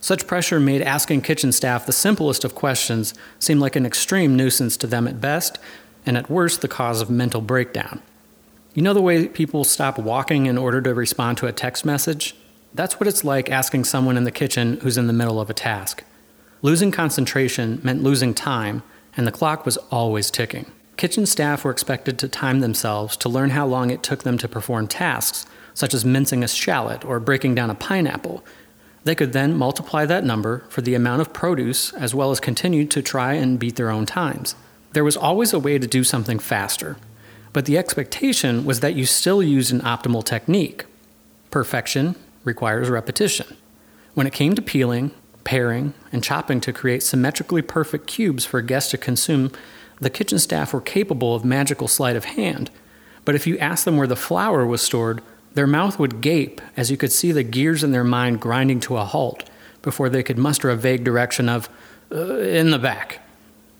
such 0.00 0.26
pressure 0.26 0.60
made 0.60 0.82
asking 0.82 1.22
kitchen 1.22 1.50
staff 1.50 1.86
the 1.86 1.92
simplest 1.92 2.44
of 2.44 2.54
questions 2.54 3.14
seem 3.38 3.58
like 3.58 3.74
an 3.74 3.86
extreme 3.86 4.36
nuisance 4.36 4.76
to 4.76 4.86
them 4.86 5.08
at 5.08 5.22
best, 5.22 5.58
and 6.04 6.18
at 6.18 6.28
worst, 6.28 6.60
the 6.60 6.68
cause 6.68 7.00
of 7.00 7.08
mental 7.08 7.40
breakdown. 7.40 8.02
You 8.74 8.82
know 8.82 8.92
the 8.92 9.00
way 9.00 9.26
people 9.28 9.64
stop 9.64 9.98
walking 9.98 10.44
in 10.44 10.58
order 10.58 10.82
to 10.82 10.92
respond 10.92 11.38
to 11.38 11.46
a 11.46 11.52
text 11.52 11.86
message? 11.86 12.34
That's 12.74 13.00
what 13.00 13.08
it's 13.08 13.24
like 13.24 13.50
asking 13.50 13.84
someone 13.84 14.16
in 14.16 14.24
the 14.24 14.30
kitchen 14.30 14.78
who's 14.80 14.98
in 14.98 15.06
the 15.06 15.12
middle 15.12 15.40
of 15.40 15.50
a 15.50 15.54
task. 15.54 16.04
Losing 16.62 16.90
concentration 16.90 17.80
meant 17.82 18.02
losing 18.02 18.34
time, 18.34 18.82
and 19.16 19.26
the 19.26 19.32
clock 19.32 19.64
was 19.64 19.76
always 19.90 20.30
ticking. 20.30 20.66
Kitchen 20.96 21.26
staff 21.26 21.64
were 21.64 21.70
expected 21.70 22.18
to 22.18 22.28
time 22.28 22.60
themselves 22.60 23.16
to 23.18 23.28
learn 23.28 23.50
how 23.50 23.66
long 23.66 23.90
it 23.90 24.02
took 24.02 24.24
them 24.24 24.38
to 24.38 24.48
perform 24.48 24.88
tasks, 24.88 25.46
such 25.72 25.94
as 25.94 26.04
mincing 26.04 26.42
a 26.42 26.48
shallot 26.48 27.04
or 27.04 27.20
breaking 27.20 27.54
down 27.54 27.70
a 27.70 27.74
pineapple, 27.74 28.44
they 29.04 29.14
could 29.14 29.32
then 29.32 29.54
multiply 29.54 30.04
that 30.04 30.24
number 30.24 30.64
for 30.68 30.82
the 30.82 30.94
amount 30.94 31.22
of 31.22 31.32
produce 31.32 31.94
as 31.94 32.14
well 32.14 32.30
as 32.30 32.40
continue 32.40 32.84
to 32.86 33.00
try 33.00 33.32
and 33.32 33.58
beat 33.58 33.76
their 33.76 33.90
own 33.90 34.04
times. 34.04 34.54
There 34.92 35.02
was 35.02 35.16
always 35.16 35.54
a 35.54 35.58
way 35.58 35.78
to 35.78 35.86
do 35.86 36.04
something 36.04 36.38
faster, 36.38 36.98
but 37.54 37.64
the 37.64 37.78
expectation 37.78 38.64
was 38.64 38.80
that 38.80 38.94
you 38.94 39.06
still 39.06 39.42
used 39.42 39.72
an 39.72 39.80
optimal 39.80 40.24
technique. 40.24 40.84
Perfection 41.50 42.16
requires 42.48 42.90
repetition. 42.90 43.56
When 44.14 44.26
it 44.26 44.32
came 44.32 44.54
to 44.54 44.62
peeling, 44.62 45.12
paring, 45.44 45.94
and 46.10 46.24
chopping 46.24 46.60
to 46.62 46.72
create 46.72 47.04
symmetrically 47.04 47.62
perfect 47.62 48.08
cubes 48.08 48.44
for 48.44 48.60
guests 48.60 48.90
to 48.90 48.98
consume, 48.98 49.52
the 50.00 50.10
kitchen 50.10 50.38
staff 50.38 50.72
were 50.72 50.80
capable 50.80 51.34
of 51.34 51.44
magical 51.44 51.86
sleight 51.86 52.16
of 52.16 52.24
hand. 52.24 52.70
But 53.24 53.34
if 53.34 53.46
you 53.46 53.58
asked 53.58 53.84
them 53.84 53.96
where 53.96 54.06
the 54.06 54.16
flour 54.16 54.66
was 54.66 54.82
stored, 54.82 55.22
their 55.54 55.66
mouth 55.66 55.98
would 55.98 56.20
gape 56.20 56.60
as 56.76 56.90
you 56.90 56.96
could 56.96 57.12
see 57.12 57.30
the 57.30 57.42
gears 57.42 57.84
in 57.84 57.92
their 57.92 58.04
mind 58.04 58.40
grinding 58.40 58.80
to 58.80 58.96
a 58.96 59.04
halt 59.04 59.48
before 59.82 60.08
they 60.08 60.22
could 60.22 60.38
muster 60.38 60.70
a 60.70 60.76
vague 60.76 61.04
direction 61.04 61.48
of, 61.48 61.68
uh, 62.10 62.38
in 62.38 62.70
the 62.70 62.78
back. 62.78 63.20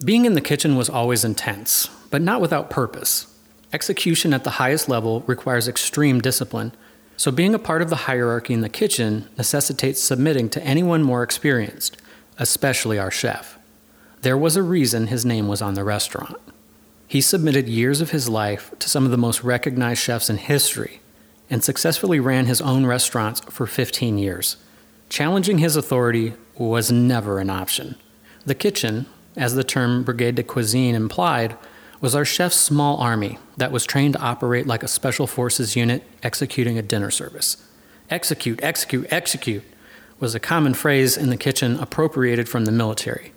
Being 0.04 0.26
in 0.26 0.34
the 0.34 0.40
kitchen 0.40 0.76
was 0.76 0.88
always 0.88 1.24
intense, 1.24 1.88
but 2.10 2.22
not 2.22 2.40
without 2.40 2.70
purpose. 2.70 3.26
Execution 3.72 4.32
at 4.32 4.44
the 4.44 4.58
highest 4.62 4.88
level 4.88 5.22
requires 5.26 5.68
extreme 5.68 6.20
discipline, 6.20 6.72
so 7.18 7.32
being 7.32 7.52
a 7.52 7.58
part 7.58 7.82
of 7.82 7.90
the 7.90 7.96
hierarchy 8.06 8.54
in 8.54 8.60
the 8.60 8.68
kitchen 8.68 9.28
necessitates 9.36 10.00
submitting 10.00 10.48
to 10.50 10.62
anyone 10.62 11.02
more 11.02 11.24
experienced, 11.24 11.96
especially 12.38 12.96
our 12.96 13.10
chef. 13.10 13.58
There 14.22 14.38
was 14.38 14.54
a 14.54 14.62
reason 14.62 15.08
his 15.08 15.26
name 15.26 15.48
was 15.48 15.60
on 15.60 15.74
the 15.74 15.82
restaurant. 15.82 16.36
He 17.08 17.20
submitted 17.20 17.68
years 17.68 18.00
of 18.00 18.12
his 18.12 18.28
life 18.28 18.72
to 18.78 18.88
some 18.88 19.04
of 19.04 19.10
the 19.10 19.18
most 19.18 19.42
recognized 19.42 20.00
chefs 20.00 20.30
in 20.30 20.36
history 20.36 21.00
and 21.50 21.64
successfully 21.64 22.20
ran 22.20 22.46
his 22.46 22.60
own 22.60 22.86
restaurants 22.86 23.40
for 23.40 23.66
15 23.66 24.16
years. 24.16 24.56
Challenging 25.08 25.58
his 25.58 25.74
authority 25.74 26.34
was 26.56 26.92
never 26.92 27.40
an 27.40 27.50
option. 27.50 27.96
The 28.46 28.54
kitchen, 28.54 29.06
as 29.36 29.56
the 29.56 29.64
term 29.64 30.04
Brigade 30.04 30.36
de 30.36 30.44
Cuisine 30.44 30.94
implied, 30.94 31.56
was 32.00 32.14
our 32.14 32.24
chef's 32.24 32.56
small 32.56 32.98
army 32.98 33.38
that 33.56 33.72
was 33.72 33.84
trained 33.84 34.14
to 34.14 34.20
operate 34.20 34.66
like 34.66 34.82
a 34.82 34.88
special 34.88 35.26
forces 35.26 35.76
unit 35.76 36.02
executing 36.22 36.78
a 36.78 36.82
dinner 36.82 37.10
service. 37.10 37.56
Execute, 38.10 38.62
execute, 38.62 39.06
execute 39.10 39.64
was 40.20 40.34
a 40.34 40.40
common 40.40 40.74
phrase 40.74 41.16
in 41.16 41.30
the 41.30 41.36
kitchen 41.36 41.78
appropriated 41.78 42.48
from 42.48 42.64
the 42.64 42.72
military. 42.72 43.32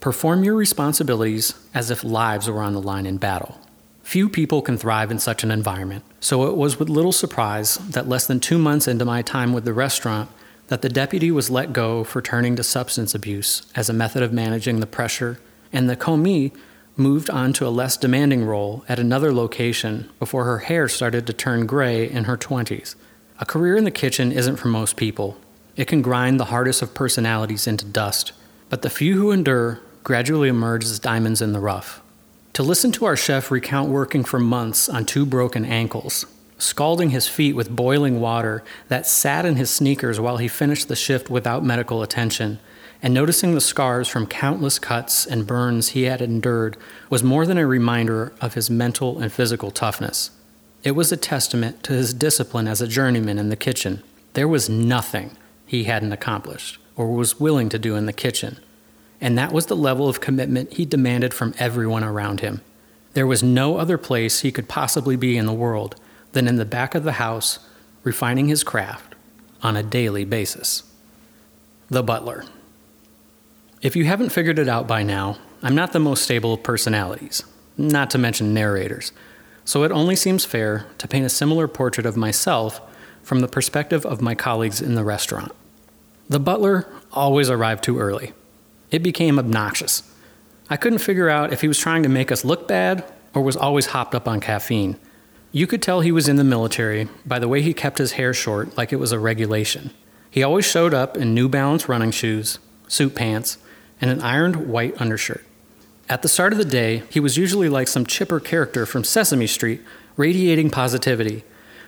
Perform 0.00 0.44
your 0.44 0.54
responsibilities 0.54 1.54
as 1.74 1.90
if 1.90 2.04
lives 2.04 2.48
were 2.48 2.62
on 2.62 2.74
the 2.74 2.82
line 2.82 3.06
in 3.06 3.18
battle. 3.18 3.58
Few 4.02 4.28
people 4.28 4.62
can 4.62 4.78
thrive 4.78 5.10
in 5.10 5.18
such 5.18 5.44
an 5.44 5.50
environment, 5.50 6.02
so 6.20 6.48
it 6.48 6.56
was 6.56 6.78
with 6.78 6.88
little 6.88 7.12
surprise 7.12 7.76
that 7.76 8.08
less 8.08 8.26
than 8.26 8.40
two 8.40 8.58
months 8.58 8.88
into 8.88 9.04
my 9.04 9.20
time 9.22 9.52
with 9.52 9.64
the 9.64 9.72
restaurant, 9.72 10.30
that 10.68 10.82
the 10.82 10.88
deputy 10.88 11.30
was 11.30 11.50
let 11.50 11.72
go 11.72 12.04
for 12.04 12.22
turning 12.22 12.56
to 12.56 12.62
substance 12.62 13.14
abuse 13.14 13.66
as 13.74 13.90
a 13.90 13.92
method 13.92 14.22
of 14.22 14.32
managing 14.32 14.80
the 14.80 14.86
pressure, 14.86 15.38
and 15.72 15.90
the 15.90 15.96
commis 15.96 16.52
moved 16.98 17.30
on 17.30 17.52
to 17.52 17.66
a 17.66 17.70
less 17.70 17.96
demanding 17.96 18.44
role 18.44 18.84
at 18.88 18.98
another 18.98 19.32
location 19.32 20.10
before 20.18 20.44
her 20.44 20.58
hair 20.58 20.88
started 20.88 21.26
to 21.26 21.32
turn 21.32 21.64
gray 21.64 22.10
in 22.10 22.24
her 22.24 22.36
20s. 22.36 22.96
A 23.38 23.46
career 23.46 23.76
in 23.76 23.84
the 23.84 23.90
kitchen 23.90 24.32
isn't 24.32 24.56
for 24.56 24.66
most 24.68 24.96
people. 24.96 25.38
It 25.76 25.86
can 25.86 26.02
grind 26.02 26.40
the 26.40 26.46
hardest 26.46 26.82
of 26.82 26.94
personalities 26.94 27.68
into 27.68 27.84
dust, 27.84 28.32
but 28.68 28.82
the 28.82 28.90
few 28.90 29.14
who 29.14 29.30
endure 29.30 29.80
gradually 30.02 30.48
emerge 30.48 30.84
as 30.84 30.98
diamonds 30.98 31.40
in 31.40 31.52
the 31.52 31.60
rough. 31.60 32.02
To 32.54 32.64
listen 32.64 32.90
to 32.92 33.04
our 33.04 33.16
chef 33.16 33.52
recount 33.52 33.90
working 33.90 34.24
for 34.24 34.40
months 34.40 34.88
on 34.88 35.04
two 35.04 35.24
broken 35.24 35.64
ankles, 35.64 36.26
scalding 36.58 37.10
his 37.10 37.28
feet 37.28 37.54
with 37.54 37.70
boiling 37.70 38.20
water 38.20 38.64
that 38.88 39.06
sat 39.06 39.46
in 39.46 39.54
his 39.54 39.70
sneakers 39.70 40.18
while 40.18 40.38
he 40.38 40.48
finished 40.48 40.88
the 40.88 40.96
shift 40.96 41.30
without 41.30 41.64
medical 41.64 42.02
attention, 42.02 42.58
and 43.02 43.14
noticing 43.14 43.54
the 43.54 43.60
scars 43.60 44.08
from 44.08 44.26
countless 44.26 44.78
cuts 44.78 45.26
and 45.26 45.46
burns 45.46 45.90
he 45.90 46.04
had 46.04 46.20
endured 46.20 46.76
was 47.10 47.22
more 47.22 47.46
than 47.46 47.58
a 47.58 47.66
reminder 47.66 48.32
of 48.40 48.54
his 48.54 48.68
mental 48.68 49.18
and 49.18 49.32
physical 49.32 49.70
toughness. 49.70 50.30
It 50.82 50.92
was 50.92 51.12
a 51.12 51.16
testament 51.16 51.82
to 51.84 51.92
his 51.92 52.14
discipline 52.14 52.68
as 52.68 52.80
a 52.80 52.88
journeyman 52.88 53.38
in 53.38 53.48
the 53.48 53.56
kitchen. 53.56 54.02
There 54.34 54.48
was 54.48 54.68
nothing 54.68 55.36
he 55.66 55.84
hadn't 55.84 56.12
accomplished 56.12 56.78
or 56.96 57.12
was 57.12 57.40
willing 57.40 57.68
to 57.68 57.78
do 57.78 57.94
in 57.94 58.06
the 58.06 58.12
kitchen 58.12 58.58
and 59.20 59.36
that 59.36 59.52
was 59.52 59.66
the 59.66 59.76
level 59.76 60.08
of 60.08 60.20
commitment 60.20 60.74
he 60.74 60.84
demanded 60.84 61.34
from 61.34 61.54
everyone 61.58 62.04
around 62.04 62.40
him. 62.40 62.60
There 63.14 63.26
was 63.26 63.42
no 63.42 63.78
other 63.78 63.98
place 63.98 64.40
he 64.40 64.52
could 64.52 64.68
possibly 64.68 65.16
be 65.16 65.36
in 65.36 65.46
the 65.46 65.52
world 65.52 65.96
than 66.32 66.46
in 66.46 66.56
the 66.56 66.64
back 66.64 66.94
of 66.94 67.04
the 67.04 67.12
house, 67.12 67.58
refining 68.04 68.48
his 68.48 68.62
craft 68.62 69.14
on 69.62 69.76
a 69.76 69.82
daily 69.82 70.24
basis. 70.24 70.84
The 71.88 72.02
Butler. 72.02 72.44
If 73.80 73.94
you 73.94 74.06
haven't 74.06 74.30
figured 74.30 74.58
it 74.58 74.68
out 74.68 74.88
by 74.88 75.04
now, 75.04 75.38
I'm 75.62 75.76
not 75.76 75.92
the 75.92 76.00
most 76.00 76.24
stable 76.24 76.54
of 76.54 76.64
personalities, 76.64 77.44
not 77.76 78.10
to 78.10 78.18
mention 78.18 78.52
narrators, 78.52 79.12
so 79.64 79.84
it 79.84 79.92
only 79.92 80.16
seems 80.16 80.44
fair 80.44 80.86
to 80.98 81.06
paint 81.06 81.26
a 81.26 81.28
similar 81.28 81.68
portrait 81.68 82.04
of 82.04 82.16
myself 82.16 82.80
from 83.22 83.38
the 83.38 83.46
perspective 83.46 84.04
of 84.04 84.20
my 84.20 84.34
colleagues 84.34 84.80
in 84.80 84.96
the 84.96 85.04
restaurant. 85.04 85.52
The 86.28 86.40
butler 86.40 86.92
always 87.12 87.48
arrived 87.48 87.84
too 87.84 88.00
early. 88.00 88.32
It 88.90 89.02
became 89.02 89.38
obnoxious. 89.38 90.02
I 90.68 90.76
couldn't 90.76 90.98
figure 90.98 91.28
out 91.28 91.52
if 91.52 91.60
he 91.60 91.68
was 91.68 91.78
trying 91.78 92.02
to 92.02 92.08
make 92.08 92.32
us 92.32 92.44
look 92.44 92.66
bad 92.66 93.04
or 93.32 93.42
was 93.42 93.56
always 93.56 93.86
hopped 93.86 94.14
up 94.14 94.26
on 94.26 94.40
caffeine. 94.40 94.96
You 95.52 95.68
could 95.68 95.82
tell 95.82 96.00
he 96.00 96.12
was 96.12 96.28
in 96.28 96.36
the 96.36 96.42
military 96.42 97.08
by 97.24 97.38
the 97.38 97.48
way 97.48 97.62
he 97.62 97.74
kept 97.74 97.98
his 97.98 98.12
hair 98.12 98.34
short 98.34 98.76
like 98.76 98.92
it 98.92 98.96
was 98.96 99.12
a 99.12 99.20
regulation. 99.20 99.92
He 100.30 100.42
always 100.42 100.66
showed 100.66 100.92
up 100.92 101.16
in 101.16 101.32
New 101.32 101.48
Balance 101.48 101.88
running 101.88 102.10
shoes, 102.10 102.58
suit 102.88 103.14
pants, 103.14 103.58
and 104.00 104.10
an 104.10 104.20
ironed 104.20 104.68
white 104.68 105.00
undershirt. 105.00 105.44
At 106.08 106.22
the 106.22 106.28
start 106.28 106.52
of 106.52 106.58
the 106.58 106.64
day, 106.64 107.02
he 107.10 107.20
was 107.20 107.36
usually 107.36 107.68
like 107.68 107.88
some 107.88 108.06
chipper 108.06 108.40
character 108.40 108.86
from 108.86 109.04
Sesame 109.04 109.46
Street, 109.46 109.82
radiating 110.16 110.70
positivity, 110.70 111.44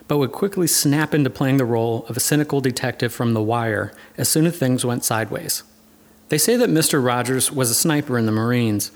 but 0.09 0.19
would 0.19 0.33
quickly 0.33 0.67
snap 0.67 1.15
into 1.15 1.31
playing 1.31 1.57
the 1.57 1.65
role 1.65 2.05
of 2.09 2.17
a 2.17 2.21
cynical 2.21 2.61
detective 2.61 3.13
from 3.13 3.33
The 3.33 3.43
Wire 3.43 3.93
as 4.19 4.29
soon 4.29 4.45
as 4.45 4.57
things 4.57 4.85
went 4.85 5.05
sideways. 5.05 5.63
They 6.29 6.39
say 6.39 6.57
that 6.57 6.69
Mr. 6.69 7.05
Rogers 7.05 7.51
was 7.51 7.71
a 7.71 7.75
sniper 7.75 8.19
in 8.19 8.27
the 8.27 8.33
Marines. 8.33 8.91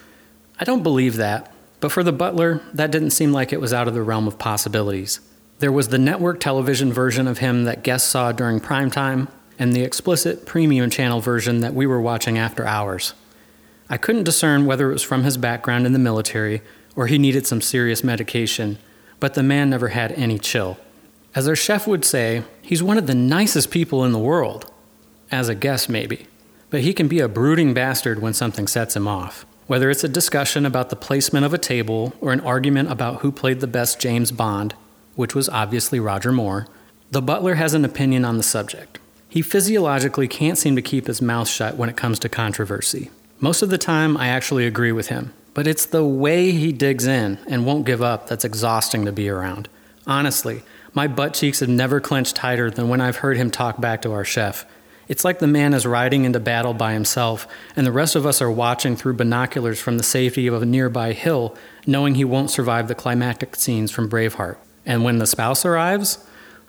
I 0.60 0.64
don't 0.64 0.82
believe 0.82 1.16
that, 1.16 1.52
but 1.80 1.90
for 1.90 2.02
the 2.02 2.12
butler, 2.12 2.60
that 2.72 2.90
didn't 2.90 3.10
seem 3.10 3.32
like 3.32 3.52
it 3.52 3.60
was 3.60 3.72
out 3.72 3.88
of 3.88 3.94
the 3.94 4.02
realm 4.02 4.26
of 4.26 4.38
possibilities. 4.38 5.20
There 5.58 5.72
was 5.72 5.88
the 5.88 5.98
network 5.98 6.40
television 6.40 6.92
version 6.92 7.26
of 7.26 7.38
him 7.38 7.64
that 7.64 7.82
guests 7.82 8.08
saw 8.08 8.32
during 8.32 8.60
prime 8.60 8.90
time, 8.90 9.28
and 9.58 9.72
the 9.72 9.82
explicit 9.82 10.46
premium 10.46 10.90
channel 10.90 11.20
version 11.20 11.60
that 11.60 11.74
we 11.74 11.86
were 11.86 12.00
watching 12.00 12.38
after 12.38 12.66
hours. 12.66 13.14
I 13.88 13.96
couldn't 13.96 14.24
discern 14.24 14.66
whether 14.66 14.90
it 14.90 14.94
was 14.94 15.02
from 15.02 15.24
his 15.24 15.36
background 15.36 15.86
in 15.86 15.92
the 15.92 15.98
military 15.98 16.62
or 16.96 17.06
he 17.06 17.18
needed 17.18 17.46
some 17.46 17.60
serious 17.60 18.04
medication, 18.04 18.78
but 19.20 19.34
the 19.34 19.42
man 19.42 19.70
never 19.70 19.88
had 19.88 20.12
any 20.12 20.38
chill. 20.38 20.78
As 21.34 21.48
our 21.48 21.56
chef 21.56 21.86
would 21.86 22.04
say, 22.04 22.44
he's 22.62 22.82
one 22.82 22.98
of 22.98 23.06
the 23.06 23.14
nicest 23.14 23.70
people 23.70 24.04
in 24.04 24.12
the 24.12 24.18
world. 24.18 24.70
As 25.30 25.48
a 25.48 25.54
guest, 25.54 25.88
maybe. 25.88 26.26
But 26.70 26.82
he 26.82 26.94
can 26.94 27.08
be 27.08 27.20
a 27.20 27.28
brooding 27.28 27.74
bastard 27.74 28.22
when 28.22 28.34
something 28.34 28.68
sets 28.68 28.94
him 28.94 29.08
off. 29.08 29.44
Whether 29.66 29.90
it's 29.90 30.04
a 30.04 30.08
discussion 30.08 30.66
about 30.66 30.90
the 30.90 30.96
placement 30.96 31.46
of 31.46 31.54
a 31.54 31.58
table 31.58 32.12
or 32.20 32.32
an 32.32 32.40
argument 32.40 32.92
about 32.92 33.22
who 33.22 33.32
played 33.32 33.60
the 33.60 33.66
best 33.66 33.98
James 33.98 34.30
Bond, 34.30 34.74
which 35.16 35.34
was 35.34 35.48
obviously 35.48 35.98
Roger 35.98 36.30
Moore, 36.30 36.66
the 37.10 37.22
butler 37.22 37.54
has 37.54 37.74
an 37.74 37.84
opinion 37.84 38.24
on 38.24 38.36
the 38.36 38.42
subject. 38.42 38.98
He 39.34 39.42
physiologically 39.42 40.28
can't 40.28 40.56
seem 40.56 40.76
to 40.76 40.80
keep 40.80 41.08
his 41.08 41.20
mouth 41.20 41.48
shut 41.48 41.76
when 41.76 41.88
it 41.88 41.96
comes 41.96 42.20
to 42.20 42.28
controversy. 42.28 43.10
Most 43.40 43.62
of 43.62 43.68
the 43.68 43.78
time, 43.78 44.16
I 44.16 44.28
actually 44.28 44.64
agree 44.64 44.92
with 44.92 45.08
him, 45.08 45.34
but 45.54 45.66
it's 45.66 45.86
the 45.86 46.04
way 46.04 46.52
he 46.52 46.70
digs 46.70 47.04
in 47.04 47.40
and 47.48 47.66
won't 47.66 47.84
give 47.84 48.00
up 48.00 48.28
that's 48.28 48.44
exhausting 48.44 49.04
to 49.06 49.10
be 49.10 49.28
around. 49.28 49.68
Honestly, 50.06 50.62
my 50.92 51.08
butt 51.08 51.34
cheeks 51.34 51.58
have 51.58 51.68
never 51.68 51.98
clenched 51.98 52.36
tighter 52.36 52.70
than 52.70 52.88
when 52.88 53.00
I've 53.00 53.16
heard 53.16 53.36
him 53.36 53.50
talk 53.50 53.80
back 53.80 54.02
to 54.02 54.12
our 54.12 54.24
chef. 54.24 54.66
It's 55.08 55.24
like 55.24 55.40
the 55.40 55.48
man 55.48 55.74
is 55.74 55.84
riding 55.84 56.24
into 56.24 56.38
battle 56.38 56.72
by 56.72 56.92
himself, 56.92 57.48
and 57.74 57.84
the 57.84 57.90
rest 57.90 58.14
of 58.14 58.26
us 58.26 58.40
are 58.40 58.52
watching 58.52 58.94
through 58.94 59.14
binoculars 59.14 59.80
from 59.80 59.98
the 59.98 60.04
safety 60.04 60.46
of 60.46 60.62
a 60.62 60.64
nearby 60.64 61.12
hill, 61.12 61.56
knowing 61.88 62.14
he 62.14 62.24
won't 62.24 62.52
survive 62.52 62.86
the 62.86 62.94
climactic 62.94 63.56
scenes 63.56 63.90
from 63.90 64.08
Braveheart. 64.08 64.58
And 64.86 65.02
when 65.02 65.18
the 65.18 65.26
spouse 65.26 65.64
arrives, 65.64 66.24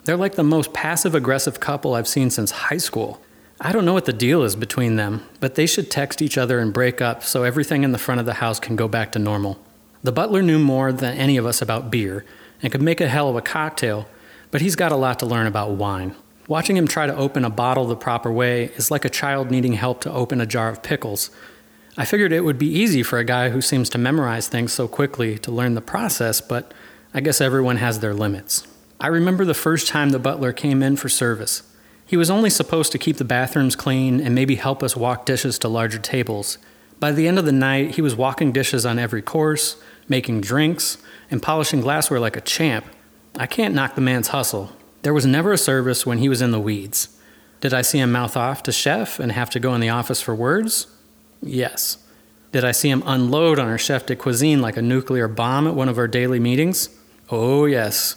they're 0.06 0.16
like 0.16 0.36
the 0.36 0.44
most 0.44 0.72
passive 0.72 1.14
aggressive 1.14 1.58
couple 1.58 1.94
I've 1.94 2.08
seen 2.08 2.30
since 2.30 2.50
high 2.52 2.76
school. 2.78 3.20
I 3.60 3.72
don't 3.72 3.84
know 3.84 3.92
what 3.92 4.04
the 4.04 4.12
deal 4.12 4.44
is 4.44 4.54
between 4.54 4.96
them, 4.96 5.26
but 5.40 5.56
they 5.56 5.66
should 5.66 5.90
text 5.90 6.22
each 6.22 6.38
other 6.38 6.60
and 6.60 6.72
break 6.72 7.00
up 7.00 7.24
so 7.24 7.42
everything 7.42 7.82
in 7.82 7.90
the 7.90 7.98
front 7.98 8.20
of 8.20 8.26
the 8.26 8.34
house 8.34 8.60
can 8.60 8.76
go 8.76 8.86
back 8.86 9.12
to 9.12 9.18
normal. 9.18 9.58
The 10.04 10.12
butler 10.12 10.42
knew 10.42 10.60
more 10.60 10.92
than 10.92 11.16
any 11.16 11.36
of 11.36 11.44
us 11.44 11.60
about 11.60 11.90
beer 11.90 12.24
and 12.62 12.70
could 12.70 12.82
make 12.82 13.00
a 13.00 13.08
hell 13.08 13.28
of 13.28 13.34
a 13.34 13.42
cocktail, 13.42 14.06
but 14.52 14.60
he's 14.60 14.76
got 14.76 14.92
a 14.92 14.96
lot 14.96 15.18
to 15.18 15.26
learn 15.26 15.48
about 15.48 15.72
wine. 15.72 16.14
Watching 16.46 16.76
him 16.76 16.86
try 16.86 17.06
to 17.08 17.16
open 17.16 17.44
a 17.44 17.50
bottle 17.50 17.86
the 17.86 17.96
proper 17.96 18.30
way 18.30 18.66
is 18.76 18.92
like 18.92 19.04
a 19.04 19.10
child 19.10 19.50
needing 19.50 19.72
help 19.72 20.00
to 20.02 20.12
open 20.12 20.40
a 20.40 20.46
jar 20.46 20.68
of 20.68 20.84
pickles. 20.84 21.30
I 21.96 22.04
figured 22.04 22.32
it 22.32 22.44
would 22.44 22.58
be 22.58 22.68
easy 22.68 23.02
for 23.02 23.18
a 23.18 23.24
guy 23.24 23.48
who 23.48 23.60
seems 23.60 23.88
to 23.90 23.98
memorize 23.98 24.46
things 24.46 24.72
so 24.72 24.86
quickly 24.86 25.38
to 25.38 25.50
learn 25.50 25.74
the 25.74 25.80
process, 25.80 26.40
but 26.40 26.72
I 27.12 27.20
guess 27.20 27.40
everyone 27.40 27.78
has 27.78 27.98
their 27.98 28.14
limits. 28.14 28.68
I 28.98 29.08
remember 29.08 29.44
the 29.44 29.54
first 29.54 29.88
time 29.88 30.10
the 30.10 30.18
butler 30.18 30.52
came 30.52 30.82
in 30.82 30.96
for 30.96 31.08
service. 31.08 31.62
He 32.06 32.16
was 32.16 32.30
only 32.30 32.50
supposed 32.50 32.92
to 32.92 32.98
keep 32.98 33.16
the 33.16 33.24
bathrooms 33.24 33.76
clean 33.76 34.20
and 34.20 34.34
maybe 34.34 34.54
help 34.54 34.82
us 34.82 34.96
walk 34.96 35.26
dishes 35.26 35.58
to 35.58 35.68
larger 35.68 35.98
tables. 35.98 36.56
By 36.98 37.12
the 37.12 37.28
end 37.28 37.38
of 37.38 37.44
the 37.44 37.52
night, 37.52 37.96
he 37.96 38.02
was 38.02 38.14
walking 38.14 38.52
dishes 38.52 38.86
on 38.86 38.98
every 38.98 39.20
course, 39.20 39.76
making 40.08 40.40
drinks, 40.40 40.96
and 41.30 41.42
polishing 41.42 41.80
glassware 41.80 42.20
like 42.20 42.36
a 42.36 42.40
champ. 42.40 42.86
I 43.36 43.46
can't 43.46 43.74
knock 43.74 43.96
the 43.96 44.00
man's 44.00 44.28
hustle. 44.28 44.72
There 45.02 45.12
was 45.12 45.26
never 45.26 45.52
a 45.52 45.58
service 45.58 46.06
when 46.06 46.18
he 46.18 46.28
was 46.28 46.40
in 46.40 46.52
the 46.52 46.60
weeds. 46.60 47.08
Did 47.60 47.74
I 47.74 47.82
see 47.82 47.98
him 47.98 48.12
mouth 48.12 48.36
off 48.36 48.62
to 48.62 48.72
chef 48.72 49.18
and 49.18 49.32
have 49.32 49.50
to 49.50 49.60
go 49.60 49.74
in 49.74 49.80
the 49.80 49.88
office 49.90 50.22
for 50.22 50.34
words? 50.34 50.86
Yes. 51.42 51.98
Did 52.52 52.64
I 52.64 52.72
see 52.72 52.88
him 52.88 53.02
unload 53.04 53.58
on 53.58 53.68
our 53.68 53.78
chef 53.78 54.06
de 54.06 54.16
cuisine 54.16 54.62
like 54.62 54.76
a 54.76 54.82
nuclear 54.82 55.28
bomb 55.28 55.66
at 55.66 55.74
one 55.74 55.88
of 55.88 55.98
our 55.98 56.08
daily 56.08 56.40
meetings? 56.40 56.88
Oh, 57.30 57.66
yes. 57.66 58.16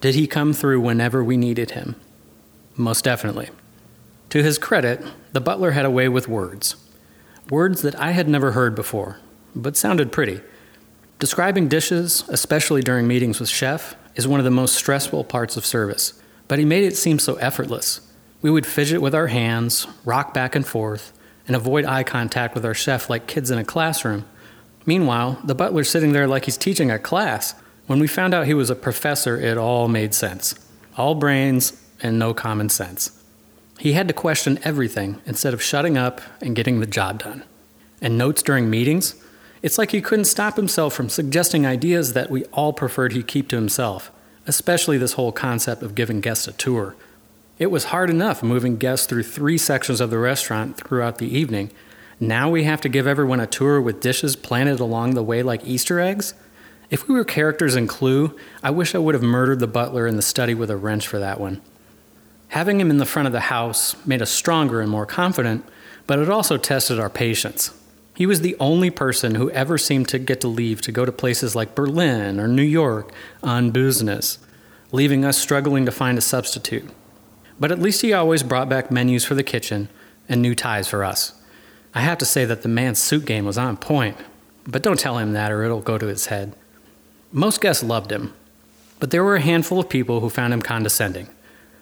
Did 0.00 0.14
he 0.14 0.26
come 0.26 0.52
through 0.52 0.80
whenever 0.80 1.24
we 1.24 1.36
needed 1.36 1.72
him? 1.72 1.96
Most 2.76 3.04
definitely. 3.04 3.48
To 4.30 4.42
his 4.42 4.58
credit, 4.58 5.02
the 5.32 5.40
butler 5.40 5.72
had 5.72 5.84
a 5.84 5.90
way 5.90 6.08
with 6.08 6.28
words. 6.28 6.76
Words 7.50 7.82
that 7.82 7.98
I 7.98 8.12
had 8.12 8.28
never 8.28 8.52
heard 8.52 8.74
before, 8.74 9.18
but 9.56 9.76
sounded 9.76 10.12
pretty. 10.12 10.40
Describing 11.18 11.66
dishes, 11.66 12.22
especially 12.28 12.82
during 12.82 13.08
meetings 13.08 13.40
with 13.40 13.48
chef, 13.48 13.96
is 14.14 14.28
one 14.28 14.38
of 14.38 14.44
the 14.44 14.50
most 14.50 14.76
stressful 14.76 15.24
parts 15.24 15.56
of 15.56 15.66
service, 15.66 16.20
but 16.46 16.58
he 16.58 16.64
made 16.64 16.84
it 16.84 16.96
seem 16.96 17.18
so 17.18 17.34
effortless. 17.36 18.00
We 18.40 18.50
would 18.50 18.66
fidget 18.66 19.02
with 19.02 19.14
our 19.14 19.26
hands, 19.26 19.88
rock 20.04 20.32
back 20.32 20.54
and 20.54 20.64
forth, 20.64 21.12
and 21.48 21.56
avoid 21.56 21.84
eye 21.84 22.04
contact 22.04 22.54
with 22.54 22.64
our 22.64 22.74
chef 22.74 23.10
like 23.10 23.26
kids 23.26 23.50
in 23.50 23.58
a 23.58 23.64
classroom. 23.64 24.26
Meanwhile, 24.86 25.40
the 25.42 25.54
butler's 25.54 25.90
sitting 25.90 26.12
there 26.12 26.28
like 26.28 26.44
he's 26.44 26.56
teaching 26.56 26.90
a 26.90 26.98
class. 26.98 27.54
When 27.88 28.00
we 28.00 28.06
found 28.06 28.34
out 28.34 28.46
he 28.46 28.52
was 28.52 28.68
a 28.68 28.74
professor, 28.76 29.40
it 29.40 29.56
all 29.56 29.88
made 29.88 30.12
sense. 30.12 30.54
All 30.98 31.14
brains 31.14 31.72
and 32.02 32.18
no 32.18 32.34
common 32.34 32.68
sense. 32.68 33.10
He 33.78 33.94
had 33.94 34.08
to 34.08 34.14
question 34.14 34.58
everything 34.62 35.22
instead 35.24 35.54
of 35.54 35.62
shutting 35.62 35.96
up 35.96 36.20
and 36.42 36.54
getting 36.54 36.80
the 36.80 36.86
job 36.86 37.22
done. 37.22 37.44
And 38.02 38.18
notes 38.18 38.42
during 38.42 38.68
meetings? 38.68 39.14
It's 39.62 39.78
like 39.78 39.92
he 39.92 40.02
couldn't 40.02 40.26
stop 40.26 40.56
himself 40.56 40.92
from 40.92 41.08
suggesting 41.08 41.64
ideas 41.64 42.12
that 42.12 42.30
we 42.30 42.44
all 42.46 42.74
preferred 42.74 43.14
he 43.14 43.22
keep 43.22 43.48
to 43.48 43.56
himself, 43.56 44.12
especially 44.46 44.98
this 44.98 45.14
whole 45.14 45.32
concept 45.32 45.82
of 45.82 45.94
giving 45.94 46.20
guests 46.20 46.46
a 46.46 46.52
tour. 46.52 46.94
It 47.58 47.70
was 47.70 47.84
hard 47.84 48.10
enough 48.10 48.42
moving 48.42 48.76
guests 48.76 49.06
through 49.06 49.22
three 49.22 49.56
sections 49.56 50.02
of 50.02 50.10
the 50.10 50.18
restaurant 50.18 50.76
throughout 50.76 51.16
the 51.16 51.34
evening. 51.34 51.70
Now 52.20 52.50
we 52.50 52.64
have 52.64 52.82
to 52.82 52.90
give 52.90 53.06
everyone 53.06 53.40
a 53.40 53.46
tour 53.46 53.80
with 53.80 54.02
dishes 54.02 54.36
planted 54.36 54.78
along 54.78 55.14
the 55.14 55.22
way 55.22 55.42
like 55.42 55.64
Easter 55.64 56.00
eggs? 56.00 56.34
If 56.90 57.06
we 57.06 57.14
were 57.14 57.24
characters 57.24 57.76
in 57.76 57.86
Clue, 57.86 58.34
I 58.62 58.70
wish 58.70 58.94
I 58.94 58.98
would 58.98 59.14
have 59.14 59.22
murdered 59.22 59.60
the 59.60 59.66
butler 59.66 60.06
in 60.06 60.16
the 60.16 60.22
study 60.22 60.54
with 60.54 60.70
a 60.70 60.76
wrench 60.76 61.06
for 61.06 61.18
that 61.18 61.38
one. 61.38 61.60
Having 62.48 62.80
him 62.80 62.90
in 62.90 62.96
the 62.96 63.04
front 63.04 63.26
of 63.26 63.32
the 63.32 63.40
house 63.40 63.94
made 64.06 64.22
us 64.22 64.30
stronger 64.30 64.80
and 64.80 64.90
more 64.90 65.04
confident, 65.04 65.66
but 66.06 66.18
it 66.18 66.30
also 66.30 66.56
tested 66.56 66.98
our 66.98 67.10
patience. 67.10 67.78
He 68.14 68.24
was 68.24 68.40
the 68.40 68.56
only 68.58 68.88
person 68.88 69.34
who 69.34 69.50
ever 69.50 69.76
seemed 69.76 70.08
to 70.08 70.18
get 70.18 70.40
to 70.40 70.48
leave 70.48 70.80
to 70.80 70.92
go 70.92 71.04
to 71.04 71.12
places 71.12 71.54
like 71.54 71.74
Berlin 71.74 72.40
or 72.40 72.48
New 72.48 72.62
York 72.62 73.12
on 73.42 73.70
business, 73.70 74.38
leaving 74.90 75.26
us 75.26 75.36
struggling 75.36 75.84
to 75.84 75.92
find 75.92 76.16
a 76.16 76.22
substitute. 76.22 76.88
But 77.60 77.70
at 77.70 77.78
least 77.78 78.00
he 78.00 78.14
always 78.14 78.42
brought 78.42 78.70
back 78.70 78.90
menus 78.90 79.26
for 79.26 79.34
the 79.34 79.42
kitchen 79.42 79.90
and 80.26 80.40
new 80.40 80.54
ties 80.54 80.88
for 80.88 81.04
us. 81.04 81.34
I 81.94 82.00
have 82.00 82.18
to 82.18 82.24
say 82.24 82.46
that 82.46 82.62
the 82.62 82.68
man's 82.68 82.98
suit 82.98 83.26
game 83.26 83.44
was 83.44 83.58
on 83.58 83.76
point, 83.76 84.16
but 84.66 84.82
don't 84.82 84.98
tell 84.98 85.18
him 85.18 85.34
that 85.34 85.52
or 85.52 85.62
it'll 85.62 85.80
go 85.80 85.98
to 85.98 86.06
his 86.06 86.26
head. 86.26 86.54
Most 87.32 87.60
guests 87.60 87.82
loved 87.82 88.10
him, 88.10 88.32
but 89.00 89.10
there 89.10 89.22
were 89.22 89.36
a 89.36 89.40
handful 89.40 89.78
of 89.78 89.90
people 89.90 90.20
who 90.20 90.30
found 90.30 90.54
him 90.54 90.62
condescending. 90.62 91.28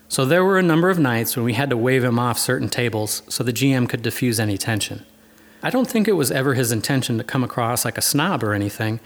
So 0.08 0.24
there 0.24 0.44
were 0.44 0.58
a 0.58 0.62
number 0.62 0.90
of 0.90 0.98
nights 0.98 1.36
when 1.36 1.44
we 1.44 1.52
had 1.52 1.70
to 1.70 1.76
wave 1.76 2.02
him 2.02 2.18
off 2.18 2.36
certain 2.36 2.68
tables 2.68 3.22
so 3.28 3.44
the 3.44 3.52
GM 3.52 3.88
could 3.88 4.02
diffuse 4.02 4.40
any 4.40 4.58
tension. 4.58 5.06
I 5.62 5.70
don't 5.70 5.88
think 5.88 6.08
it 6.08 6.12
was 6.12 6.32
ever 6.32 6.54
his 6.54 6.72
intention 6.72 7.16
to 7.18 7.24
come 7.24 7.44
across 7.44 7.84
like 7.84 7.96
a 7.96 8.02
snob 8.02 8.42
or 8.42 8.54
anything. 8.54 8.98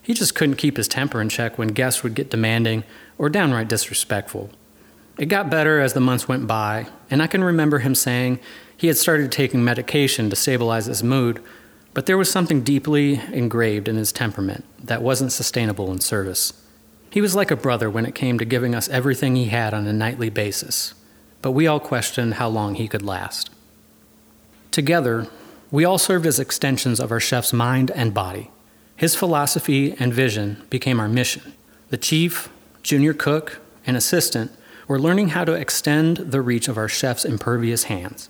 He 0.00 0.14
just 0.14 0.36
couldn't 0.36 0.56
keep 0.56 0.76
his 0.76 0.86
temper 0.86 1.20
in 1.20 1.28
check 1.28 1.58
when 1.58 1.68
guests 1.68 2.04
would 2.04 2.14
get 2.14 2.30
demanding 2.30 2.84
or 3.18 3.28
downright 3.28 3.68
disrespectful. 3.68 4.50
It 5.18 5.26
got 5.26 5.50
better 5.50 5.80
as 5.80 5.94
the 5.94 6.00
months 6.00 6.28
went 6.28 6.46
by, 6.46 6.86
and 7.10 7.20
I 7.20 7.26
can 7.26 7.42
remember 7.42 7.80
him 7.80 7.96
saying 7.96 8.38
he 8.76 8.86
had 8.86 8.96
started 8.96 9.32
taking 9.32 9.64
medication 9.64 10.30
to 10.30 10.36
stabilize 10.36 10.86
his 10.86 11.02
mood, 11.02 11.42
but 11.98 12.06
there 12.06 12.16
was 12.16 12.30
something 12.30 12.62
deeply 12.62 13.20
engraved 13.32 13.88
in 13.88 13.96
his 13.96 14.12
temperament 14.12 14.64
that 14.80 15.02
wasn't 15.02 15.32
sustainable 15.32 15.90
in 15.90 15.98
service. 15.98 16.52
He 17.10 17.20
was 17.20 17.34
like 17.34 17.50
a 17.50 17.56
brother 17.56 17.90
when 17.90 18.06
it 18.06 18.14
came 18.14 18.38
to 18.38 18.44
giving 18.44 18.72
us 18.72 18.88
everything 18.88 19.34
he 19.34 19.46
had 19.46 19.74
on 19.74 19.84
a 19.84 19.92
nightly 19.92 20.30
basis, 20.30 20.94
but 21.42 21.50
we 21.50 21.66
all 21.66 21.80
questioned 21.80 22.34
how 22.34 22.46
long 22.46 22.76
he 22.76 22.86
could 22.86 23.02
last. 23.02 23.50
Together, 24.70 25.26
we 25.72 25.84
all 25.84 25.98
served 25.98 26.24
as 26.24 26.38
extensions 26.38 27.00
of 27.00 27.10
our 27.10 27.18
chef's 27.18 27.52
mind 27.52 27.90
and 27.90 28.14
body. 28.14 28.52
His 28.94 29.16
philosophy 29.16 29.96
and 29.98 30.14
vision 30.14 30.62
became 30.70 31.00
our 31.00 31.08
mission. 31.08 31.52
The 31.88 31.96
chief, 31.96 32.48
junior 32.84 33.12
cook, 33.12 33.58
and 33.84 33.96
assistant 33.96 34.52
were 34.86 35.00
learning 35.00 35.30
how 35.30 35.44
to 35.44 35.54
extend 35.54 36.18
the 36.18 36.42
reach 36.42 36.68
of 36.68 36.78
our 36.78 36.88
chef's 36.88 37.24
impervious 37.24 37.82
hands. 37.90 38.28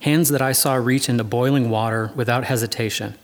Hands 0.00 0.28
that 0.30 0.40
I 0.40 0.52
saw 0.52 0.74
reach 0.74 1.08
into 1.08 1.24
boiling 1.24 1.68
water 1.68 2.10
without 2.14 2.44
hesitation, 2.44 3.16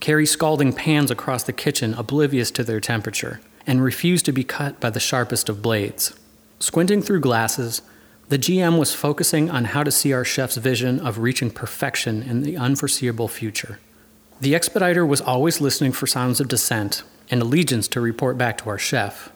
carry 0.00 0.26
scalding 0.26 0.72
pans 0.72 1.10
across 1.10 1.44
the 1.44 1.52
kitchen 1.52 1.94
oblivious 1.94 2.50
to 2.52 2.64
their 2.64 2.80
temperature, 2.80 3.40
and 3.66 3.82
refuse 3.82 4.20
to 4.24 4.32
be 4.32 4.42
cut 4.42 4.80
by 4.80 4.90
the 4.90 4.98
sharpest 4.98 5.48
of 5.48 5.62
blades. 5.62 6.12
Squinting 6.58 7.02
through 7.02 7.20
glasses, 7.20 7.82
the 8.30 8.38
GM 8.38 8.78
was 8.78 8.94
focusing 8.94 9.48
on 9.48 9.66
how 9.66 9.84
to 9.84 9.92
see 9.92 10.12
our 10.12 10.24
chef's 10.24 10.56
vision 10.56 10.98
of 10.98 11.18
reaching 11.18 11.50
perfection 11.50 12.22
in 12.22 12.42
the 12.42 12.56
unforeseeable 12.56 13.28
future. 13.28 13.78
The 14.40 14.56
expediter 14.56 15.06
was 15.06 15.20
always 15.20 15.60
listening 15.60 15.92
for 15.92 16.06
sounds 16.08 16.40
of 16.40 16.48
dissent 16.48 17.04
and 17.30 17.40
allegiance 17.42 17.86
to 17.88 18.00
report 18.00 18.36
back 18.36 18.58
to 18.58 18.68
our 18.70 18.78
chef. 18.78 19.30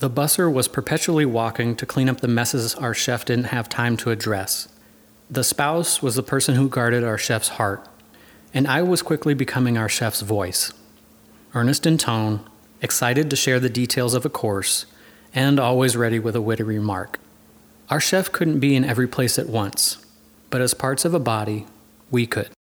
The 0.00 0.10
busser 0.10 0.52
was 0.52 0.66
perpetually 0.66 1.24
walking 1.24 1.76
to 1.76 1.86
clean 1.86 2.08
up 2.08 2.20
the 2.20 2.26
messes 2.26 2.74
our 2.74 2.94
chef 2.94 3.24
didn't 3.24 3.44
have 3.44 3.68
time 3.68 3.96
to 3.98 4.10
address. 4.10 4.68
The 5.32 5.44
spouse 5.44 6.02
was 6.02 6.14
the 6.14 6.22
person 6.22 6.56
who 6.56 6.68
guarded 6.68 7.04
our 7.04 7.16
chef's 7.16 7.48
heart, 7.48 7.88
and 8.52 8.68
I 8.68 8.82
was 8.82 9.00
quickly 9.00 9.32
becoming 9.32 9.78
our 9.78 9.88
chef's 9.88 10.20
voice. 10.20 10.74
Earnest 11.54 11.86
in 11.86 11.96
tone, 11.96 12.46
excited 12.82 13.30
to 13.30 13.36
share 13.36 13.58
the 13.58 13.70
details 13.70 14.12
of 14.12 14.26
a 14.26 14.28
course, 14.28 14.84
and 15.34 15.58
always 15.58 15.96
ready 15.96 16.18
with 16.18 16.36
a 16.36 16.42
witty 16.42 16.64
remark. 16.64 17.18
Our 17.88 17.98
chef 17.98 18.30
couldn't 18.30 18.60
be 18.60 18.76
in 18.76 18.84
every 18.84 19.08
place 19.08 19.38
at 19.38 19.48
once, 19.48 20.04
but 20.50 20.60
as 20.60 20.74
parts 20.74 21.06
of 21.06 21.14
a 21.14 21.18
body, 21.18 21.64
we 22.10 22.26
could. 22.26 22.50